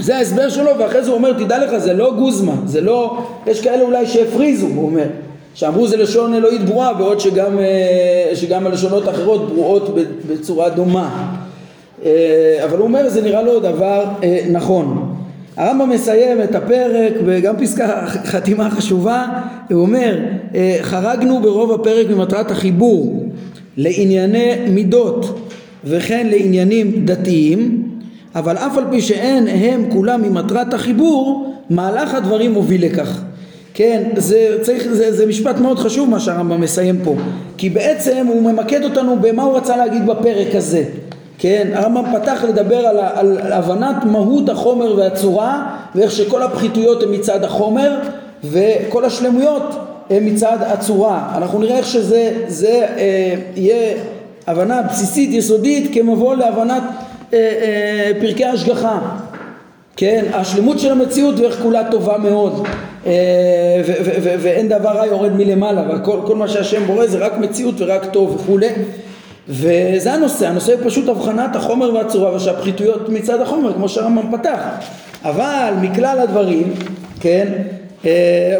זה 0.00 0.16
ההסבר 0.16 0.48
שלו, 0.48 0.70
ואחרי 0.78 1.04
זה 1.04 1.10
הוא 1.10 1.16
אומר, 1.16 1.32
תדע 1.32 1.64
לך, 1.66 1.78
זה 1.78 1.92
לא 1.92 2.14
גוזמה, 2.16 2.54
זה 2.64 2.80
לא, 2.80 3.22
יש 3.46 3.60
כאלה 3.60 3.82
אולי 3.82 4.06
שהפריזו, 4.06 4.66
הוא 4.66 4.84
אומר, 4.84 5.04
שאמרו 5.54 5.88
זה 5.88 5.96
לשון 5.96 6.34
אלוהית 6.34 6.64
ברורה, 6.64 6.94
בעוד 6.94 7.20
שגם, 7.20 7.58
אה, 7.58 8.36
שגם 8.36 8.66
הלשונות 8.66 9.08
האחרות 9.08 9.48
ברורות 9.48 9.96
בצורה 10.28 10.68
דומה. 10.68 11.32
אה, 12.04 12.60
אבל 12.64 12.78
הוא 12.78 12.86
אומר, 12.86 13.08
זה 13.08 13.22
נראה 13.22 13.42
לו 13.42 13.60
דבר 13.60 14.04
אה, 14.22 14.40
נכון. 14.50 15.12
הרמב"ם 15.56 15.90
מסיים 15.90 16.42
את 16.42 16.54
הפרק 16.54 17.12
וגם 17.26 17.56
פסקה 17.56 18.06
חתימה 18.06 18.70
חשובה, 18.70 19.26
הוא 19.70 19.80
אומר, 19.80 20.18
חרגנו 20.80 21.40
ברוב 21.40 21.72
הפרק 21.72 22.06
ממטרת 22.10 22.50
החיבור 22.50 23.28
לענייני 23.76 24.54
מידות 24.68 25.38
וכן 25.84 26.26
לעניינים 26.30 27.04
דתיים, 27.04 27.82
אבל 28.36 28.56
אף 28.56 28.78
על 28.78 28.84
פי 28.90 29.00
שאין 29.00 29.48
הם 29.48 29.90
כולם 29.92 30.22
ממטרת 30.22 30.74
החיבור, 30.74 31.52
מהלך 31.70 32.14
הדברים 32.14 32.52
מוביל 32.52 32.84
לכך. 32.84 33.20
כן, 33.74 34.02
זה, 34.16 34.58
צריך, 34.62 34.88
זה, 34.92 35.12
זה 35.12 35.26
משפט 35.26 35.58
מאוד 35.58 35.78
חשוב 35.78 36.10
מה 36.10 36.20
שהרמב"ם 36.20 36.60
מסיים 36.60 36.98
פה, 37.04 37.14
כי 37.56 37.70
בעצם 37.70 38.26
הוא 38.28 38.42
ממקד 38.42 38.84
אותנו 38.84 39.16
במה 39.20 39.42
הוא 39.42 39.56
רצה 39.56 39.76
להגיד 39.76 40.06
בפרק 40.06 40.54
הזה. 40.54 40.84
כן, 41.38 41.70
הרמב"ם 41.74 42.04
פתח 42.14 42.44
לדבר 42.48 42.76
על, 42.76 42.98
על, 42.98 43.38
על 43.38 43.52
הבנת 43.52 44.04
מהות 44.04 44.48
החומר 44.48 44.96
והצורה 44.96 45.76
ואיך 45.94 46.12
שכל 46.12 46.42
הפחיתויות 46.42 47.02
הן 47.02 47.14
מצד 47.14 47.44
החומר 47.44 47.98
וכל 48.44 49.04
השלמויות 49.04 49.62
הם 50.10 50.26
מצד 50.26 50.58
הצורה. 50.60 51.32
אנחנו 51.36 51.58
נראה 51.58 51.78
איך 51.78 51.86
שזה 51.86 52.32
זה, 52.46 52.86
אה, 52.96 53.34
יהיה 53.56 53.96
הבנה 54.46 54.82
בסיסית 54.82 55.30
יסודית 55.32 55.94
כמבוא 55.94 56.34
להבנת 56.34 56.82
אה, 57.32 57.38
אה, 57.38 58.12
פרקי 58.20 58.44
השגחה. 58.44 58.98
כן, 59.96 60.24
השלמות 60.32 60.78
של 60.78 60.92
המציאות 60.92 61.40
ואיך 61.40 61.58
כולה 61.62 61.90
טובה 61.90 62.18
מאוד. 62.18 62.66
אה, 63.06 63.12
ואין 64.22 64.68
דבר 64.68 64.88
רע 64.88 65.06
יורד 65.06 65.32
מלמעלה 65.32 65.82
וכל 65.94 66.34
מה 66.36 66.48
שהשם 66.48 66.86
בורא 66.86 67.06
זה 67.06 67.18
רק 67.18 67.38
מציאות 67.38 67.74
ורק 67.78 68.04
טוב 68.04 68.34
וכולי. 68.34 68.68
וזה 69.48 70.12
הנושא, 70.12 70.48
הנושא 70.48 70.72
הוא 70.72 70.80
פשוט 70.84 71.08
הבחנת 71.08 71.56
החומר 71.56 71.94
והצורה 71.94 72.36
ושהפחיתויות 72.36 73.08
מצד 73.08 73.40
החומר 73.40 73.72
כמו 73.72 73.88
שהרמב"ם 73.88 74.38
פתח. 74.38 74.60
אבל 75.24 75.72
מכלל 75.80 76.18
הדברים, 76.18 76.74
כן, 77.20 77.48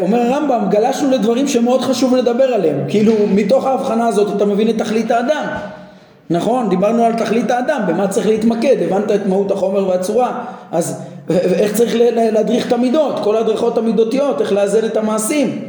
אומר 0.01 0.21
הרמב"ם, 0.21 0.69
גלשנו 0.69 1.11
לדברים 1.11 1.47
שמאוד 1.47 1.81
חשוב 1.81 2.15
לדבר 2.15 2.43
עליהם. 2.43 2.77
כאילו 2.87 3.13
מתוך 3.33 3.65
ההבחנה 3.65 4.07
הזאת 4.07 4.35
אתה 4.35 4.45
מבין 4.45 4.69
את 4.69 4.77
תכלית 4.77 5.11
האדם 5.11 5.43
נכון, 6.29 6.69
דיברנו 6.69 7.03
על 7.03 7.13
תכלית 7.13 7.51
האדם, 7.51 7.81
במה 7.87 8.07
צריך 8.07 8.27
להתמקד, 8.27 8.75
הבנת 8.81 9.11
את 9.11 9.25
מהות 9.27 9.51
החומר 9.51 9.87
והצורה, 9.87 10.43
אז 10.71 11.01
ואיך 11.27 11.73
צריך 11.73 11.95
להדריך 12.15 12.67
את 12.67 12.73
המידות, 12.73 13.19
כל 13.23 13.35
ההדרכות 13.35 13.77
המידותיות, 13.77 14.41
איך 14.41 14.51
לאזן 14.51 14.85
את 14.85 14.97
המעשים. 14.97 15.61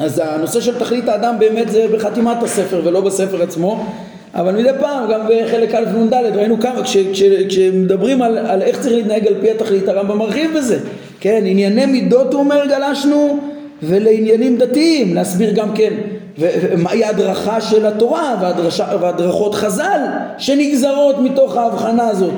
אז 0.00 0.22
הנושא 0.24 0.60
של 0.60 0.78
תכלית 0.78 1.08
האדם 1.08 1.36
באמת 1.38 1.68
זה 1.68 1.86
בחתימת 1.92 2.42
הספר 2.42 2.80
ולא 2.84 3.00
בספר 3.00 3.42
עצמו, 3.42 3.86
אבל 4.34 4.54
מדי 4.54 4.70
פעם 4.80 5.10
גם 5.10 5.20
בחלק 5.28 5.74
א' 5.74 5.84
נ"ד 5.84 6.14
ראינו 6.14 6.60
כמה, 6.60 6.82
כש, 6.82 6.96
כש, 6.96 7.22
כשמדברים 7.48 8.22
על, 8.22 8.38
על 8.38 8.62
איך 8.62 8.80
צריך 8.80 8.94
להתנהג 8.94 9.26
על 9.26 9.34
פי 9.40 9.50
התכלית 9.50 9.88
הרמב"ם 9.88 10.18
מרחיב 10.18 10.50
בזה, 10.56 10.78
כן, 11.20 11.42
ענייני 11.46 11.86
מידות 11.86 12.32
הוא 12.32 12.40
אומר 12.40 12.66
גלשנו 12.66 13.38
ולעניינים 13.82 14.56
דתיים, 14.58 15.14
להסביר 15.14 15.52
גם 15.52 15.74
כן 15.74 15.92
ומהי 16.38 17.04
ההדרכה 17.04 17.60
של 17.60 17.86
התורה 17.86 18.34
והדרכות 19.00 19.54
חז"ל 19.54 20.00
שנגזרות 20.38 21.18
מתוך 21.18 21.56
ההבחנה 21.56 22.08
הזאת 22.08 22.34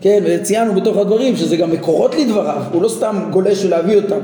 כן, 0.00 0.22
וציינו 0.26 0.74
בתוך 0.74 0.96
הדברים 0.96 1.36
שזה 1.36 1.56
גם 1.56 1.70
מקורות 1.70 2.14
לדבריו, 2.14 2.62
הוא 2.72 2.82
לא 2.82 2.88
סתם 2.88 3.16
גולש 3.30 3.64
ולהביא 3.64 3.96
אותם, 3.96 4.18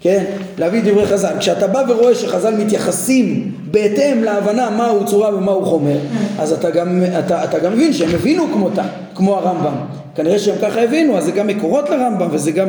כן, 0.00 0.24
להביא 0.58 0.82
דברי 0.84 1.06
חז"ל. 1.06 1.32
כשאתה 1.38 1.66
בא 1.66 1.82
ורואה 1.88 2.14
שחז"ל 2.14 2.54
מתייחסים 2.54 3.52
בהתאם 3.70 4.24
להבנה 4.24 4.70
מהו 4.70 5.06
צורה 5.06 5.34
ומהו 5.34 5.64
חומר, 5.64 5.96
אז 6.38 6.52
אתה 6.52 6.70
גם, 6.70 7.02
אתה, 7.18 7.44
אתה 7.44 7.58
גם 7.58 7.72
מבין 7.72 7.92
שהם 7.92 8.14
הבינו 8.14 8.46
כמותם, 8.52 8.86
כמו 9.14 9.36
הרמב"ם. 9.36 9.74
כנראה 10.14 10.38
שהם 10.38 10.56
ככה 10.62 10.82
הבינו, 10.82 11.18
אז 11.18 11.24
זה 11.24 11.32
גם 11.32 11.46
מקורות 11.46 11.90
לרמב"ם 11.90 12.28
וזה 12.30 12.50
גם 12.50 12.68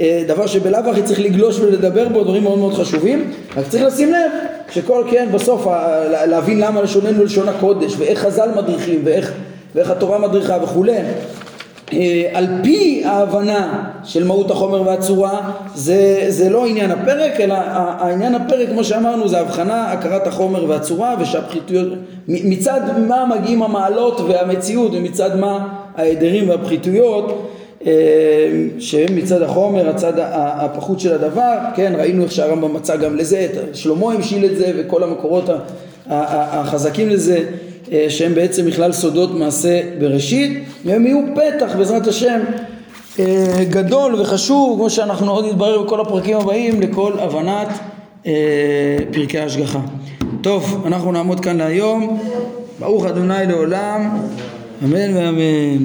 אה, 0.00 0.22
דבר 0.26 0.46
שבלאו 0.46 0.90
הכי 0.90 1.02
צריך 1.02 1.20
לגלוש 1.20 1.58
ולדבר 1.60 2.08
בו, 2.08 2.24
דברים 2.24 2.42
מאוד 2.42 2.58
מאוד 2.58 2.74
חשובים, 2.74 3.30
רק 3.56 3.68
צריך 3.68 3.84
לשים 3.84 4.12
לב 4.12 4.30
שכל 4.70 5.04
כן 5.10 5.28
בסוף 5.32 5.66
להבין 6.26 6.60
למה 6.60 6.82
לשוננו 6.82 7.24
לשון 7.24 7.48
הקודש 7.48 7.94
ואיך 7.98 8.18
חז"ל 8.18 8.48
מדריכים 8.56 9.00
ואיך, 9.04 9.32
ואיך 9.74 9.90
התורה 9.90 10.18
מדריכה 10.18 10.58
וכולי 10.62 10.96
אה, 11.92 12.30
על 12.32 12.46
פי 12.62 13.02
ההבנה 13.04 13.90
של 14.04 14.24
מהות 14.24 14.50
החומר 14.50 14.82
והצורה 14.82 15.50
זה, 15.74 16.24
זה 16.28 16.50
לא 16.50 16.66
עניין 16.66 16.90
הפרק 16.90 17.40
אלא 17.40 17.54
העניין 17.74 18.34
הפרק 18.34 18.68
כמו 18.68 18.84
שאמרנו 18.84 19.28
זה 19.28 19.40
הבחנה 19.40 19.92
הכרת 19.92 20.26
החומר 20.26 20.64
והצורה 20.68 21.14
ושהפחיתויות 21.20 21.88
מצד 22.28 22.80
מה 23.08 23.24
מגיעים 23.26 23.62
המעלות 23.62 24.20
והמציאות 24.20 24.92
ומצד 24.94 25.38
מה 25.38 25.68
ההדרים 25.96 26.48
והפחיתויות 26.48 27.50
שהם 28.78 29.16
מצד 29.16 29.42
החומר, 29.42 29.88
הצד 29.88 30.12
הפחות 30.32 31.00
של 31.00 31.12
הדבר, 31.12 31.58
כן, 31.76 31.92
ראינו 31.98 32.22
איך 32.22 32.32
שהרמב"ם 32.32 32.74
מצא 32.74 32.96
גם 32.96 33.16
לזה, 33.16 33.46
שלמה 33.72 34.12
המשיל 34.12 34.44
את 34.44 34.56
זה 34.56 34.72
וכל 34.76 35.02
המקורות 35.02 35.44
החזקים 36.10 37.08
לזה 37.08 37.44
אה, 37.92 38.06
שהם 38.08 38.34
בעצם 38.34 38.66
בכלל 38.66 38.92
סודות 38.92 39.34
מעשה 39.34 39.80
בראשית 40.00 40.64
והם 40.84 41.06
יהיו 41.06 41.20
פתח 41.34 41.76
בעזרת 41.76 42.06
השם 42.06 42.40
אה, 43.18 43.64
גדול 43.70 44.20
וחשוב 44.20 44.78
כמו 44.78 44.90
שאנחנו 44.90 45.32
עוד 45.32 45.44
נתברר 45.44 45.82
בכל 45.82 46.00
הפרקים 46.00 46.36
הבאים 46.36 46.80
לכל 46.80 47.12
הבנת 47.18 47.68
אה, 48.26 48.32
פרקי 49.12 49.38
ההשגחה. 49.38 49.80
טוב, 50.40 50.82
אנחנו 50.86 51.12
נעמוד 51.12 51.40
כאן 51.40 51.56
להיום. 51.56 52.20
ברוך 52.78 53.06
אדוני 53.06 53.46
לעולם, 53.48 54.20
אמן 54.84 55.16
ואמן. 55.16 55.84